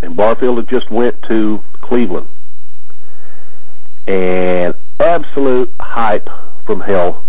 and 0.00 0.16
Barfield 0.16 0.56
had 0.56 0.68
just 0.68 0.90
went 0.90 1.20
to 1.22 1.62
Cleveland. 1.74 2.28
And 4.06 4.74
absolute 4.98 5.72
hype 5.80 6.30
from 6.64 6.80
hell, 6.80 7.24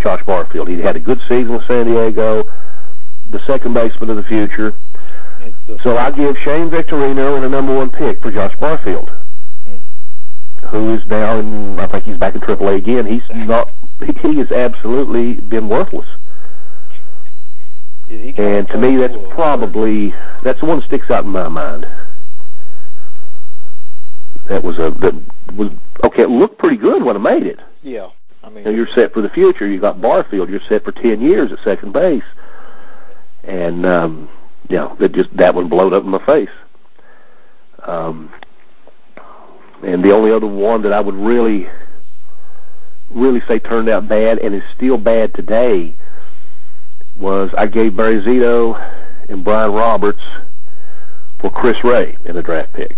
Josh 0.00 0.22
Barfield. 0.24 0.68
He 0.68 0.80
had 0.80 0.96
a 0.96 1.00
good 1.00 1.20
season 1.20 1.54
with 1.54 1.64
San 1.64 1.86
Diego, 1.86 2.44
the 3.28 3.40
second 3.40 3.74
baseman 3.74 4.10
of 4.10 4.16
the 4.16 4.22
future. 4.22 4.74
So 5.80 5.96
I 5.96 6.10
give 6.10 6.38
Shane 6.38 6.68
Victorino 6.68 7.36
and 7.36 7.44
a 7.44 7.48
number 7.48 7.74
one 7.74 7.90
pick 7.90 8.20
for 8.20 8.30
Josh 8.30 8.54
Barfield, 8.56 9.10
who 10.64 10.90
is 10.90 11.06
now 11.06 11.38
in, 11.38 11.78
I 11.78 11.86
think 11.86 12.04
he's 12.04 12.18
back 12.18 12.34
in 12.34 12.40
AAA 12.40 12.76
again. 12.76 13.06
He's 13.06 13.28
not, 13.30 13.72
he 14.20 14.36
has 14.36 14.52
absolutely 14.52 15.34
been 15.34 15.68
worthless. 15.68 16.18
Yeah, 18.08 18.32
And 18.36 18.68
to 18.68 18.78
me, 18.78 18.96
that's 18.96 19.16
probably, 19.30 20.12
that's 20.42 20.60
the 20.60 20.66
one 20.66 20.78
that 20.78 20.84
sticks 20.84 21.10
out 21.10 21.24
in 21.24 21.30
my 21.30 21.48
mind. 21.48 21.86
That 24.46 24.62
was 24.62 24.78
a, 24.78 24.90
that 24.90 25.14
was, 25.54 25.70
okay, 26.04 26.22
it 26.22 26.30
looked 26.30 26.58
pretty 26.58 26.76
good 26.76 27.02
when 27.02 27.16
I 27.16 27.20
made 27.20 27.44
it. 27.44 27.60
Yeah. 27.82 28.08
I 28.42 28.50
mean, 28.50 28.64
know, 28.64 28.70
you're 28.70 28.86
set 28.86 29.14
for 29.14 29.22
the 29.22 29.30
future. 29.30 29.66
You 29.66 29.80
got 29.80 30.02
Barfield. 30.02 30.50
You're 30.50 30.60
set 30.60 30.84
for 30.84 30.92
10 30.92 31.22
years 31.22 31.50
at 31.50 31.58
second 31.60 31.92
base. 31.92 32.26
And, 33.42 33.86
um, 33.86 34.28
you 34.68 34.76
know, 34.76 34.94
that 34.96 35.12
just, 35.12 35.36
that 35.36 35.54
one 35.54 35.68
blowed 35.68 35.92
up 35.92 36.04
in 36.04 36.10
my 36.10 36.18
face. 36.18 36.50
Um, 37.86 38.30
and 39.82 40.02
the 40.02 40.12
only 40.12 40.32
other 40.32 40.46
one 40.46 40.82
that 40.82 40.92
I 40.92 41.00
would 41.00 41.14
really, 41.14 41.66
really 43.10 43.40
say 43.40 43.58
turned 43.58 43.88
out 43.88 44.08
bad 44.08 44.38
and 44.38 44.54
is 44.54 44.64
still 44.64 44.96
bad 44.96 45.34
today 45.34 45.94
was 47.16 47.52
I 47.54 47.66
gave 47.66 47.96
Barry 47.96 48.20
Zito 48.20 48.80
and 49.28 49.44
Brian 49.44 49.72
Roberts 49.72 50.24
for 51.38 51.50
Chris 51.50 51.84
Ray 51.84 52.16
in 52.24 52.36
a 52.36 52.42
draft 52.42 52.72
pick. 52.72 52.96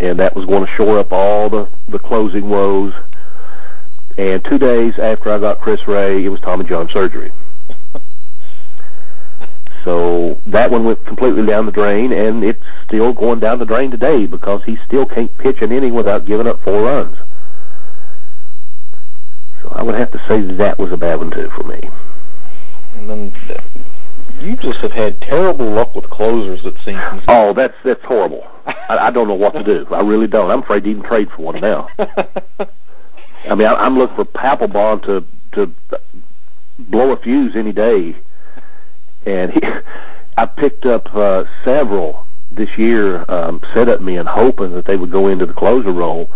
And 0.00 0.18
that 0.20 0.34
was 0.34 0.46
going 0.46 0.64
to 0.64 0.70
shore 0.70 0.98
up 0.98 1.12
all 1.12 1.48
the, 1.48 1.68
the 1.88 1.98
closing 1.98 2.48
woes. 2.48 2.94
And 4.16 4.44
two 4.44 4.58
days 4.58 4.98
after 4.98 5.30
I 5.30 5.38
got 5.38 5.60
Chris 5.60 5.86
Ray, 5.88 6.24
it 6.24 6.28
was 6.28 6.40
Tommy 6.40 6.64
John 6.64 6.88
surgery. 6.88 7.32
So 9.84 10.40
that 10.46 10.70
one 10.70 10.84
went 10.84 11.04
completely 11.04 11.44
down 11.44 11.66
the 11.66 11.72
drain, 11.72 12.12
and 12.12 12.44
it's 12.44 12.64
still 12.84 13.12
going 13.12 13.40
down 13.40 13.58
the 13.58 13.66
drain 13.66 13.90
today 13.90 14.26
because 14.26 14.64
he 14.64 14.76
still 14.76 15.06
can't 15.06 15.36
pitch 15.38 15.62
an 15.62 15.72
inning 15.72 15.94
without 15.94 16.24
giving 16.24 16.46
up 16.46 16.60
four 16.62 16.82
runs. 16.82 17.18
So 19.60 19.68
I 19.74 19.82
would 19.82 19.96
have 19.96 20.10
to 20.12 20.18
say 20.20 20.40
that 20.40 20.78
was 20.78 20.92
a 20.92 20.96
bad 20.96 21.18
one 21.18 21.30
too 21.30 21.48
for 21.50 21.64
me. 21.64 21.80
and 22.94 23.10
then 23.10 23.32
uh, 23.50 23.60
you 24.40 24.56
just 24.56 24.80
have 24.80 24.92
had 24.92 25.20
terrible 25.20 25.66
luck 25.66 25.94
with 25.94 26.10
closers. 26.10 26.64
It 26.64 26.78
seems. 26.78 27.22
Oh, 27.28 27.52
that's 27.52 27.80
that's 27.82 28.04
horrible. 28.04 28.46
I, 28.66 28.98
I 29.06 29.10
don't 29.10 29.28
know 29.28 29.34
what 29.34 29.54
to 29.54 29.64
do. 29.64 29.86
I 29.92 30.02
really 30.02 30.28
don't. 30.28 30.50
I'm 30.50 30.60
afraid 30.60 30.84
to 30.84 30.90
even 30.90 31.02
trade 31.02 31.30
for 31.30 31.42
one 31.42 31.60
now. 31.60 31.88
I 31.98 33.54
mean, 33.56 33.66
I, 33.66 33.74
I'm 33.74 33.98
looking 33.98 34.16
for 34.16 34.24
Papelbon 34.24 35.02
to 35.02 35.24
to 35.52 35.72
blow 36.78 37.12
a 37.12 37.16
fuse 37.16 37.56
any 37.56 37.72
day, 37.72 38.14
and 39.26 39.52
he, 39.52 39.60
I 40.36 40.46
picked 40.46 40.86
up 40.86 41.14
uh, 41.14 41.44
several 41.64 42.26
this 42.50 42.76
year, 42.78 43.24
um, 43.28 43.60
set 43.72 43.88
up 43.88 44.00
men 44.00 44.26
hoping 44.26 44.72
that 44.72 44.84
they 44.84 44.96
would 44.96 45.10
go 45.10 45.28
into 45.28 45.46
the 45.46 45.54
closer 45.54 45.92
role, 45.92 46.30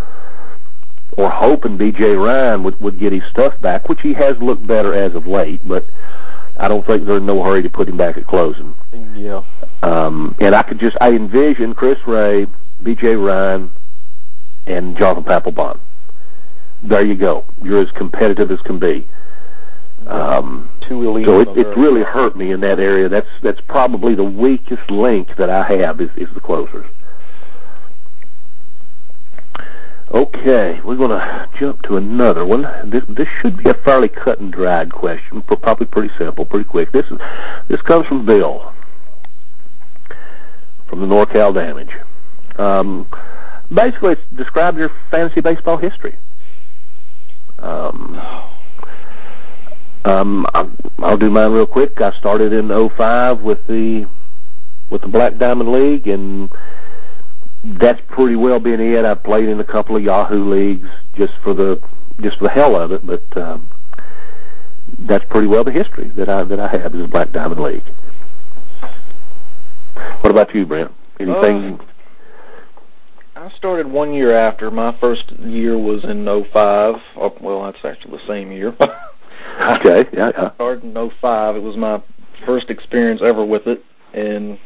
or 1.16 1.30
hoping 1.30 1.76
B.J. 1.76 2.14
Ryan 2.14 2.62
would 2.62 2.80
would 2.80 2.98
get 2.98 3.12
his 3.12 3.24
stuff 3.24 3.60
back, 3.60 3.88
which 3.88 4.02
he 4.02 4.12
has 4.14 4.38
looked 4.38 4.66
better 4.66 4.92
as 4.92 5.14
of 5.14 5.26
late, 5.26 5.60
but 5.64 5.84
I 6.58 6.68
don't 6.68 6.84
think 6.84 7.04
they're 7.04 7.18
in 7.18 7.26
no 7.26 7.42
hurry 7.42 7.62
to 7.62 7.70
put 7.70 7.88
him 7.88 7.96
back 7.96 8.16
at 8.16 8.26
closing. 8.26 8.74
yeah. 9.14 9.42
Um, 9.82 10.34
and 10.40 10.54
I 10.54 10.62
could 10.62 10.78
just, 10.78 10.96
I 11.00 11.12
envision 11.12 11.74
Chris 11.74 12.06
Ray, 12.06 12.46
B.J. 12.82 13.16
Ryan, 13.16 13.70
and 14.66 14.96
Jonathan 14.96 15.24
Papelbon. 15.24 15.78
There 16.82 17.04
you 17.04 17.14
go. 17.14 17.44
You're 17.62 17.80
as 17.80 17.92
competitive 17.92 18.50
as 18.50 18.60
can 18.62 18.78
be. 18.78 19.06
Um, 20.06 20.70
so 20.88 21.40
it, 21.40 21.48
it's 21.56 21.76
really 21.76 22.02
hurt 22.02 22.36
me 22.36 22.52
in 22.52 22.60
that 22.60 22.78
area. 22.78 23.08
That's 23.08 23.40
that's 23.40 23.60
probably 23.60 24.14
the 24.14 24.24
weakest 24.24 24.90
link 24.90 25.34
that 25.34 25.50
I 25.50 25.64
have 25.78 26.00
is, 26.00 26.14
is 26.16 26.32
the 26.32 26.40
closers. 26.40 26.86
Okay, 30.12 30.80
we're 30.84 30.96
going 30.96 31.10
to 31.10 31.48
jump 31.54 31.82
to 31.82 31.96
another 31.96 32.46
one. 32.46 32.62
This 32.88 33.04
this 33.06 33.28
should 33.28 33.56
be 33.56 33.68
a 33.68 33.74
fairly 33.74 34.08
cut 34.08 34.38
and 34.38 34.52
dried 34.52 34.92
question, 34.92 35.42
probably 35.42 35.86
pretty 35.86 36.14
simple, 36.14 36.44
pretty 36.44 36.64
quick. 36.64 36.92
This 36.92 37.10
is 37.10 37.20
this 37.66 37.82
comes 37.82 38.06
from 38.06 38.24
Bill 38.24 38.72
from 40.86 41.00
the 41.00 41.06
NorCal 41.06 41.52
Damage. 41.52 41.96
Um, 42.58 43.08
basically, 43.72 44.16
describe 44.34 44.78
your 44.78 44.88
fantasy 44.88 45.40
baseball 45.40 45.76
history. 45.76 46.14
Um, 47.58 48.20
um, 50.06 50.46
I'll, 50.54 50.70
I'll 51.00 51.16
do 51.16 51.30
mine 51.30 51.52
real 51.52 51.66
quick. 51.66 52.00
I 52.00 52.10
started 52.10 52.52
in 52.52 52.68
'05 52.68 53.42
with 53.42 53.66
the 53.66 54.06
with 54.88 55.02
the 55.02 55.08
Black 55.08 55.36
Diamond 55.36 55.72
League, 55.72 56.06
and 56.06 56.48
that's 57.64 58.00
pretty 58.02 58.36
well 58.36 58.60
been 58.60 58.80
it. 58.80 59.04
I've 59.04 59.22
played 59.22 59.48
in 59.48 59.58
a 59.58 59.64
couple 59.64 59.96
of 59.96 60.02
Yahoo 60.02 60.44
leagues 60.44 60.88
just 61.14 61.34
for 61.38 61.52
the 61.54 61.82
just 62.20 62.38
for 62.38 62.44
the 62.44 62.50
hell 62.50 62.76
of 62.76 62.92
it, 62.92 63.04
but 63.04 63.36
um, 63.36 63.68
that's 65.00 65.24
pretty 65.24 65.48
well 65.48 65.64
the 65.64 65.72
history 65.72 66.08
that 66.10 66.28
I 66.28 66.44
that 66.44 66.60
I 66.60 66.68
have 66.68 66.94
is 66.94 67.02
the 67.02 67.08
Black 67.08 67.32
Diamond 67.32 67.60
League. 67.60 67.84
What 70.20 70.30
about 70.30 70.54
you, 70.54 70.66
Brent? 70.66 70.92
Anything? 71.18 71.80
I 73.34 73.48
started 73.48 73.86
one 73.86 74.12
year 74.12 74.32
after. 74.32 74.70
My 74.70 74.92
first 74.92 75.32
year 75.32 75.76
was 75.76 76.04
in 76.04 76.24
'05. 76.24 77.02
Oh, 77.16 77.36
well, 77.40 77.64
that's 77.64 77.84
actually 77.84 78.18
the 78.18 78.26
same 78.26 78.52
year. 78.52 78.74
okay, 79.60 80.04
yeah, 80.12 80.30
yeah. 80.36 80.50
started 80.52 80.84
in 80.84 81.10
'05. 81.10 81.56
It 81.56 81.62
was 81.62 81.76
my 81.76 82.02
first 82.44 82.70
experience 82.70 83.22
ever 83.22 83.44
with 83.44 83.66
it, 83.66 83.84
and 84.14 84.58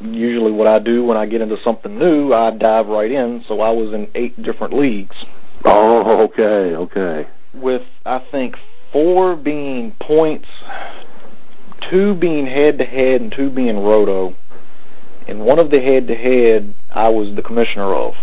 usually 0.00 0.52
what 0.52 0.66
I 0.66 0.78
do 0.78 1.04
when 1.04 1.16
I 1.16 1.26
get 1.26 1.40
into 1.40 1.56
something 1.56 1.98
new, 1.98 2.32
I 2.32 2.50
dive 2.50 2.88
right 2.88 3.10
in. 3.10 3.42
So 3.42 3.60
I 3.60 3.70
was 3.70 3.92
in 3.92 4.10
eight 4.14 4.40
different 4.42 4.72
leagues, 4.72 5.24
Oh, 5.64 6.24
okay, 6.24 6.74
okay. 6.74 7.26
with 7.54 7.86
I 8.04 8.18
think 8.18 8.58
four 8.90 9.36
being 9.36 9.92
points, 9.92 10.48
two 11.80 12.14
being 12.14 12.46
head-to-head, 12.46 13.20
and 13.20 13.32
two 13.32 13.50
being 13.50 13.82
roto. 13.82 14.34
And 15.28 15.44
one 15.44 15.58
of 15.58 15.70
the 15.70 15.80
head-to-head, 15.80 16.74
I 16.94 17.08
was 17.08 17.34
the 17.34 17.42
commissioner 17.42 17.94
of. 17.94 18.16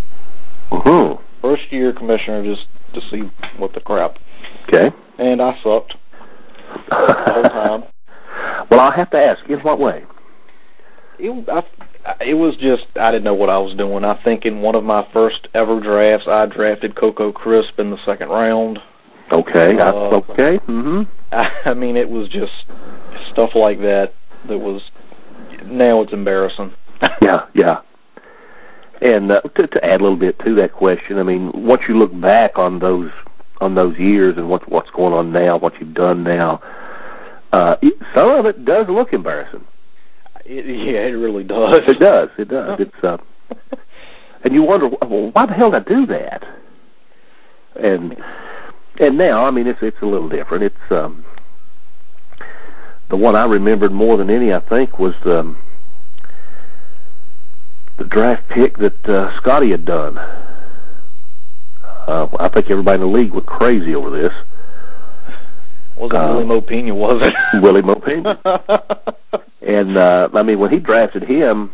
Mm-hmm. 0.69 1.23
First 1.41 1.71
year 1.71 1.93
commissioner, 1.93 2.43
just 2.43 2.67
to 2.93 3.01
see 3.01 3.21
what 3.57 3.73
the 3.73 3.79
crap. 3.79 4.19
Okay. 4.63 4.91
And 5.19 5.41
I 5.41 5.53
sucked 5.55 5.97
the 6.87 6.95
whole 6.95 7.43
time. 7.43 7.83
well, 8.69 8.79
I'll 8.79 8.91
have 8.91 9.09
to 9.11 9.17
ask. 9.17 9.47
In 9.49 9.59
what 9.59 9.79
way? 9.79 10.05
It, 11.19 11.49
I, 11.49 11.63
it 12.25 12.33
was 12.35 12.55
just 12.55 12.87
I 12.97 13.11
didn't 13.11 13.25
know 13.25 13.33
what 13.33 13.49
I 13.49 13.57
was 13.57 13.75
doing. 13.75 14.05
I 14.05 14.13
think 14.13 14.45
in 14.45 14.61
one 14.61 14.75
of 14.75 14.83
my 14.85 15.03
first 15.03 15.49
ever 15.53 15.79
drafts, 15.79 16.27
I 16.27 16.45
drafted 16.45 16.95
Coco 16.95 17.31
Crisp 17.31 17.79
in 17.79 17.89
the 17.89 17.97
second 17.97 18.29
round. 18.29 18.81
Okay. 19.31 19.77
I, 19.79 19.89
Uh, 19.89 20.21
okay. 20.29 20.57
Mm-hmm. 20.59 21.03
I 21.69 21.73
mean, 21.73 21.97
it 21.97 22.09
was 22.09 22.29
just 22.29 22.65
stuff 23.15 23.55
like 23.55 23.79
that 23.79 24.13
that 24.45 24.57
was. 24.57 24.89
Now 25.65 26.01
it's 26.01 26.13
embarrassing. 26.13 26.73
Yeah, 27.21 27.45
yeah. 27.53 27.81
And 29.01 29.31
uh, 29.31 29.41
to, 29.41 29.67
to 29.67 29.85
add 29.85 29.99
a 29.99 30.03
little 30.03 30.17
bit 30.17 30.39
to 30.39 30.55
that 30.55 30.71
question, 30.71 31.19
I 31.19 31.23
mean, 31.23 31.51
once 31.51 31.87
you 31.87 31.95
look 31.95 32.17
back 32.19 32.57
on 32.57 32.79
those 32.79 33.11
on 33.61 33.75
those 33.75 33.99
years 33.99 34.37
and 34.37 34.49
what 34.49 34.67
what's 34.69 34.91
going 34.91 35.13
on 35.13 35.31
now, 35.31 35.57
what 35.57 35.79
you've 35.79 35.93
done 35.93 36.23
now, 36.23 36.61
uh, 37.51 37.75
it, 37.81 37.93
some 38.13 38.39
of 38.39 38.45
it 38.45 38.65
does 38.65 38.87
look 38.89 39.13
embarrassing. 39.13 39.65
It, 40.45 40.65
yeah, 40.65 41.07
it 41.07 41.13
really 41.13 41.43
does. 41.43 41.87
It 41.87 41.99
does. 41.99 42.29
It 42.37 42.47
does. 42.47 42.79
It's 42.79 43.03
uh, 43.03 43.17
and 44.43 44.53
you 44.53 44.63
wonder, 44.63 44.87
well, 44.87 45.31
why 45.31 45.45
the 45.45 45.53
hell 45.53 45.71
did 45.71 45.81
I 45.81 45.85
do 45.85 46.05
that? 46.07 46.47
And 47.75 48.17
and 48.99 49.17
now, 49.17 49.45
I 49.45 49.51
mean, 49.51 49.67
it's 49.67 49.83
it's 49.83 50.01
a 50.01 50.05
little 50.05 50.29
different. 50.29 50.63
It's 50.63 50.91
um, 50.91 51.23
the 53.09 53.17
one 53.17 53.35
I 53.35 53.45
remembered 53.45 53.91
more 53.91 54.17
than 54.17 54.29
any, 54.29 54.53
I 54.53 54.59
think, 54.59 54.99
was 54.99 55.19
the 55.21 55.55
the 57.97 58.05
draft 58.05 58.47
pick 58.49 58.77
that 58.77 59.09
uh, 59.09 59.29
Scotty 59.31 59.71
had 59.71 59.85
done. 59.85 60.17
Uh, 62.09 62.27
I 62.39 62.47
think 62.47 62.71
everybody 62.71 62.95
in 62.95 63.01
the 63.01 63.07
league 63.07 63.31
went 63.31 63.45
crazy 63.45 63.93
over 63.93 64.09
this. 64.09 64.33
Wasn't 65.95 66.13
Uh, 66.15 66.33
Wily 66.33 66.45
Mo 66.45 66.59
Peña, 66.59 66.91
was 66.91 67.21
it? 67.21 67.35
Wily 67.61 67.83
Mo 67.83 67.95
Peña. 67.95 68.35
And 69.61 69.95
uh, 69.97 70.29
I 70.33 70.41
mean, 70.41 70.57
when 70.57 70.71
he 70.71 70.79
drafted 70.79 71.21
him, 71.21 71.71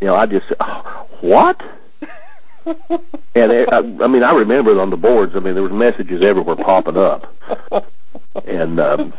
you 0.00 0.08
know, 0.08 0.16
I 0.16 0.26
just 0.26 0.48
said, 0.48 0.56
oh, 0.60 1.06
what? 1.20 1.62
and 2.66 3.52
it, 3.52 3.68
I, 3.70 3.78
I 3.78 4.08
mean, 4.08 4.24
I 4.24 4.34
remember 4.34 4.72
it 4.72 4.78
on 4.78 4.90
the 4.90 4.96
boards. 4.96 5.36
I 5.36 5.40
mean, 5.40 5.54
there 5.54 5.62
was 5.62 5.72
messages 5.72 6.22
everywhere 6.22 6.56
popping 6.56 6.96
up. 6.96 7.32
And 8.46 8.80
um, 8.80 9.12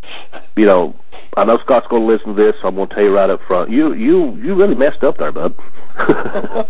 you 0.57 0.65
know, 0.65 0.95
I 1.37 1.45
know 1.45 1.57
Scott's 1.57 1.87
going 1.87 2.01
to 2.01 2.07
listen 2.07 2.29
to 2.29 2.33
this, 2.33 2.59
so 2.59 2.67
I'm 2.67 2.75
going 2.75 2.87
to 2.87 2.95
tell 2.95 3.03
you 3.03 3.15
right 3.15 3.29
up 3.29 3.41
front. 3.41 3.69
You 3.69 3.93
you 3.93 4.35
you 4.35 4.55
really 4.55 4.75
messed 4.75 5.03
up 5.03 5.17
there, 5.17 5.31
bud. 5.31 5.55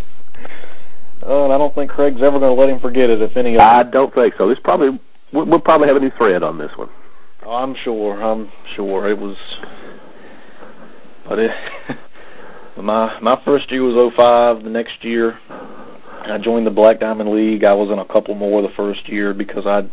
oh, 1.25 1.45
and 1.45 1.53
I 1.53 1.57
don't 1.57 1.73
think 1.73 1.91
Craig's 1.91 2.21
ever 2.21 2.39
going 2.39 2.55
to 2.55 2.59
let 2.59 2.69
him 2.69 2.79
forget 2.79 3.09
it. 3.09 3.21
If 3.21 3.37
any, 3.37 3.57
I 3.57 3.83
don't 3.83 4.13
think 4.13 4.35
so. 4.35 4.47
This 4.47 4.59
probably 4.59 4.99
we'll, 5.31 5.45
we'll 5.45 5.59
probably 5.59 5.87
have 5.87 5.97
a 5.97 5.99
new 5.99 6.09
thread 6.09 6.43
on 6.43 6.57
this 6.57 6.77
one. 6.77 6.89
Oh, 7.45 7.63
I'm 7.63 7.73
sure. 7.73 8.21
I'm 8.21 8.49
sure 8.65 9.07
it 9.07 9.17
was. 9.17 9.59
But 11.27 11.39
it, 11.39 11.51
my 12.77 13.13
my 13.21 13.35
first 13.35 13.71
year 13.71 13.83
was 13.83 14.13
05. 14.13 14.63
The 14.63 14.69
next 14.69 15.03
year, 15.03 15.37
I 16.25 16.37
joined 16.37 16.67
the 16.67 16.71
Black 16.71 16.99
Diamond 16.99 17.31
League. 17.31 17.63
I 17.63 17.73
was 17.73 17.91
in 17.91 17.99
a 17.99 18.05
couple 18.05 18.35
more 18.35 18.61
the 18.61 18.69
first 18.69 19.09
year 19.09 19.33
because 19.33 19.65
I 19.65 19.87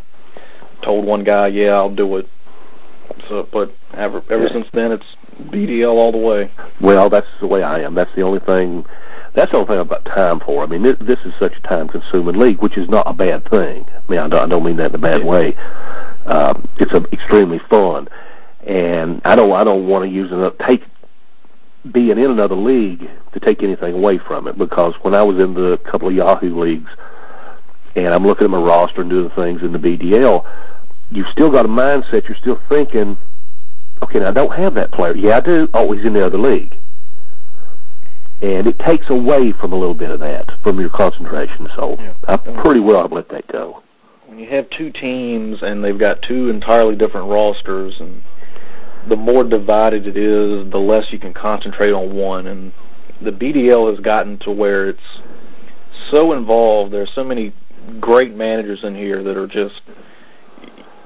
told 0.83 1.05
one 1.05 1.25
guy, 1.25 1.49
"Yeah, 1.49 1.75
I'll 1.75 1.91
do 1.91 2.17
it." 2.17 2.29
So, 3.31 3.45
but 3.45 3.73
ever 3.95 4.25
ever 4.29 4.49
since 4.49 4.69
then, 4.71 4.91
it's 4.91 5.17
BDL 5.41 5.95
all 5.95 6.11
the 6.11 6.19
way. 6.19 6.51
Well, 6.81 7.09
that's 7.09 7.39
the 7.39 7.47
way 7.47 7.63
I 7.63 7.79
am. 7.79 7.95
That's 7.95 8.13
the 8.17 8.23
only 8.23 8.41
thing. 8.41 8.85
That's 9.35 9.53
the 9.53 9.59
only 9.59 9.69
thing 9.69 9.79
I've 9.79 9.89
got 9.89 10.05
time 10.05 10.41
for. 10.41 10.65
I 10.65 10.67
mean, 10.67 10.83
this, 10.83 10.97
this 10.97 11.25
is 11.25 11.33
such 11.37 11.57
a 11.57 11.61
time-consuming 11.61 12.37
league, 12.37 12.61
which 12.61 12.77
is 12.77 12.89
not 12.89 13.09
a 13.09 13.15
bad 13.15 13.45
thing. 13.45 13.87
I 13.89 14.11
mean, 14.11 14.19
I 14.19 14.27
don't, 14.27 14.43
I 14.43 14.49
don't 14.49 14.65
mean 14.65 14.75
that 14.79 14.91
in 14.91 14.97
a 14.97 14.99
bad 14.99 15.23
way. 15.23 15.55
Um, 16.27 16.69
it's 16.81 16.93
a, 16.93 17.05
extremely 17.13 17.61
fun, 17.61 18.09
and 18.67 19.23
I 19.25 19.37
don't 19.37 19.53
I 19.53 19.63
don't 19.63 19.87
want 19.87 20.05
to 20.05 20.11
use 20.11 20.33
it 20.33 20.59
take 20.59 20.83
being 21.93 22.19
in 22.19 22.33
another 22.33 22.57
league 22.57 23.09
to 23.31 23.39
take 23.39 23.63
anything 23.63 23.95
away 23.95 24.19
from 24.19 24.49
it 24.49 24.59
because 24.59 24.97
when 25.05 25.15
I 25.15 25.23
was 25.23 25.39
in 25.39 25.55
the 25.55 25.79
couple 25.85 26.09
of 26.09 26.15
Yahoo 26.15 26.53
leagues 26.53 26.97
and 27.95 28.13
I'm 28.13 28.27
looking 28.27 28.47
at 28.47 28.51
my 28.51 28.61
roster 28.61 29.03
and 29.03 29.09
doing 29.09 29.31
things 29.31 29.63
in 29.63 29.71
the 29.71 29.79
BDL, 29.79 30.45
you've 31.11 31.29
still 31.29 31.51
got 31.51 31.65
a 31.65 31.69
mindset. 31.69 32.29
You're 32.29 32.37
still 32.37 32.57
thinking, 32.57 33.17
okay, 34.03 34.21
now 34.21 34.29
I 34.29 34.33
don't 34.33 34.55
have 34.55 34.75
that 34.75 34.91
player. 34.91 35.17
Yeah, 35.17 35.37
I 35.37 35.41
do. 35.41 35.69
Oh, 35.75 35.93
he's 35.93 36.05
in 36.05 36.13
the 36.13 36.25
other 36.25 36.39
league. 36.39 36.77
And 38.43 38.67
it 38.67 38.79
takes 38.79 39.11
away 39.11 39.53
from 39.53 39.73
a 39.73 39.77
little 39.77 39.95
bit 39.95 40.11
of 40.11 40.21
that, 40.21 40.53
from 40.63 40.81
your 40.81 40.89
concentration. 40.89 41.69
So 41.69 41.97
yeah. 41.99 42.15
I 42.27 42.37
pretty 42.39 42.81
well 42.81 43.05
I've 43.05 43.13
let 43.13 43.29
that 43.31 43.47
go. 43.49 43.83
When 44.27 44.39
you 44.39 44.47
have 44.47 44.71
two 44.71 44.91
teams 44.91 45.63
and 45.63 45.85
they've 45.85 45.99
got 45.99 46.23
two 46.23 46.49
entirely 46.49 46.97
different 46.97 47.27
rosters 47.27 48.01
and 48.01 48.23
the 49.07 49.17
more 49.17 49.45
divided 49.45 50.07
it 50.07 50.17
is, 50.17 50.69
the 50.71 50.81
less 50.81 51.13
you 51.13 51.19
can 51.19 51.35
concentrate 51.35 51.93
on 51.93 52.15
one. 52.15 52.47
And 52.47 52.73
the 53.21 53.33
BDL 53.33 53.91
has 53.91 54.01
gotten 54.01 54.39
to 54.39 54.51
where 54.51 54.89
it's 54.89 55.21
so 55.93 56.33
involved. 56.33 56.93
There's 56.93 57.13
so 57.13 57.25
many 57.25 57.53
great 57.99 58.35
managers 58.35 58.85
in 58.85 58.95
here 58.95 59.23
that 59.23 59.37
are 59.37 59.47
just 59.47 59.83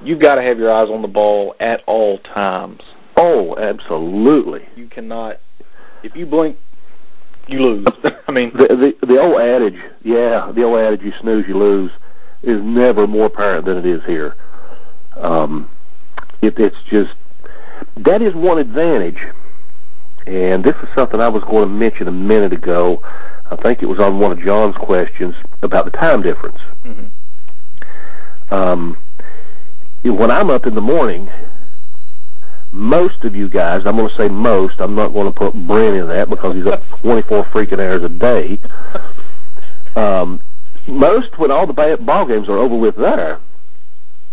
you've 0.05 0.19
got 0.19 0.35
to 0.35 0.41
have 0.41 0.59
your 0.59 0.71
eyes 0.71 0.89
on 0.89 1.01
the 1.01 1.07
ball 1.07 1.55
at 1.59 1.83
all 1.85 2.17
times. 2.19 2.83
Oh, 3.17 3.55
absolutely. 3.57 4.65
You 4.75 4.87
cannot. 4.87 5.37
If 6.03 6.15
you 6.15 6.25
blink, 6.25 6.57
you 7.47 7.59
lose. 7.59 7.87
I 8.27 8.31
mean, 8.31 8.51
the, 8.51 8.95
the 8.99 9.05
the 9.05 9.19
old 9.19 9.39
adage, 9.39 9.81
yeah, 10.03 10.51
the 10.51 10.63
old 10.63 10.79
adage, 10.79 11.03
you 11.03 11.11
snooze, 11.11 11.47
you 11.47 11.57
lose, 11.57 11.91
is 12.41 12.61
never 12.61 13.07
more 13.07 13.27
apparent 13.27 13.65
than 13.65 13.77
it 13.77 13.85
is 13.85 14.05
here. 14.05 14.35
Um, 15.15 15.69
it, 16.41 16.59
it's 16.59 16.81
just 16.83 17.15
that 17.97 18.21
is 18.21 18.35
one 18.35 18.57
advantage, 18.57 19.25
and 20.27 20.63
this 20.63 20.75
is 20.83 20.89
something 20.89 21.19
I 21.19 21.29
was 21.29 21.43
going 21.43 21.67
to 21.67 21.73
mention 21.73 22.07
a 22.07 22.11
minute 22.11 22.53
ago. 22.53 23.01
I 23.49 23.55
think 23.55 23.83
it 23.83 23.85
was 23.85 23.99
on 23.99 24.19
one 24.19 24.31
of 24.31 24.39
John's 24.39 24.75
questions 24.75 25.35
about 25.61 25.85
the 25.85 25.91
time 25.91 26.21
difference. 26.21 26.59
Mm-hmm. 26.83 28.53
Um, 28.53 28.97
when 30.13 30.31
I'm 30.31 30.49
up 30.49 30.65
in 30.67 30.75
the 30.75 30.81
morning, 30.81 31.29
most 32.71 33.23
of 33.25 33.35
you 33.35 33.49
guys, 33.49 33.85
I'm 33.85 33.95
going 33.95 34.09
to 34.09 34.15
say 34.15 34.27
most, 34.27 34.81
I'm 34.81 34.95
not 34.95 35.13
going 35.13 35.27
to 35.27 35.31
put 35.31 35.53
Brent 35.53 35.95
in 35.95 36.07
that 36.07 36.29
because 36.29 36.55
he's 36.55 36.67
up 36.67 36.83
24 37.01 37.43
freaking 37.45 37.79
hours 37.79 38.03
a 38.03 38.09
day. 38.09 38.59
Um, 39.95 40.41
most, 40.87 41.39
when 41.39 41.51
all 41.51 41.65
the 41.65 41.97
ball 42.01 42.25
games 42.25 42.49
are 42.49 42.57
over 42.57 42.75
with 42.75 42.95
there, 42.95 43.39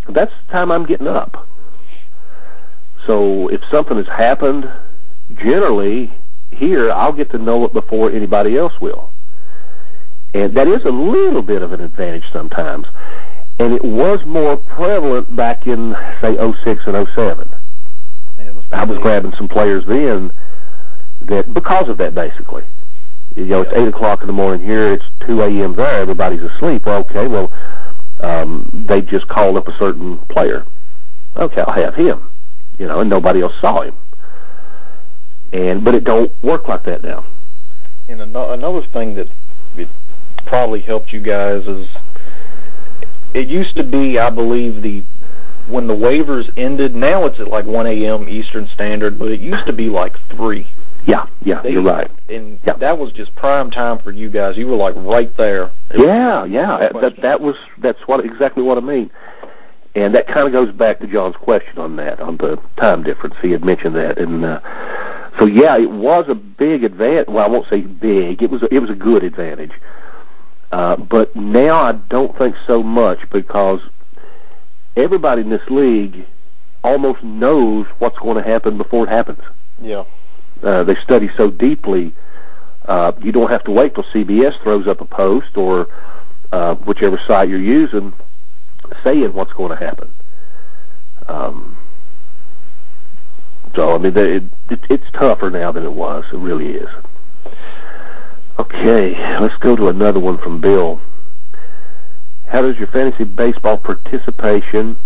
that's 0.07 0.33
the 0.45 0.51
time 0.51 0.71
I'm 0.71 0.85
getting 0.85 1.07
up. 1.07 1.47
So 3.05 3.49
if 3.49 3.63
something 3.65 3.97
has 3.97 4.07
happened, 4.07 4.71
generally 5.35 6.11
here 6.51 6.91
I'll 6.91 7.13
get 7.13 7.29
to 7.31 7.37
know 7.37 7.65
it 7.65 7.73
before 7.73 8.11
anybody 8.11 8.57
else 8.57 8.79
will. 8.79 9.11
And 10.33 10.53
that 10.55 10.67
is 10.67 10.83
a 10.85 10.91
little 10.91 11.41
bit 11.41 11.61
of 11.61 11.73
an 11.73 11.81
advantage 11.81 12.31
sometimes. 12.31 12.87
And 13.59 13.73
it 13.73 13.83
was 13.83 14.25
more 14.25 14.57
prevalent 14.57 15.35
back 15.35 15.67
in, 15.67 15.95
say, 16.19 16.35
06 16.35 16.87
and 16.87 17.07
07. 17.07 17.49
I 18.71 18.85
was 18.85 18.97
grabbing 18.97 19.31
some 19.33 19.47
players 19.47 19.85
then 19.85 20.31
that, 21.21 21.53
because 21.53 21.89
of 21.89 21.97
that 21.99 22.15
basically. 22.15 22.63
You 23.35 23.45
know, 23.45 23.61
it's 23.61 23.73
8 23.73 23.87
o'clock 23.87 24.21
in 24.21 24.27
the 24.27 24.33
morning 24.33 24.65
here, 24.65 24.93
it's 24.93 25.11
2 25.21 25.41
a.m. 25.41 25.75
there, 25.75 26.01
everybody's 26.01 26.41
asleep. 26.41 26.85
Well, 26.85 27.01
okay, 27.01 27.27
well, 27.27 27.51
um, 28.19 28.69
they 28.73 29.01
just 29.01 29.27
called 29.27 29.57
up 29.57 29.67
a 29.67 29.73
certain 29.73 30.17
player. 30.17 30.65
Okay, 31.37 31.61
I'll 31.61 31.73
have 31.73 31.95
him 31.95 32.29
you 32.77 32.87
know, 32.87 32.99
and 32.99 33.09
nobody 33.09 33.41
else 33.41 33.55
saw 33.59 33.81
him. 33.81 33.95
And 35.51 35.83
but 35.83 35.93
it 35.93 36.03
don't 36.03 36.31
work 36.41 36.67
like 36.67 36.83
that 36.83 37.03
now. 37.03 37.25
And 38.09 38.21
another 38.21 38.81
thing 38.81 39.15
that 39.15 39.29
it 39.77 39.87
probably 40.45 40.81
helped 40.81 41.13
you 41.13 41.19
guys 41.19 41.67
is 41.67 41.89
it 43.33 43.47
used 43.47 43.75
to 43.77 43.83
be, 43.83 44.19
I 44.19 44.29
believe, 44.29 44.81
the 44.81 45.03
when 45.67 45.87
the 45.87 45.95
waivers 45.95 46.51
ended. 46.57 46.95
Now 46.95 47.25
it's 47.25 47.39
at 47.39 47.47
like 47.47 47.65
1 47.65 47.87
a.m. 47.87 48.27
Eastern 48.27 48.67
Standard, 48.67 49.17
but 49.17 49.31
it 49.31 49.39
used 49.39 49.65
to 49.67 49.73
be 49.73 49.89
like 49.89 50.17
three. 50.29 50.67
Yeah, 51.05 51.25
yeah, 51.41 51.61
they, 51.61 51.71
you're 51.73 51.83
right. 51.83 52.09
And 52.29 52.59
yeah. 52.63 52.73
that 52.73 52.97
was 52.97 53.11
just 53.11 53.35
prime 53.35 53.69
time 53.69 53.97
for 53.97 54.11
you 54.11 54.29
guys. 54.29 54.57
You 54.57 54.67
were 54.67 54.75
like 54.75 54.93
right 54.97 55.35
there. 55.35 55.71
Yeah, 55.93 56.45
yeah. 56.45 56.89
That 56.93 57.17
that 57.17 57.41
was 57.41 57.59
that's 57.77 58.07
what 58.07 58.23
exactly 58.23 58.63
what 58.63 58.77
I 58.77 58.81
mean. 58.81 59.11
And 59.95 60.15
that 60.15 60.27
kind 60.27 60.47
of 60.47 60.53
goes 60.53 60.71
back 60.71 60.99
to 60.99 61.07
John's 61.07 61.37
question 61.37 61.77
on 61.77 61.95
that, 61.97 62.19
on 62.19 62.37
the 62.37 62.59
time 62.77 63.03
difference. 63.03 63.39
He 63.41 63.51
had 63.51 63.63
mentioned 63.63 63.95
that, 63.95 64.17
and 64.17 64.43
uh, 64.43 64.59
so 65.37 65.45
yeah, 65.45 65.77
it 65.77 65.91
was 65.91 66.29
a 66.29 66.35
big 66.35 66.83
advantage. 66.83 67.27
Well, 67.27 67.45
I 67.45 67.51
won't 67.51 67.67
say 67.67 67.81
big. 67.81 68.41
It 68.41 68.49
was 68.49 68.63
a, 68.63 68.73
it 68.73 68.79
was 68.79 68.89
a 68.89 68.95
good 68.95 69.23
advantage. 69.23 69.79
Uh, 70.73 70.95
but 70.97 71.35
now 71.35 71.75
I 71.81 71.91
don't 71.91 72.35
think 72.35 72.55
so 72.55 72.81
much 72.81 73.29
because 73.29 73.91
everybody 74.97 75.41
in 75.41 75.49
this 75.49 75.69
league 75.69 76.25
almost 76.83 77.21
knows 77.23 77.85
what's 77.99 78.17
going 78.17 78.37
to 78.37 78.49
happen 78.49 78.79
before 78.79 79.03
it 79.05 79.09
happens. 79.09 79.43
Yeah. 79.79 80.03
Uh, 80.63 80.83
they 80.83 80.95
study 80.95 81.27
so 81.27 81.51
deeply. 81.51 82.11
Uh, 82.87 83.11
you 83.21 83.31
don't 83.31 83.51
have 83.51 83.63
to 83.65 83.71
wait 83.71 83.93
till 83.93 84.03
CBS 84.03 84.57
throws 84.57 84.87
up 84.87 84.99
a 84.99 85.05
post 85.05 85.57
or 85.57 85.89
uh, 86.51 86.73
whichever 86.73 87.19
site 87.19 87.49
you're 87.49 87.59
using 87.59 88.11
saying 89.03 89.31
what's 89.31 89.53
going 89.53 89.77
to 89.77 89.83
happen. 89.83 90.11
Um, 91.27 91.77
so 93.75 93.93
I 93.93 93.99
mean, 93.99 94.17
it, 94.17 94.43
it, 94.71 94.87
it's 94.89 95.11
tougher 95.11 95.51
now 95.51 95.71
than 95.71 95.83
it 95.83 95.93
was. 95.93 96.33
It 96.33 96.39
really 96.39 96.69
is. 96.69 96.89
Okay, 98.59 99.15
let's 99.39 99.57
go 99.57 99.75
to 99.75 99.87
another 99.87 100.19
one 100.19 100.37
from 100.37 100.61
Bill. 100.61 101.01
How 102.47 102.61
does 102.61 102.77
your 102.77 102.87
fantasy 102.87 103.23
baseball 103.23 103.77
participation 103.77 104.97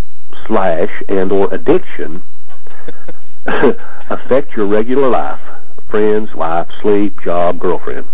slash 0.46 1.02
and 1.08 1.32
or 1.32 1.48
addiction 1.54 2.24
affect 4.10 4.58
your 4.58 4.66
regular 4.66 5.08
life? 5.08 5.40
Friends, 5.88 6.36
life, 6.36 6.70
sleep, 6.82 7.22
job, 7.22 7.58
girlfriend. 7.58 8.06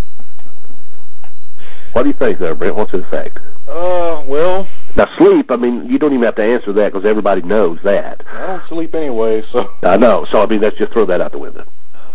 What 1.93 2.03
do 2.03 2.09
you 2.09 2.13
think 2.13 2.37
there, 2.37 2.53
Brent? 2.53 2.75
What's 2.75 2.93
it 2.93 2.99
affect? 2.99 3.39
Uh, 3.67 4.23
well, 4.27 4.67
now 4.95 5.05
sleep, 5.05 5.49
I 5.49 5.55
mean, 5.55 5.89
you 5.89 5.97
don't 5.97 6.13
even 6.13 6.25
have 6.25 6.35
to 6.35 6.43
answer 6.43 6.71
that 6.73 6.93
because 6.93 7.05
everybody 7.05 7.41
knows 7.41 7.81
that. 7.81 8.23
I 8.31 8.47
don't 8.47 8.63
sleep 8.65 8.93
anyway, 8.93 9.41
so. 9.41 9.67
I 9.81 9.97
know, 9.97 10.25
so 10.25 10.43
I 10.43 10.45
mean, 10.45 10.61
let's 10.61 10.77
just 10.77 10.91
throw 10.91 11.05
that 11.05 11.21
out 11.21 11.31
the 11.31 11.39
window. 11.39 11.65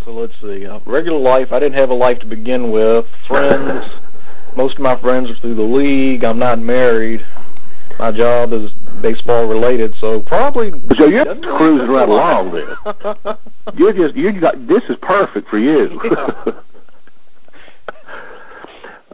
So 0.09 0.15
let's 0.15 0.41
see. 0.41 0.67
Uh, 0.67 0.81
regular 0.87 1.19
life, 1.19 1.53
I 1.53 1.61
didn't 1.61 1.75
have 1.75 1.91
a 1.91 1.95
life 1.95 2.21
to 2.21 2.27
begin 2.27 2.71
with. 2.71 3.07
Friends, 3.27 4.01
most 4.57 4.79
of 4.79 4.83
my 4.83 4.97
friends 4.97 5.31
are 5.31 5.35
through 5.35 5.57
the 5.57 5.63
league. 5.63 6.25
I'm 6.25 6.39
not 6.39 6.59
married. 6.59 7.27
My 7.99 8.11
job 8.11 8.55
is 8.55 8.73
baseball 9.03 9.47
related, 9.47 9.95
so 9.97 10.23
probably. 10.23 10.71
So 10.97 11.09
you're 11.09 11.27
cruising 11.37 11.91
right 11.91 12.09
along 12.09 12.53
then. 12.53 12.67
you're 13.77 13.93
just 13.93 14.17
you 14.17 14.33
got 14.33 14.67
this 14.67 14.89
is 14.89 14.97
perfect 14.97 15.47
for 15.47 15.59
you. 15.59 16.01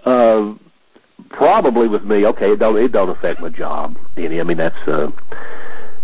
Yeah. 0.06 0.12
um, 0.12 0.60
probably 1.28 1.88
with 1.88 2.04
me, 2.04 2.24
okay, 2.26 2.52
it 2.52 2.60
don't 2.60 2.76
it 2.76 2.92
don't 2.92 3.08
affect 3.08 3.40
my 3.40 3.48
job 3.48 3.96
any. 4.16 4.40
I 4.40 4.44
mean, 4.44 4.58
that's 4.58 4.86
uh, 4.86 5.10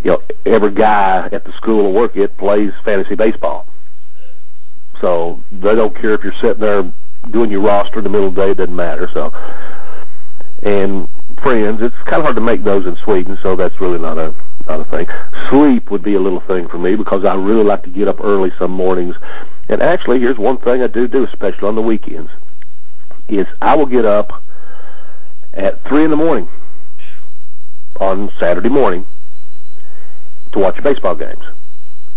you 0.03 0.11
know, 0.11 0.23
every 0.47 0.73
guy 0.73 1.29
at 1.31 1.45
the 1.45 1.53
school 1.53 1.87
I 1.87 1.91
work 1.93 2.17
at 2.17 2.37
plays 2.37 2.73
fantasy 2.81 3.15
baseball, 3.15 3.69
so 5.01 5.43
they 5.51 5.75
don't 5.75 5.95
care 5.95 6.13
if 6.13 6.23
you're 6.23 6.33
sitting 6.33 6.61
there 6.61 6.93
doing 7.31 7.51
your 7.51 7.63
roster 7.63 7.99
in 7.99 8.05
the 8.05 8.11
middle 8.11 8.29
of 8.29 8.35
the 8.35 8.43
day 8.43 8.51
It 8.51 8.59
doesn't 8.59 8.77
matter. 8.77 9.09
So, 9.09 9.33
and 10.63 11.09
friends, 11.39 11.83
it's 11.83 11.97
kind 12.03 12.21
of 12.21 12.25
hard 12.25 12.37
to 12.37 12.43
make 12.43 12.63
those 12.63 12.87
in 12.87 12.97
Sweden, 12.97 13.37
so 13.37 13.57
that's 13.57 13.81
really 13.81 13.99
not 13.99 14.19
a 14.19 14.35
not 14.67 14.81
a 14.81 14.85
thing. 14.85 15.09
Sleep 15.49 15.91
would 15.91 16.03
be 16.03 16.15
a 16.15 16.21
little 16.21 16.41
thing 16.41 16.69
for 16.69 16.79
me 16.79 16.97
because 16.97 17.25
I 17.25 17.35
really 17.35 17.65
like 17.65 17.83
to 17.85 17.91
get 17.91 18.09
up 18.09 18.23
early 18.23 18.51
some 18.51 18.71
mornings. 18.71 19.19
And 19.69 19.81
actually, 19.81 20.21
here's 20.21 20.39
one 20.39 20.59
thing 20.59 20.83
I 20.83 20.87
do 20.87 21.09
do, 21.09 21.25
especially 21.25 21.69
on 21.69 21.75
the 21.75 21.83
weekends, 21.83 22.31
is 23.29 23.47
I 23.63 23.77
will 23.77 23.87
get 23.87 24.05
up 24.05 24.43
at 25.55 25.83
three 25.85 26.05
in 26.05 26.11
the 26.11 26.17
morning 26.17 26.49
on 28.01 28.31
Saturday 28.39 28.69
morning 28.69 29.07
to 30.53 30.59
watch 30.59 30.83
baseball 30.83 31.15
games, 31.15 31.45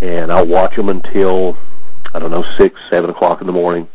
and 0.00 0.30
I'll 0.30 0.46
watch 0.46 0.76
them 0.76 0.88
until 0.88 1.56
I 2.14 2.20
don't 2.20 2.30
know 2.30 2.42
six, 2.42 2.88
seven 2.88 3.10
o'clock 3.10 3.40
in 3.40 3.46
the 3.46 3.52
morning. 3.52 3.88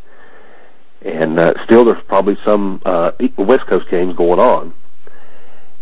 And 1.01 1.39
uh, 1.39 1.57
still, 1.57 1.85
there's 1.85 2.03
probably 2.03 2.35
some 2.35 2.81
uh, 2.85 3.11
West 3.37 3.67
Coast 3.67 3.89
games 3.89 4.13
going 4.13 4.39
on, 4.39 4.73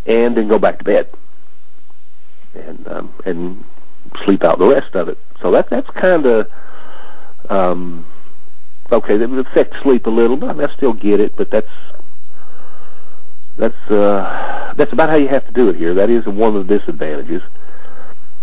and 0.05 0.37
then 0.37 0.47
go 0.47 0.59
back 0.59 0.77
to 0.77 0.85
bed 0.85 1.09
and 2.53 2.87
um, 2.87 3.13
and 3.25 3.63
sleep 4.15 4.43
out 4.43 4.59
the 4.59 4.67
rest 4.67 4.95
of 4.95 5.09
it. 5.09 5.17
So 5.39 5.49
that 5.51 5.71
that's 5.71 5.89
kind 5.89 6.25
of 6.27 6.51
um, 7.49 8.05
okay. 8.91 9.17
That 9.17 9.27
would 9.27 9.45
affect 9.45 9.75
sleep 9.77 10.05
a 10.05 10.11
little, 10.11 10.37
but 10.37 10.51
I, 10.51 10.53
mean, 10.53 10.67
I 10.67 10.71
still 10.71 10.93
get 10.93 11.19
it. 11.19 11.35
But 11.35 11.49
that's 11.49 11.71
that's 13.57 13.89
uh, 13.89 14.73
that's 14.77 14.93
about 14.93 15.09
how 15.09 15.15
you 15.15 15.29
have 15.29 15.47
to 15.47 15.51
do 15.51 15.69
it 15.69 15.77
here. 15.77 15.95
That 15.95 16.11
is 16.11 16.27
one 16.27 16.55
of 16.55 16.67
the 16.67 16.77
disadvantages. 16.77 17.41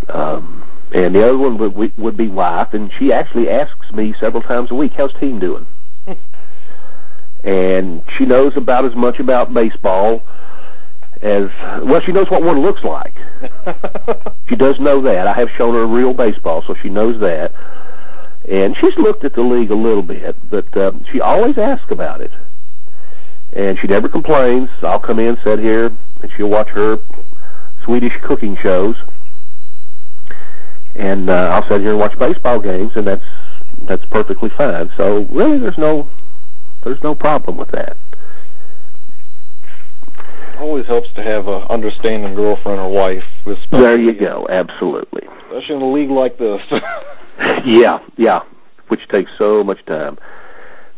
Um, 0.08 0.63
and 0.94 1.12
the 1.12 1.24
other 1.24 1.36
one 1.36 1.58
would, 1.58 1.98
would 1.98 2.16
be 2.16 2.28
wife, 2.28 2.72
and 2.72 2.90
she 2.90 3.12
actually 3.12 3.50
asks 3.50 3.92
me 3.92 4.12
several 4.12 4.40
times 4.40 4.70
a 4.70 4.74
week, 4.76 4.92
"How's 4.94 5.12
team 5.12 5.40
doing?" 5.40 5.66
and 7.44 8.02
she 8.08 8.24
knows 8.24 8.56
about 8.56 8.84
as 8.84 8.94
much 8.94 9.18
about 9.18 9.52
baseball 9.52 10.22
as 11.20 11.50
well. 11.82 12.00
She 12.00 12.12
knows 12.12 12.30
what 12.30 12.44
one 12.44 12.60
looks 12.60 12.84
like. 12.84 13.16
she 14.48 14.54
does 14.54 14.78
know 14.78 15.00
that. 15.00 15.26
I 15.26 15.32
have 15.32 15.50
shown 15.50 15.74
her 15.74 15.86
real 15.86 16.14
baseball, 16.14 16.62
so 16.62 16.74
she 16.74 16.90
knows 16.90 17.18
that. 17.18 17.52
And 18.48 18.76
she's 18.76 18.96
looked 18.96 19.24
at 19.24 19.32
the 19.32 19.42
league 19.42 19.72
a 19.72 19.74
little 19.74 20.02
bit, 20.02 20.36
but 20.48 20.76
uh, 20.76 20.92
she 21.06 21.20
always 21.20 21.58
asks 21.58 21.90
about 21.90 22.20
it. 22.20 22.32
And 23.52 23.76
she 23.78 23.88
never 23.88 24.08
complains. 24.08 24.70
I'll 24.82 25.00
come 25.00 25.18
in, 25.18 25.36
sit 25.38 25.58
here, 25.58 25.90
and 26.22 26.30
she'll 26.30 26.50
watch 26.50 26.70
her 26.70 26.98
Swedish 27.82 28.18
cooking 28.18 28.54
shows. 28.54 29.02
And 30.94 31.28
uh, 31.28 31.50
I'll 31.52 31.62
sit 31.62 31.80
here 31.80 31.90
and 31.90 31.98
watch 31.98 32.18
baseball 32.18 32.60
games, 32.60 32.96
and 32.96 33.06
that's 33.06 33.24
that's 33.82 34.06
perfectly 34.06 34.48
fine. 34.48 34.88
So 34.90 35.22
really, 35.30 35.58
there's 35.58 35.78
no 35.78 36.08
there's 36.82 37.02
no 37.02 37.14
problem 37.14 37.56
with 37.56 37.70
that 37.70 37.96
It 40.52 40.60
always 40.60 40.86
helps 40.86 41.10
to 41.12 41.22
have 41.22 41.48
a 41.48 41.66
understanding 41.72 42.34
girlfriend 42.34 42.80
or 42.80 42.90
wife. 42.90 43.26
There 43.70 43.96
you 43.96 44.12
go. 44.12 44.46
Absolutely. 44.48 45.26
Especially 45.26 45.76
in 45.76 45.82
a 45.82 45.86
league 45.86 46.10
like 46.10 46.36
this. 46.36 46.62
yeah, 47.64 47.98
yeah, 48.16 48.40
which 48.88 49.08
takes 49.08 49.36
so 49.36 49.64
much 49.64 49.84
time. 49.84 50.18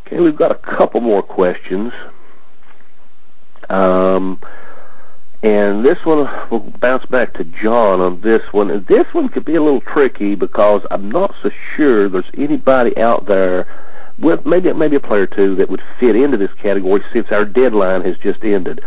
Okay, 0.07 0.21
we've 0.21 0.37
got 0.37 0.51
a 0.51 0.57
couple 0.57 1.01
more 1.01 1.23
questions. 1.23 1.93
Um, 3.71 4.41
and 5.43 5.85
this 5.85 6.05
one, 6.05 6.29
we'll 6.51 6.61
bounce 6.81 7.07
back 7.07 7.35
to 7.35 7.45
John 7.45 8.01
on 8.01 8.21
this 8.21 8.53
one. 8.53 8.71
And 8.71 8.87
this 8.87 9.13
one 9.13 9.29
could 9.29 9.45
be 9.45 9.55
a 9.57 9.63
little 9.63 9.81
tricky 9.81 10.35
because 10.35 10.87
I'm 10.91 11.11
not 11.11 11.35
so 11.37 11.51
sure 11.51 12.09
there's 12.09 12.31
anybody 12.35 12.97
out 12.99 13.27
there 13.27 13.67
with 14.19 14.47
maybe 14.47 14.73
maybe 14.73 14.97
a 14.97 15.01
player 15.01 15.25
or 15.25 15.27
two 15.27 15.55
that 15.57 15.69
would 15.69 15.83
fit 15.83 16.17
into 16.17 16.39
this 16.39 16.55
category 16.55 17.03
since 17.13 17.31
our 17.33 17.45
deadline 17.45 18.03
has 18.03 18.17
just 18.17 18.45
ended. 18.45 18.81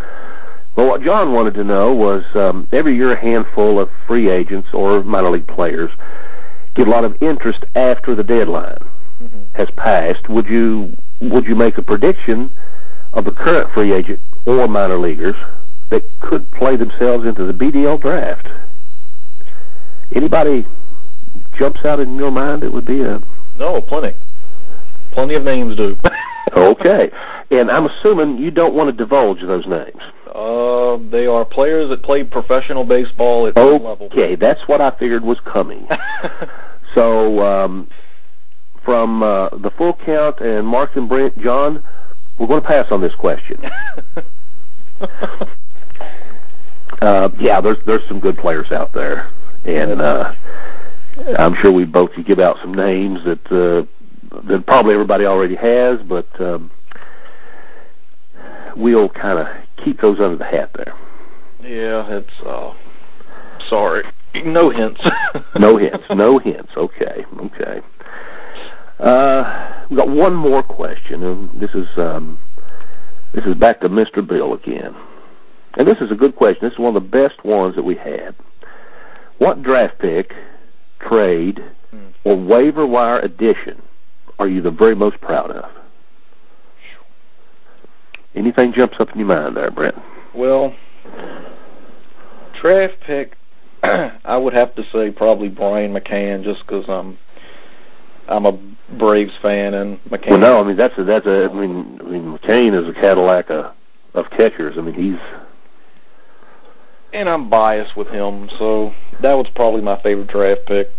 But 0.75 0.87
what 0.87 1.01
John 1.01 1.33
wanted 1.33 1.53
to 1.55 1.63
know 1.63 1.93
was 1.93 2.35
um, 2.35 2.67
every 2.71 2.95
year 2.95 3.11
a 3.11 3.15
handful 3.15 3.79
of 3.79 3.91
free 3.91 4.29
agents 4.29 4.73
or 4.73 5.03
minor 5.03 5.29
league 5.29 5.47
players 5.47 5.91
get 6.73 6.87
a 6.87 6.91
lot 6.91 7.03
of 7.03 7.21
interest 7.21 7.65
after 7.75 8.15
the 8.15 8.23
deadline 8.23 8.77
mm-hmm. 9.21 9.41
has 9.53 9.69
passed. 9.71 10.29
Would 10.29 10.49
you 10.49 10.97
would 11.21 11.47
you 11.47 11.55
make 11.55 11.77
a 11.77 11.83
prediction 11.83 12.49
of 13.13 13.25
the 13.25 13.31
current 13.31 13.69
free 13.69 13.91
agent 13.91 14.19
or 14.45 14.67
minor 14.67 14.97
leaguers 14.97 15.35
that 15.89 16.19
could 16.19 16.49
play 16.51 16.75
themselves 16.75 17.25
into 17.25 17.43
the 17.45 17.53
BDL 17.53 17.99
draft? 17.99 18.49
Anybody 20.11 20.65
jumps 21.53 21.85
out 21.85 21.99
in 21.99 22.15
your 22.15 22.31
mind? 22.31 22.63
It 22.63 22.71
would 22.71 22.85
be 22.85 23.01
a 23.01 23.21
no, 23.59 23.81
plenty, 23.81 24.15
plenty 25.11 25.35
of 25.35 25.43
names 25.43 25.75
do. 25.75 25.97
okay, 26.55 27.11
and 27.51 27.69
I'm 27.69 27.85
assuming 27.85 28.37
you 28.37 28.51
don't 28.51 28.73
want 28.73 28.89
to 28.89 28.95
divulge 28.95 29.41
those 29.41 29.67
names. 29.67 30.01
Uh, 30.33 30.97
they 31.09 31.27
are 31.27 31.43
players 31.43 31.89
that 31.89 32.01
played 32.01 32.31
professional 32.31 32.85
baseball 32.85 33.47
at 33.47 33.57
okay, 33.57 33.83
level. 33.83 34.05
Okay, 34.05 34.35
that's 34.35 34.67
what 34.67 34.79
I 34.79 34.91
figured 34.91 35.23
was 35.23 35.41
coming. 35.41 35.87
so, 36.93 37.43
um, 37.45 37.89
from 38.81 39.21
uh, 39.21 39.49
the 39.49 39.69
full 39.69 39.93
count 39.93 40.39
and 40.39 40.65
Mark 40.65 40.95
and 40.95 41.09
Brent, 41.09 41.37
John, 41.39 41.83
we're 42.37 42.47
going 42.47 42.61
to 42.61 42.67
pass 42.67 42.91
on 42.91 43.01
this 43.01 43.15
question. 43.15 43.59
uh, 47.01 47.29
yeah, 47.39 47.61
there's 47.61 47.81
there's 47.83 48.05
some 48.05 48.19
good 48.19 48.37
players 48.37 48.71
out 48.71 48.93
there, 48.93 49.29
and 49.65 50.01
uh, 50.01 50.33
I'm 51.37 51.53
sure 51.53 51.71
we 51.71 51.85
both 51.85 52.13
could 52.13 52.25
give 52.25 52.39
out 52.39 52.57
some 52.57 52.73
names 52.73 53.23
that 53.23 53.51
uh, 53.51 53.85
that 54.41 54.65
probably 54.65 54.93
everybody 54.93 55.25
already 55.25 55.55
has, 55.55 56.03
but 56.03 56.39
um, 56.41 56.69
we'll 58.75 59.09
kind 59.09 59.39
of 59.39 59.49
keep 59.77 59.99
those 59.99 60.19
under 60.19 60.35
the 60.35 60.45
hat 60.45 60.73
there. 60.73 60.93
Yeah, 61.61 62.05
it's 62.09 62.41
uh 62.41 62.73
sorry. 63.59 64.03
No 64.45 64.69
hints. 64.69 65.07
no 65.59 65.77
hints. 65.77 66.09
No 66.09 66.37
hints. 66.37 66.77
Okay. 66.77 67.25
Okay. 67.37 67.81
Uh, 68.99 69.85
we 69.89 69.95
got 69.95 70.09
one 70.09 70.35
more 70.35 70.61
question, 70.61 71.23
and 71.23 71.49
this 71.51 71.73
is 71.73 71.97
um, 71.97 72.37
this 73.31 73.45
is 73.45 73.55
back 73.55 73.79
to 73.81 73.89
Mr. 73.89 74.25
Bill 74.25 74.53
again. 74.53 74.93
And 75.78 75.88
this 75.88 76.01
is 76.01 76.11
a 76.11 76.15
good 76.15 76.36
question. 76.36 76.61
This 76.61 76.74
is 76.74 76.80
one 76.80 76.95
of 76.95 77.01
the 77.01 77.09
best 77.09 77.43
ones 77.45 77.76
that 77.76 77.84
we 77.84 77.95
had. 77.95 78.36
What 79.38 79.61
draft 79.61 79.99
pick, 79.99 80.36
trade, 80.99 81.63
mm. 81.95 82.13
or 82.24 82.36
waiver 82.36 82.86
wire 82.86 83.20
addition 83.20 83.82
are 84.39 84.47
you 84.47 84.61
the 84.61 84.72
very 84.72 84.95
most 84.95 85.20
proud 85.22 85.51
of? 85.51 85.76
Anything 88.36 88.72
jumps 88.72 88.99
up 88.99 89.11
in 89.11 89.20
your 89.20 89.28
mind 89.28 89.57
there, 89.57 89.72
Brent? 89.72 89.97
Well, 90.34 90.74
draft 92.53 92.99
pick, 93.01 93.38
I 93.84 94.38
would 94.38 94.53
have 94.53 94.76
to 94.76 94.84
say 94.84 95.11
probably 95.11 95.49
Brian 95.49 95.93
McCann, 95.93 96.43
just 96.43 96.65
because 96.65 96.88
I'm 96.88 97.17
I'm 98.28 98.45
a 98.45 98.57
Braves 98.91 99.36
fan 99.36 99.74
and 99.74 100.03
McCann. 100.05 100.32
Well, 100.32 100.39
no, 100.39 100.63
I 100.63 100.67
mean 100.67 100.78
that's 100.78 100.97
a 100.97 101.03
that's 101.03 101.26
a 101.26 101.49
I 101.49 101.53
mean 101.53 101.99
I 101.99 102.03
mean 102.03 102.38
McCann 102.38 102.74
is 102.74 102.88
a 102.88 102.93
Cadillac 102.93 103.49
of, 103.49 103.76
of 104.13 104.30
catchers. 104.30 104.78
I 104.78 104.82
mean 104.82 104.93
he's 104.93 105.20
and 107.14 107.28
I'm 107.30 107.49
biased 107.49 107.95
with 107.95 108.10
him, 108.10 108.49
so 108.49 108.93
that 109.22 109.34
was 109.34 109.49
probably 109.49 109.82
my 109.82 109.95
favorite 109.95 110.28
draft 110.28 110.66
pick. 110.66 110.91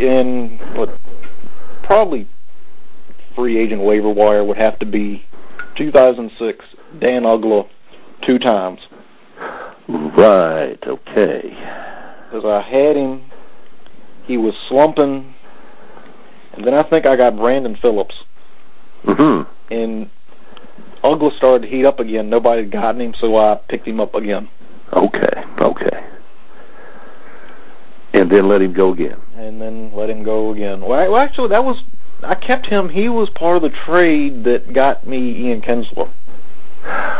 And 0.00 0.60
what 0.76 0.96
probably 1.82 2.26
free 3.34 3.56
agent 3.58 3.82
waiver 3.82 4.10
wire 4.10 4.44
would 4.44 4.56
have 4.56 4.78
to 4.80 4.86
be 4.86 5.24
2006, 5.74 6.74
Dan 6.98 7.22
Uggla, 7.22 7.68
two 8.20 8.38
times. 8.38 8.88
Right, 9.88 10.78
okay. 10.86 11.56
Because 12.24 12.44
I 12.44 12.60
had 12.60 12.96
him, 12.96 13.22
he 14.24 14.36
was 14.36 14.56
slumping, 14.56 15.34
and 16.54 16.64
then 16.64 16.74
I 16.74 16.82
think 16.82 17.06
I 17.06 17.16
got 17.16 17.36
Brandon 17.36 17.74
Phillips. 17.74 18.24
Mm-hmm. 19.04 19.50
And 19.72 20.10
Uggla 21.02 21.32
started 21.32 21.62
to 21.62 21.68
heat 21.68 21.84
up 21.84 22.00
again. 22.00 22.28
Nobody 22.28 22.62
had 22.62 22.70
gotten 22.70 23.00
him, 23.00 23.14
so 23.14 23.36
I 23.36 23.54
picked 23.68 23.86
him 23.86 24.00
up 24.00 24.14
again. 24.14 24.48
Okay, 24.92 25.44
okay. 25.60 26.04
And 28.14 28.30
then 28.30 28.48
let 28.48 28.62
him 28.62 28.72
go 28.72 28.92
again. 28.92 29.18
And 29.36 29.60
then 29.60 29.92
let 29.92 30.10
him 30.10 30.22
go 30.22 30.50
again. 30.50 30.80
Well, 30.80 31.16
actually, 31.16 31.48
that 31.48 31.64
was 31.64 31.82
I 32.22 32.34
kept 32.34 32.66
him. 32.66 32.88
He 32.88 33.08
was 33.08 33.30
part 33.30 33.56
of 33.56 33.62
the 33.62 33.70
trade 33.70 34.44
that 34.44 34.72
got 34.72 35.06
me 35.06 35.46
Ian 35.46 35.60
Kinsler 35.60 36.10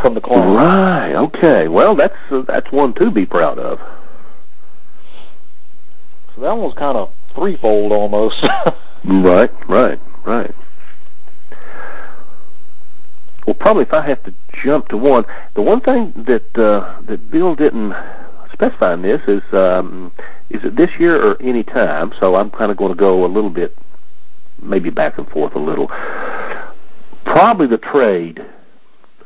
from 0.01 0.15
the 0.15 0.21
club. 0.21 0.57
Right. 0.57 1.13
Okay. 1.15 1.69
Well, 1.69 1.95
that's 1.95 2.17
uh, 2.33 2.43
that's 2.43 2.73
one 2.73 2.93
to 2.95 3.11
be 3.11 3.27
proud 3.27 3.59
of. 3.59 3.81
So 6.35 6.41
that 6.41 6.53
one 6.53 6.65
was 6.65 6.75
kind 6.75 6.97
of 6.97 7.13
threefold 7.35 7.93
almost. 7.93 8.43
right. 9.05 9.51
Right. 9.69 9.99
Right. 10.25 10.51
Well, 13.49 13.55
probably 13.55 13.85
if 13.85 13.95
I 13.95 14.03
have 14.03 14.23
to 14.25 14.35
jump 14.53 14.89
to 14.89 14.99
one, 14.99 15.25
the 15.55 15.63
one 15.63 15.81
thing 15.81 16.13
that 16.25 16.59
uh, 16.59 17.01
that 17.07 17.31
Bill 17.31 17.55
didn't 17.55 17.95
specify 18.53 18.93
in 18.93 19.01
this 19.01 19.27
is 19.27 19.55
um, 19.55 20.13
is 20.51 20.67
it 20.67 20.77
this 20.77 21.01
year 21.01 21.17
or 21.17 21.39
any 21.41 21.63
time? 21.63 22.13
So 22.13 22.35
I'm 22.35 22.51
kind 22.51 22.71
of 22.71 22.77
going 22.77 22.91
to 22.91 22.95
go 22.95 23.25
a 23.25 23.27
little 23.27 23.49
bit 23.49 23.75
maybe 24.61 24.91
back 24.91 25.17
and 25.17 25.27
forth 25.27 25.55
a 25.55 25.59
little. 25.59 25.87
probably 27.25 27.67
the 27.67 27.79
trade 27.79 28.45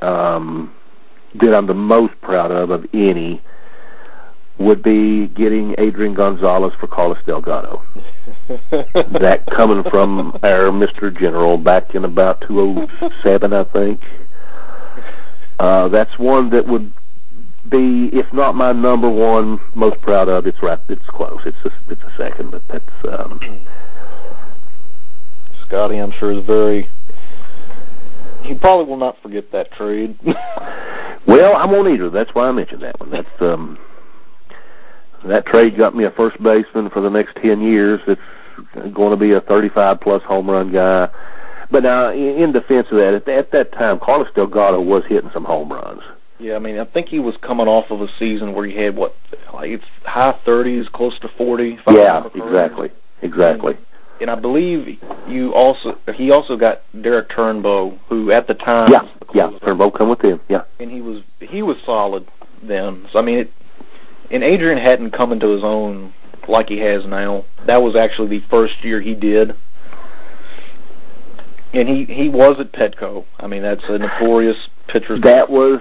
um, 0.02 0.72
that 1.34 1.52
I'm 1.52 1.66
the 1.66 1.74
most 1.74 2.20
proud 2.20 2.52
of 2.52 2.70
of 2.70 2.88
any 2.94 3.40
would 4.58 4.82
be 4.82 5.28
getting 5.28 5.74
Adrian 5.78 6.14
Gonzalez 6.14 6.74
for 6.74 6.86
Carlos 6.86 7.22
Delgado. 7.22 7.82
that 8.70 9.42
coming 9.46 9.82
from 9.82 10.32
our 10.42 10.70
Mr. 10.70 11.16
General 11.16 11.58
back 11.58 11.94
in 11.94 12.04
about 12.04 12.40
2007, 12.42 13.52
I 13.52 13.64
think. 13.64 14.00
Uh, 15.58 15.88
that's 15.88 16.18
one 16.18 16.50
that 16.50 16.66
would 16.66 16.92
be, 17.68 18.08
if 18.08 18.32
not 18.32 18.54
my 18.54 18.72
number 18.72 19.08
one, 19.08 19.60
most 19.74 20.00
proud 20.00 20.28
of. 20.28 20.46
It's 20.46 20.62
right. 20.62 20.78
It's 20.88 21.06
close. 21.06 21.46
It's 21.46 21.64
a, 21.64 21.70
it's 21.88 22.04
a 22.04 22.10
second, 22.10 22.50
but 22.50 22.66
that's. 22.68 23.04
Um, 23.08 23.40
Scotty, 25.60 25.98
I'm 25.98 26.10
sure 26.10 26.32
is 26.32 26.40
very. 26.40 26.88
He 28.42 28.54
probably 28.54 28.86
will 28.86 28.96
not 28.96 29.16
forget 29.18 29.50
that 29.52 29.70
trade. 29.70 30.16
well, 31.26 31.56
I 31.56 31.64
won't 31.64 31.88
either. 31.88 32.10
That's 32.10 32.34
why 32.34 32.48
I 32.48 32.52
mentioned 32.52 32.82
that 32.82 32.98
one. 32.98 33.10
That's 33.10 33.40
um, 33.40 33.78
that 35.24 35.46
trade 35.46 35.76
got 35.76 35.94
me 35.94 36.04
a 36.04 36.10
first 36.10 36.42
baseman 36.42 36.88
for 36.88 37.00
the 37.00 37.10
next 37.10 37.36
ten 37.36 37.60
years. 37.60 38.02
It's 38.06 38.22
going 38.92 39.10
to 39.10 39.16
be 39.16 39.32
a 39.32 39.40
35 39.40 40.00
plus 40.00 40.22
home 40.22 40.50
run 40.50 40.70
guy. 40.70 41.08
But 41.70 41.84
now, 41.84 42.10
in 42.10 42.52
defense 42.52 42.90
of 42.90 42.98
that, 42.98 43.14
at, 43.14 43.28
at 43.28 43.50
that 43.52 43.72
time, 43.72 43.98
Carlos 43.98 44.30
Delgado 44.30 44.80
was 44.80 45.06
hitting 45.06 45.30
some 45.30 45.44
home 45.44 45.70
runs. 45.70 46.02
Yeah, 46.38 46.56
I 46.56 46.58
mean, 46.58 46.78
I 46.78 46.84
think 46.84 47.08
he 47.08 47.18
was 47.18 47.36
coming 47.36 47.68
off 47.68 47.90
of 47.90 48.02
a 48.02 48.08
season 48.08 48.52
where 48.52 48.66
he 48.66 48.74
had 48.74 48.96
what, 48.96 49.16
like 49.54 49.80
high 50.04 50.32
30s, 50.32 50.90
close 50.90 51.18
to 51.20 51.28
40. 51.28 51.78
Yeah, 51.90 52.26
exactly, 52.26 52.90
exactly. 53.22 53.74
And, 53.74 53.86
and 54.22 54.30
I 54.30 54.34
believe 54.34 54.98
you 55.28 55.54
also 55.54 55.98
he 56.14 56.30
also 56.30 56.56
got 56.56 56.82
Derrick 57.00 57.28
Turnbow, 57.28 57.96
who 58.08 58.30
at 58.30 58.46
the 58.46 58.54
time 58.54 58.90
yeah 58.90 59.02
yeah 59.34 59.50
Turnbow 59.60 59.92
come 59.92 60.08
with 60.08 60.22
him 60.22 60.40
yeah, 60.48 60.62
and 60.78 60.90
he 60.90 61.00
was 61.00 61.22
he 61.40 61.62
was 61.62 61.80
solid 61.82 62.26
then. 62.62 63.06
So 63.08 63.18
I 63.18 63.22
mean, 63.22 63.38
it, 63.38 63.52
and 64.32 64.42
Adrian 64.42 64.78
hadn't 64.78 65.10
come 65.10 65.30
into 65.30 65.48
his 65.48 65.62
own 65.62 66.12
like 66.48 66.68
he 66.68 66.78
has 66.78 67.06
now. 67.06 67.44
That 67.66 67.82
was 67.82 67.94
actually 67.94 68.28
the 68.28 68.40
first 68.40 68.82
year 68.82 69.00
he 69.00 69.14
did. 69.14 69.54
And 71.74 71.88
he, 71.88 72.04
he 72.04 72.28
was 72.28 72.58
at 72.58 72.72
Petco. 72.72 73.24
I 73.38 73.46
mean, 73.46 73.62
that's 73.62 73.88
a 73.88 73.98
notorious 73.98 74.68
pitcher. 74.88 75.18
That 75.18 75.48
was, 75.48 75.80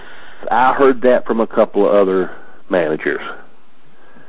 I 0.49 0.73
heard 0.73 1.01
that 1.01 1.25
from 1.25 1.39
a 1.39 1.47
couple 1.47 1.85
of 1.85 1.93
other 1.93 2.35
managers. 2.69 3.21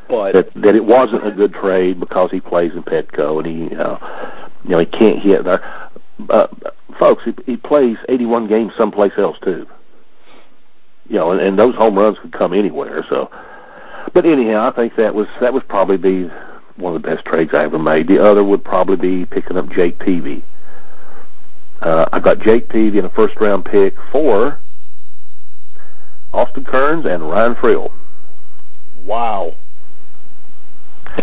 But 0.09 0.33
that, 0.33 0.55
that 0.55 0.75
it 0.77 0.85
wasn't 0.85 1.27
a 1.27 1.31
good 1.31 1.53
trade 1.53 2.01
because 2.01 2.31
he 2.31 2.41
plays 2.41 2.75
in 2.75 2.83
Petco 2.83 3.39
and 3.39 3.47
he, 3.47 3.77
uh, 3.77 3.99
you 4.65 4.71
know, 4.71 4.79
he 4.79 4.87
can't 4.87 5.19
hit 5.19 5.45
there. 5.45 5.61
Uh, 6.31 6.47
folks, 6.93 7.25
he, 7.25 7.35
he 7.47 7.57
plays 7.57 8.05
81 8.09 8.47
games 8.47 8.75
someplace 8.75 9.19
else 9.19 9.39
too. 9.39 9.67
You 11.09 11.17
know, 11.17 11.33
and, 11.33 11.41
and 11.41 11.59
those 11.59 11.75
home 11.75 11.97
runs 11.97 12.19
could 12.19 12.33
come 12.33 12.53
anywhere. 12.53 13.03
So, 13.05 13.31
but 14.13 14.27
anyhow, 14.27 14.67
I 14.67 14.71
think 14.71 14.95
that 14.97 15.15
was 15.15 15.29
that 15.41 15.53
was 15.53 15.63
probably 15.65 15.97
the 15.97 16.29
one 16.77 16.95
of 16.95 17.03
the 17.03 17.09
best 17.09 17.25
trades 17.25 17.55
I 17.55 17.65
ever 17.65 17.79
made. 17.79 18.07
The 18.07 18.23
other 18.23 18.45
would 18.45 18.65
probably 18.65 18.97
be 18.97 19.27
picking 19.27 19.57
up 19.57 19.71
Jake 19.71 19.99
Peavy. 19.99 20.43
Uh, 21.81 22.07
I 22.13 22.21
got 22.21 22.39
Jake 22.39 22.69
Peavy 22.69 22.99
in 22.99 23.05
a 23.05 23.11
first 23.11 23.41
round 23.41 23.65
pick 23.65 23.99
for 23.99 24.61
Austin 26.33 26.65
Kearns 26.65 27.07
and 27.07 27.23
Ryan 27.23 27.55
Freel. 27.55 27.93
Wow. 29.05 29.55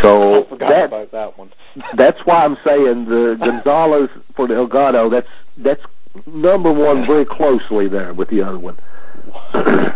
so 0.00 0.46
I 0.50 0.56
that, 0.56 0.86
about 0.86 1.10
that 1.12 1.38
one. 1.38 1.50
that's 1.94 2.24
why 2.24 2.44
I'm 2.44 2.56
saying 2.56 3.04
the 3.04 3.36
Gonzalez 3.40 4.10
for 4.34 4.46
the 4.46 4.54
Delgado. 4.54 5.08
That's 5.08 5.30
that's 5.58 5.86
number 6.26 6.72
one 6.72 7.04
very 7.04 7.24
closely 7.24 7.88
there 7.88 8.14
with 8.14 8.28
the 8.28 8.42
other 8.42 8.58
one. 8.58 8.76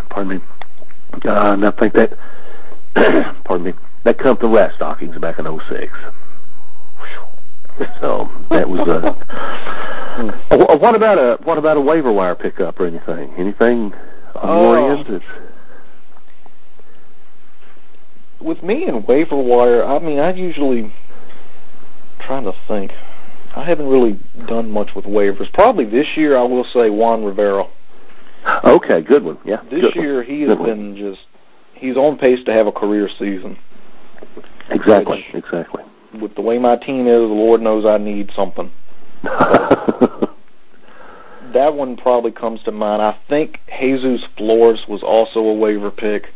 Pardon 0.08 0.28
me. 0.28 0.40
Uh, 1.24 1.52
and 1.52 1.64
I 1.64 1.70
think 1.70 1.94
that, 1.94 2.18
pardon 3.44 3.66
me, 3.66 3.72
that 4.04 4.18
come 4.18 4.36
from 4.36 4.52
Rat 4.52 4.72
Stockings 4.72 5.18
back 5.18 5.38
in 5.38 5.46
06. 5.60 5.98
So 8.00 8.30
that 8.50 8.68
was 8.68 8.80
uh, 8.80 9.14
a. 10.50 10.76
what 10.76 10.94
about 10.94 11.18
a 11.18 11.42
what 11.44 11.58
about 11.58 11.76
a 11.76 11.80
waiver 11.80 12.12
wire 12.12 12.34
pickup 12.34 12.78
or 12.78 12.86
anything? 12.86 13.32
Anything 13.36 13.94
oriented? 14.42 15.22
With 18.40 18.62
me 18.62 18.86
and 18.86 19.06
waiver 19.06 19.36
wire, 19.36 19.84
I 19.84 19.98
mean, 20.00 20.18
I 20.18 20.32
usually 20.32 20.92
trying 22.18 22.44
to 22.44 22.52
think. 22.52 22.94
I 23.54 23.62
haven't 23.62 23.88
really 23.88 24.18
done 24.46 24.70
much 24.70 24.94
with 24.94 25.04
waivers. 25.04 25.52
Probably 25.52 25.84
this 25.84 26.16
year, 26.16 26.36
I 26.36 26.42
will 26.42 26.64
say 26.64 26.90
Juan 26.90 27.24
Rivera. 27.24 27.66
Okay, 28.64 29.02
good 29.02 29.22
one. 29.22 29.38
Yeah. 29.44 29.60
This 29.68 29.94
year 29.94 30.16
one. 30.16 30.24
he 30.24 30.42
has 30.42 30.56
good 30.56 30.64
been 30.64 30.86
one. 30.88 30.96
just 30.96 31.26
he's 31.74 31.96
on 31.96 32.16
pace 32.16 32.42
to 32.44 32.52
have 32.52 32.66
a 32.66 32.72
career 32.72 33.08
season. 33.08 33.56
Exactly. 34.70 35.18
Which, 35.18 35.34
exactly. 35.34 35.84
With 36.18 36.34
the 36.34 36.42
way 36.42 36.58
my 36.58 36.76
team 36.76 37.06
is, 37.06 37.20
the 37.20 37.26
Lord 37.26 37.60
knows 37.60 37.84
I 37.84 37.98
need 37.98 38.30
something. 38.30 38.70
that 39.22 40.30
one 41.74 41.96
probably 41.96 42.32
comes 42.32 42.62
to 42.64 42.72
mind. 42.72 43.02
I 43.02 43.12
think 43.12 43.60
Jesus 43.78 44.24
Flores 44.24 44.88
was 44.88 45.02
also 45.02 45.44
a 45.46 45.54
waiver 45.54 45.90
pick. 45.90 46.32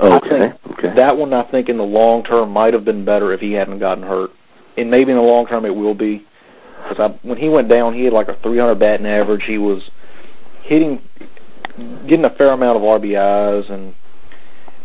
Okay. 0.00 0.52
okay. 0.70 0.88
That 0.88 1.16
one 1.16 1.32
I 1.32 1.42
think 1.42 1.68
in 1.68 1.76
the 1.76 1.84
long 1.84 2.22
term 2.22 2.50
might 2.50 2.74
have 2.74 2.84
been 2.84 3.04
better 3.04 3.32
if 3.32 3.40
he 3.40 3.52
hadn't 3.52 3.78
gotten 3.78 4.02
hurt, 4.02 4.32
and 4.76 4.90
maybe 4.90 5.12
in 5.12 5.16
the 5.16 5.22
long 5.22 5.46
term 5.46 5.64
it 5.64 5.74
will 5.74 5.94
be. 5.94 6.24
Because 6.88 7.12
when 7.22 7.38
he 7.38 7.48
went 7.48 7.68
down, 7.68 7.94
he 7.94 8.04
had 8.04 8.12
like 8.12 8.28
a 8.28 8.34
300 8.34 8.74
batting 8.76 9.06
average. 9.06 9.44
He 9.44 9.58
was 9.58 9.90
hitting, 10.62 11.02
getting 12.06 12.24
a 12.24 12.30
fair 12.30 12.52
amount 12.52 12.76
of 12.76 12.82
RBIs, 12.82 13.70
and 13.70 13.94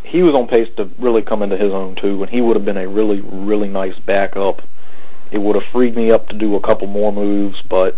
he 0.02 0.22
was 0.22 0.34
on 0.34 0.46
pace 0.46 0.68
to 0.76 0.90
really 0.98 1.22
come 1.22 1.42
into 1.42 1.56
his 1.56 1.72
own 1.72 1.94
too. 1.94 2.22
And 2.22 2.30
he 2.30 2.40
would 2.40 2.56
have 2.56 2.64
been 2.64 2.76
a 2.76 2.88
really, 2.88 3.20
really 3.20 3.68
nice 3.68 3.98
backup. 3.98 4.62
It 5.30 5.38
would 5.38 5.56
have 5.56 5.64
freed 5.64 5.94
me 5.94 6.10
up 6.10 6.28
to 6.28 6.36
do 6.36 6.54
a 6.56 6.60
couple 6.60 6.86
more 6.86 7.12
moves, 7.12 7.62
but 7.62 7.96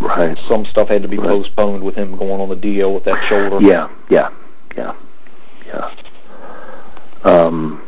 right. 0.00 0.38
some 0.38 0.64
stuff 0.64 0.88
had 0.88 1.02
to 1.02 1.08
be 1.08 1.16
right. 1.16 1.26
postponed 1.26 1.82
with 1.82 1.96
him 1.96 2.16
going 2.16 2.40
on 2.40 2.48
the 2.48 2.56
DL 2.56 2.94
with 2.94 3.04
that 3.04 3.22
shoulder. 3.24 3.60
Yeah, 3.60 3.88
yeah, 4.08 4.30
yeah, 4.76 4.94
yeah. 5.66 5.90
Um, 7.24 7.82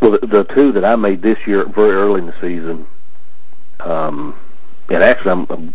well, 0.00 0.12
the, 0.12 0.26
the 0.26 0.44
two 0.44 0.70
that 0.72 0.84
I 0.84 0.94
made 0.94 1.22
this 1.22 1.46
year, 1.46 1.66
very 1.66 1.90
early 1.90 2.20
in 2.20 2.26
the 2.26 2.32
season, 2.34 2.86
um, 3.80 4.36
and 4.88 5.02
actually 5.02 5.32
I'm, 5.32 5.46
I'm 5.50 5.74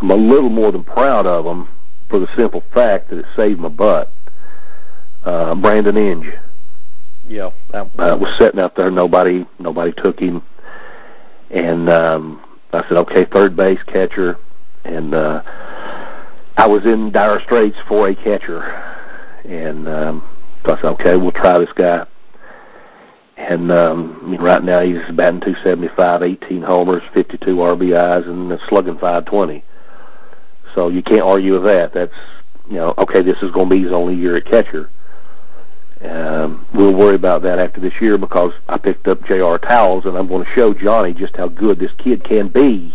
I'm 0.00 0.10
a 0.10 0.16
little 0.16 0.50
more 0.50 0.72
than 0.72 0.84
proud 0.84 1.26
of 1.26 1.46
them 1.46 1.68
for 2.08 2.18
the 2.18 2.26
simple 2.28 2.60
fact 2.60 3.08
that 3.08 3.18
it 3.18 3.26
saved 3.34 3.60
my 3.60 3.68
butt. 3.68 4.10
Uh, 5.24 5.54
Brandon 5.54 5.96
Inge. 5.96 6.32
Yeah, 7.28 7.50
that 7.70 7.90
uh, 7.98 8.16
was 8.16 8.32
sitting 8.36 8.60
out 8.60 8.76
there. 8.76 8.90
Nobody, 8.90 9.44
nobody 9.58 9.92
took 9.92 10.20
him, 10.20 10.42
and 11.50 11.88
um, 11.88 12.40
I 12.72 12.82
said, 12.82 12.98
"Okay, 12.98 13.24
third 13.24 13.56
base 13.56 13.82
catcher." 13.82 14.38
And 14.84 15.12
uh, 15.12 15.42
I 16.56 16.68
was 16.68 16.86
in 16.86 17.10
dire 17.10 17.40
straits 17.40 17.80
for 17.80 18.08
a 18.08 18.14
catcher, 18.14 18.62
and 19.44 19.88
um, 19.88 20.22
so 20.64 20.74
I 20.74 20.76
said, 20.76 20.90
"Okay, 20.92 21.16
we'll 21.16 21.32
try 21.32 21.58
this 21.58 21.72
guy." 21.72 22.06
And 23.36 23.72
um, 23.72 24.18
I 24.22 24.26
mean, 24.28 24.40
right 24.40 24.62
now 24.62 24.80
he's 24.80 25.10
batting 25.10 25.40
275, 25.40 26.22
18 26.22 26.62
homers, 26.62 27.02
52 27.02 27.56
RBIs, 27.56 28.26
and 28.26 28.58
slugging 28.60 28.94
520. 28.94 29.64
So 30.76 30.88
you 30.88 31.02
can't 31.02 31.22
argue 31.22 31.54
with 31.54 31.64
that. 31.64 31.94
That's 31.94 32.14
you 32.68 32.76
know, 32.76 32.92
okay, 32.98 33.22
this 33.22 33.42
is 33.42 33.50
going 33.50 33.70
to 33.70 33.74
be 33.74 33.80
his 33.80 33.92
only 33.92 34.14
year 34.14 34.36
at 34.36 34.44
catcher. 34.44 34.90
Um, 36.02 36.66
we'll 36.74 36.92
worry 36.92 37.14
about 37.14 37.40
that 37.42 37.58
after 37.58 37.80
this 37.80 37.98
year 38.02 38.18
because 38.18 38.60
I 38.68 38.76
picked 38.76 39.08
up 39.08 39.24
J.R. 39.24 39.58
Towles, 39.58 40.04
and 40.04 40.18
I'm 40.18 40.26
going 40.26 40.44
to 40.44 40.50
show 40.50 40.74
Johnny 40.74 41.14
just 41.14 41.34
how 41.34 41.48
good 41.48 41.78
this 41.78 41.94
kid 41.94 42.22
can 42.22 42.48
be. 42.48 42.92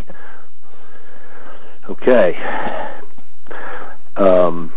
Okay. 1.89 2.39
Um, 4.15 4.71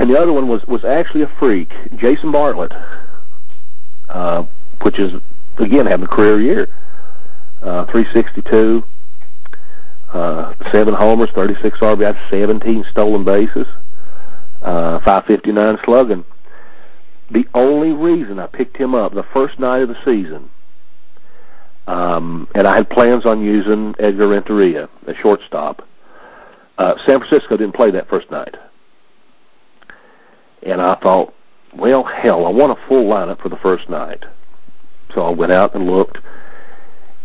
and 0.00 0.10
the 0.10 0.18
other 0.18 0.32
one 0.32 0.48
was 0.48 0.66
was 0.66 0.84
actually 0.84 1.22
a 1.22 1.28
freak, 1.28 1.72
Jason 1.94 2.32
Bartlett, 2.32 2.74
uh, 4.08 4.44
which 4.80 4.98
is 4.98 5.20
again 5.58 5.86
having 5.86 6.06
a 6.06 6.08
career 6.08 6.40
year, 6.40 6.68
uh, 7.62 7.84
362. 7.84 8.84
Uh, 10.12 10.52
seven 10.70 10.92
homers, 10.92 11.30
36 11.30 11.78
RBIs, 11.78 12.28
17 12.28 12.84
stolen 12.84 13.24
bases, 13.24 13.66
uh, 14.60 14.98
559 14.98 15.78
slugging. 15.78 16.24
The 17.30 17.48
only 17.54 17.94
reason 17.94 18.38
I 18.38 18.46
picked 18.46 18.76
him 18.76 18.94
up 18.94 19.12
the 19.12 19.22
first 19.22 19.58
night 19.58 19.78
of 19.78 19.88
the 19.88 19.94
season, 19.94 20.50
um, 21.86 22.46
and 22.54 22.66
I 22.66 22.76
had 22.76 22.90
plans 22.90 23.24
on 23.24 23.42
using 23.42 23.94
Edgar 23.98 24.28
Renteria, 24.28 24.90
the 25.04 25.14
shortstop. 25.14 25.88
Uh, 26.76 26.96
San 26.98 27.18
Francisco 27.18 27.56
didn't 27.56 27.74
play 27.74 27.90
that 27.92 28.06
first 28.06 28.30
night. 28.30 28.58
And 30.62 30.80
I 30.80 30.94
thought, 30.94 31.32
well, 31.74 32.04
hell, 32.04 32.44
I 32.44 32.50
want 32.50 32.72
a 32.72 32.80
full 32.82 33.04
lineup 33.04 33.38
for 33.38 33.48
the 33.48 33.56
first 33.56 33.88
night. 33.88 34.26
So 35.14 35.24
I 35.24 35.30
went 35.30 35.52
out 35.52 35.74
and 35.74 35.86
looked, 35.86 36.20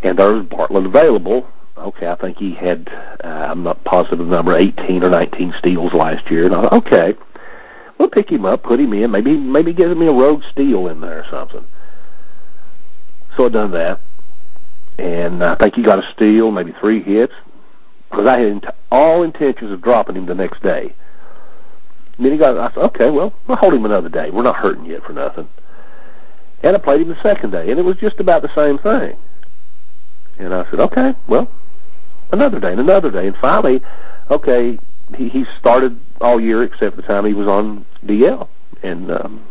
and 0.03 0.17
there 0.17 0.31
was 0.31 0.43
Bartlett 0.43 0.85
available 0.85 1.51
okay, 1.77 2.09
I 2.09 2.15
think 2.15 2.37
he 2.37 2.53
had, 2.53 2.89
uh, 3.23 3.47
I'm 3.49 3.63
not 3.63 3.83
positive 3.83 4.27
the 4.27 4.35
number, 4.35 4.55
18 4.55 5.03
or 5.03 5.09
19 5.09 5.51
steals 5.51 5.93
last 5.93 6.29
year. 6.31 6.45
And 6.45 6.55
I 6.55 6.61
thought, 6.61 6.73
okay, 6.73 7.15
we'll 7.97 8.09
pick 8.09 8.31
him 8.31 8.45
up, 8.45 8.63
put 8.63 8.79
him 8.79 8.93
in, 8.93 9.11
maybe 9.11 9.37
maybe 9.37 9.73
give 9.73 9.97
me 9.97 10.07
a 10.07 10.11
rogue 10.11 10.43
steal 10.43 10.87
in 10.87 11.01
there 11.01 11.21
or 11.21 11.25
something. 11.25 11.65
So 13.35 13.45
I 13.45 13.49
done 13.49 13.71
that, 13.71 13.99
and 14.97 15.43
I 15.43 15.55
think 15.55 15.75
he 15.75 15.83
got 15.83 15.99
a 15.99 16.03
steal, 16.03 16.51
maybe 16.51 16.71
three 16.71 17.01
hits, 17.01 17.35
because 18.09 18.25
I 18.25 18.39
had 18.39 18.47
int- 18.47 18.65
all 18.91 19.23
intentions 19.23 19.71
of 19.71 19.81
dropping 19.81 20.15
him 20.15 20.25
the 20.25 20.35
next 20.35 20.63
day. 20.63 20.93
And 22.17 22.25
then 22.25 22.31
he 22.31 22.37
got, 22.37 22.57
I 22.57 22.67
thought, 22.69 22.85
okay, 22.85 23.11
well, 23.11 23.33
we'll 23.45 23.57
hold 23.57 23.75
him 23.75 23.85
another 23.85 24.09
day. 24.09 24.31
We're 24.31 24.41
not 24.41 24.55
hurting 24.55 24.85
yet 24.85 25.03
for 25.03 25.13
nothing. 25.13 25.47
And 26.63 26.75
I 26.75 26.79
played 26.79 27.01
him 27.01 27.09
the 27.09 27.15
second 27.15 27.51
day, 27.51 27.69
and 27.69 27.79
it 27.79 27.85
was 27.85 27.97
just 27.97 28.19
about 28.19 28.41
the 28.41 28.49
same 28.49 28.79
thing. 28.79 29.15
And 30.39 30.53
I 30.53 30.63
said, 30.65 30.79
okay, 30.79 31.13
well, 31.27 31.49
another 32.31 32.59
day 32.59 32.71
and 32.71 32.79
another 32.79 33.11
day. 33.11 33.27
And 33.27 33.35
finally, 33.35 33.81
okay, 34.29 34.79
he, 35.15 35.29
he 35.29 35.43
started 35.43 35.99
all 36.21 36.39
year 36.39 36.63
except 36.63 36.95
the 36.95 37.01
time 37.01 37.25
he 37.25 37.33
was 37.33 37.47
on 37.47 37.85
DL. 38.05 38.47
And 38.83 39.11
um, 39.11 39.43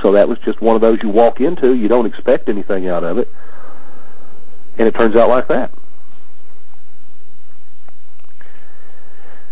so 0.00 0.12
that 0.12 0.28
was 0.28 0.38
just 0.38 0.60
one 0.60 0.74
of 0.74 0.80
those 0.80 1.02
you 1.02 1.08
walk 1.08 1.40
into, 1.40 1.74
you 1.74 1.88
don't 1.88 2.06
expect 2.06 2.48
anything 2.48 2.88
out 2.88 3.04
of 3.04 3.18
it, 3.18 3.28
and 4.78 4.86
it 4.86 4.94
turns 4.94 5.16
out 5.16 5.28
like 5.28 5.48
that. 5.48 5.70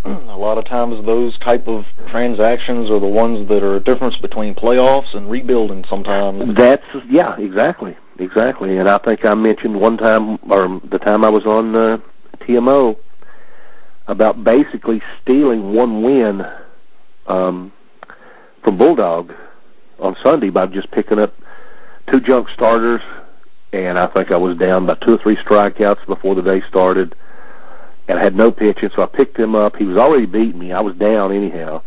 a 0.05 0.37
lot 0.37 0.57
of 0.57 0.65
times 0.65 1.01
those 1.03 1.37
type 1.37 1.67
of 1.67 1.87
transactions 2.07 2.91
are 2.91 2.99
the 2.99 3.07
ones 3.07 3.47
that 3.47 3.63
are 3.63 3.75
a 3.75 3.79
difference 3.79 4.17
between 4.17 4.53
playoffs 4.53 5.13
and 5.13 5.29
rebuilding 5.29 5.83
sometimes. 5.85 6.53
That's 6.53 6.95
yeah, 7.05 7.37
exactly, 7.37 7.95
exactly. 8.19 8.77
And 8.77 8.89
I 8.89 8.97
think 8.97 9.23
I 9.25 9.33
mentioned 9.35 9.79
one 9.79 9.95
time, 9.95 10.37
or 10.51 10.81
the 10.83 10.99
time 10.99 11.23
I 11.23 11.29
was 11.29 11.45
on 11.45 11.75
uh, 11.75 11.97
TMO, 12.39 12.97
about 14.07 14.43
basically 14.43 15.01
stealing 15.21 15.73
one 15.73 16.01
win 16.01 16.45
um, 17.27 17.71
from 18.61 18.77
Bulldog 18.77 19.33
on 19.99 20.15
Sunday 20.15 20.49
by 20.49 20.67
just 20.67 20.91
picking 20.91 21.19
up 21.19 21.33
two 22.07 22.19
junk 22.19 22.49
starters, 22.49 23.01
and 23.71 23.97
I 23.97 24.07
think 24.07 24.31
I 24.31 24.37
was 24.37 24.55
down 24.55 24.85
by 24.85 24.95
two 24.95 25.13
or 25.13 25.17
three 25.17 25.35
strikeouts 25.35 26.05
before 26.05 26.35
the 26.35 26.41
day 26.41 26.59
started 26.59 27.15
and 28.07 28.19
I 28.19 28.23
had 28.23 28.35
no 28.35 28.51
pitching, 28.51 28.89
so 28.89 29.03
I 29.03 29.05
picked 29.05 29.37
him 29.37 29.55
up. 29.55 29.77
He 29.77 29.85
was 29.85 29.97
already 29.97 30.25
beating 30.25 30.59
me. 30.59 30.73
I 30.73 30.81
was 30.81 30.93
down 30.93 31.31
anyhow. 31.31 31.81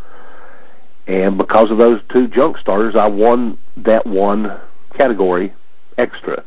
And 1.06 1.38
because 1.38 1.70
of 1.70 1.78
those 1.78 2.02
two 2.04 2.26
junk 2.26 2.56
starters, 2.56 2.96
I 2.96 3.06
won 3.08 3.58
that 3.78 4.06
one 4.06 4.50
category 4.94 5.52
extra. 5.98 6.42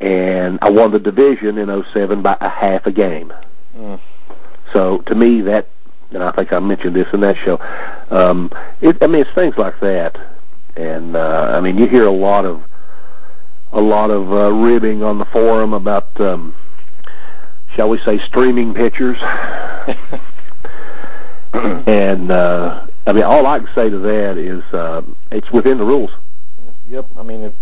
And 0.00 0.58
I 0.62 0.70
won 0.70 0.90
the 0.90 0.98
division 0.98 1.58
in 1.58 1.82
07 1.82 2.22
by 2.22 2.36
a 2.40 2.48
half 2.48 2.86
a 2.86 2.92
game. 2.92 3.32
Mm. 3.76 4.00
So 4.70 4.98
to 4.98 5.14
me, 5.14 5.40
that, 5.42 5.68
and 6.12 6.22
I 6.22 6.30
think 6.32 6.52
I 6.52 6.58
mentioned 6.58 6.94
this 6.94 7.12
in 7.14 7.20
that 7.20 7.36
show, 7.36 7.58
um, 8.10 8.50
it, 8.80 9.02
I 9.02 9.06
mean, 9.06 9.22
it's 9.22 9.30
things 9.30 9.56
like 9.56 9.78
that. 9.80 10.18
And, 10.76 11.16
uh, 11.16 11.54
I 11.56 11.60
mean, 11.60 11.78
you 11.78 11.86
hear 11.86 12.06
a 12.06 12.10
lot 12.10 12.44
of, 12.44 12.66
a 13.72 13.80
lot 13.80 14.10
of 14.10 14.32
uh, 14.32 14.52
ribbing 14.52 15.02
on 15.02 15.18
the 15.18 15.24
forum 15.24 15.72
about, 15.72 16.20
um, 16.20 16.54
shall 17.68 17.88
we 17.88 17.98
say, 17.98 18.18
streaming 18.18 18.74
pictures. 18.74 19.22
and 21.86 22.30
uh, 22.30 22.86
I 23.06 23.12
mean, 23.12 23.24
all 23.24 23.46
I 23.46 23.58
can 23.58 23.68
say 23.68 23.90
to 23.90 23.98
that 23.98 24.38
is 24.38 24.64
uh, 24.72 25.02
it's 25.30 25.52
within 25.52 25.78
the 25.78 25.84
rules. 25.84 26.16
Yep. 26.88 27.06
I 27.18 27.22
mean, 27.22 27.42
if 27.44 27.54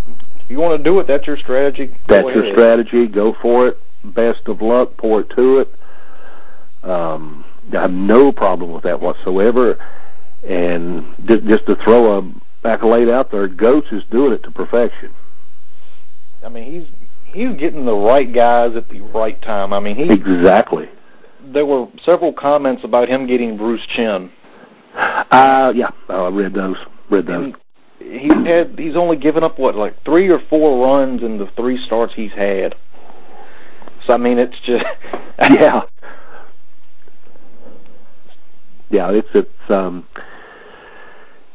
you 0.53 0.61
want 0.61 0.77
to 0.77 0.83
do 0.83 1.01
it, 1.01 1.07
that's 1.07 1.27
your 1.27 1.37
strategy. 1.37 1.87
Go 1.87 1.95
That's 2.07 2.35
your 2.35 2.45
strategy. 2.45 3.09
Go 3.09 3.33
for 3.33 3.69
it. 3.69 3.79
Best 4.05 4.49
of 4.49 4.63
luck. 4.63 4.97
Pour 4.97 5.21
it 5.21 5.31
to 5.31 5.61
it. 5.61 5.75
Um, 6.85 7.45
I 7.73 7.81
have 7.83 7.93
no 7.93 8.33
problem 8.33 8.71
with 8.73 8.83
that 8.85 9.01
whatsoever. 9.01 9.79
And 10.47 11.05
just, 11.25 11.45
just 11.45 11.67
to 11.67 11.75
throw 11.75 12.19
a 12.19 12.33
accolade 12.65 13.09
out 13.09 13.31
there, 13.31 13.49
Goats 13.49 13.93
is 13.93 14.05
doing 14.05 14.33
it 14.33 14.43
to 14.43 14.51
perfection. 14.51 15.11
I 16.45 16.49
mean, 16.49 16.71
he's 16.71 16.89
he's 17.25 17.55
getting 17.55 17.85
the 17.85 17.95
right 17.95 18.31
guys 18.31 18.75
at 18.77 18.89
the 18.89 19.01
right 19.01 19.41
time. 19.41 19.73
I 19.73 19.81
mean, 19.81 19.97
he 19.97 20.13
Exactly. 20.13 20.89
there 21.45 21.65
were 21.65 21.89
several 22.01 22.33
comments 22.33 22.85
about 22.85 23.09
him 23.09 23.27
getting 23.27 23.57
Bruce 23.57 23.87
Chen. 23.87 24.31
Uh, 24.95 25.73
yeah, 25.75 25.91
I 26.09 26.29
read 26.29 26.53
those. 26.53 26.85
Read 27.09 27.27
those. 27.27 27.47
And 27.47 27.57
he's 28.13 28.47
had 28.47 28.79
he's 28.79 28.97
only 28.97 29.17
given 29.17 29.43
up 29.43 29.59
what 29.59 29.75
like 29.75 30.01
three 30.03 30.31
or 30.31 30.39
four 30.39 30.87
runs 30.87 31.23
in 31.23 31.39
the 31.39 31.47
three 31.47 31.77
starts 31.77 32.15
he's 32.15 32.33
had. 32.33 32.75
So 34.01 34.15
I 34.15 34.17
mean, 34.19 34.39
it's 34.39 34.61
just 34.61 34.85
yeah. 35.51 35.83
Yeah, 38.91 39.11
it's 39.11 39.35
it's 39.35 39.71
um 39.71 40.07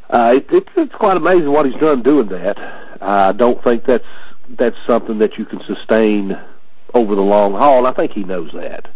uh 0.10 0.34
it, 0.36 0.52
it's 0.52 0.78
it's 0.78 0.96
quite 0.96 1.18
amazing 1.18 1.52
what 1.52 1.66
he's 1.66 1.80
done 1.80 2.02
doing 2.02 2.28
that. 2.28 2.60
I 3.02 3.32
don't 3.34 3.62
think 3.64 3.84
that's 3.84 4.08
that's 4.50 4.82
something 4.82 5.20
that 5.20 5.38
you 5.38 5.46
can 5.46 5.60
sustain 5.62 6.38
over 6.94 7.16
the 7.16 7.22
long 7.22 7.54
haul. 7.54 7.86
I 7.86 7.92
think 7.92 8.12
he 8.12 8.24
knows 8.24 8.52
that. 8.54 8.90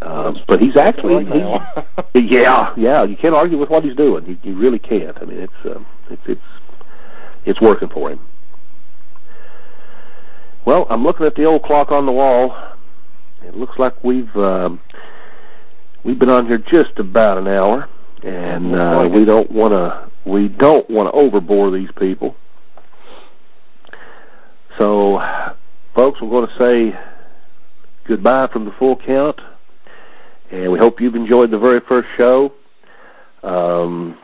Um, 0.00 0.38
but 0.46 0.60
he's 0.60 0.76
actually 0.76 1.24
right 1.24 1.26
now. 1.26 1.84
he, 2.14 2.20
yeah, 2.40 2.72
yeah. 2.76 3.02
You 3.02 3.16
can't 3.16 3.34
argue 3.34 3.58
with 3.58 3.68
what 3.68 3.82
he's 3.82 3.96
doing. 3.96 4.24
You, 4.26 4.38
you 4.44 4.54
really 4.54 4.78
can't. 4.78 5.20
I 5.20 5.24
mean, 5.24 5.40
it's 5.40 5.66
um, 5.66 5.84
it's 6.10 6.28
it's 6.28 6.46
it's 7.44 7.60
working 7.60 7.88
for 7.88 8.10
him. 8.10 8.20
Well, 10.64 10.86
I'm 10.90 11.02
looking 11.02 11.26
at 11.26 11.34
the 11.34 11.44
old 11.44 11.62
clock 11.62 11.92
on 11.92 12.04
the 12.06 12.12
wall. 12.12 12.56
It 13.42 13.54
looks 13.56 13.78
like 13.78 14.04
we've 14.04 14.36
um, 14.36 14.80
we've 16.04 16.18
been 16.18 16.28
on 16.28 16.46
here 16.46 16.58
just 16.58 16.98
about 16.98 17.38
an 17.38 17.48
hour, 17.48 17.88
and 18.22 18.74
uh, 18.74 19.08
we 19.10 19.24
don't 19.24 19.50
want 19.50 19.72
to 19.72 20.10
we 20.24 20.48
don't 20.48 20.88
want 20.90 21.12
to 21.12 21.18
overbore 21.18 21.72
these 21.72 21.92
people. 21.92 22.36
So, 24.76 25.18
folks, 25.94 26.20
we're 26.20 26.30
going 26.30 26.46
to 26.46 26.52
say 26.52 26.96
goodbye 28.04 28.46
from 28.46 28.64
the 28.64 28.70
full 28.70 28.94
count, 28.94 29.40
and 30.50 30.70
we 30.70 30.78
hope 30.78 31.00
you've 31.00 31.16
enjoyed 31.16 31.50
the 31.50 31.58
very 31.58 31.80
first 31.80 32.08
show. 32.10 32.52
Um, 33.42 34.16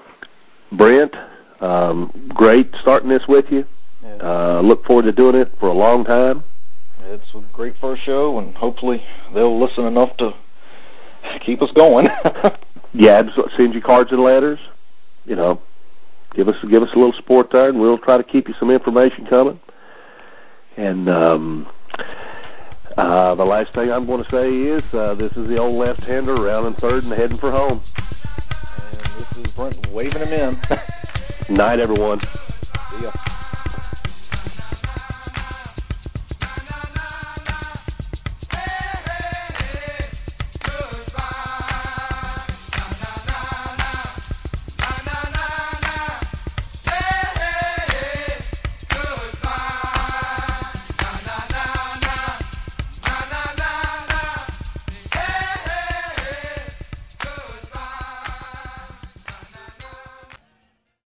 Brent, 0.70 1.16
um, 1.61 2.12
great 2.28 2.74
starting 2.74 3.09
this 3.09 3.28
with 3.28 3.52
you. 3.52 3.66
Yeah. 4.02 4.18
Uh, 4.20 4.61
look 4.62 4.84
forward 4.84 5.05
to 5.07 5.12
doing 5.12 5.36
it 5.36 5.48
for 5.59 5.68
a 5.68 5.72
long 5.72 6.05
time. 6.05 6.44
it's 7.07 7.34
a 7.34 7.40
great 7.52 7.76
first 7.76 8.02
show, 8.02 8.38
and 8.38 8.55
hopefully 8.55 9.02
they'll 9.32 9.59
listen 9.59 9.84
enough 9.86 10.16
to 10.18 10.34
keep 11.40 11.62
us 11.62 11.72
going. 11.72 12.09
Yeah, 12.94 13.28
send 13.50 13.74
you 13.74 13.80
cards 13.80 14.12
and 14.12 14.22
letters. 14.22 14.61
You 15.26 15.34
know, 15.34 15.61
give 16.32 16.48
us 16.48 16.64
give 16.64 16.82
us 16.82 16.94
a 16.94 16.96
little 16.96 17.12
support 17.12 17.50
there, 17.50 17.68
and 17.68 17.80
we'll 17.80 17.98
try 17.98 18.16
to 18.16 18.22
keep 18.22 18.46
you 18.46 18.55
some 18.55 18.70
information 18.70 19.26
coming. 19.26 19.59
And 20.76 21.09
um, 21.09 21.66
uh, 22.96 23.34
the 23.34 23.44
last 23.44 23.72
thing 23.72 23.90
I'm 23.90 24.07
going 24.07 24.22
to 24.22 24.30
say 24.30 24.55
is 24.55 24.94
uh, 24.94 25.14
this 25.14 25.36
is 25.36 25.48
the 25.48 25.59
old 25.59 25.74
left-hander 25.74 26.34
rounding 26.36 26.74
third 26.74 27.02
and 27.02 27.12
heading 27.12 27.36
for 27.36 27.50
home. 27.50 27.80
and 27.80 29.07
this 29.18 29.38
is 29.38 29.52
Brent 29.55 29.88
waving 29.88 30.28
him 30.28 30.32
in. 30.32 30.57
Night, 31.51 31.78
everyone. 31.78 32.20
See 32.20 33.05
ya. 33.05 33.11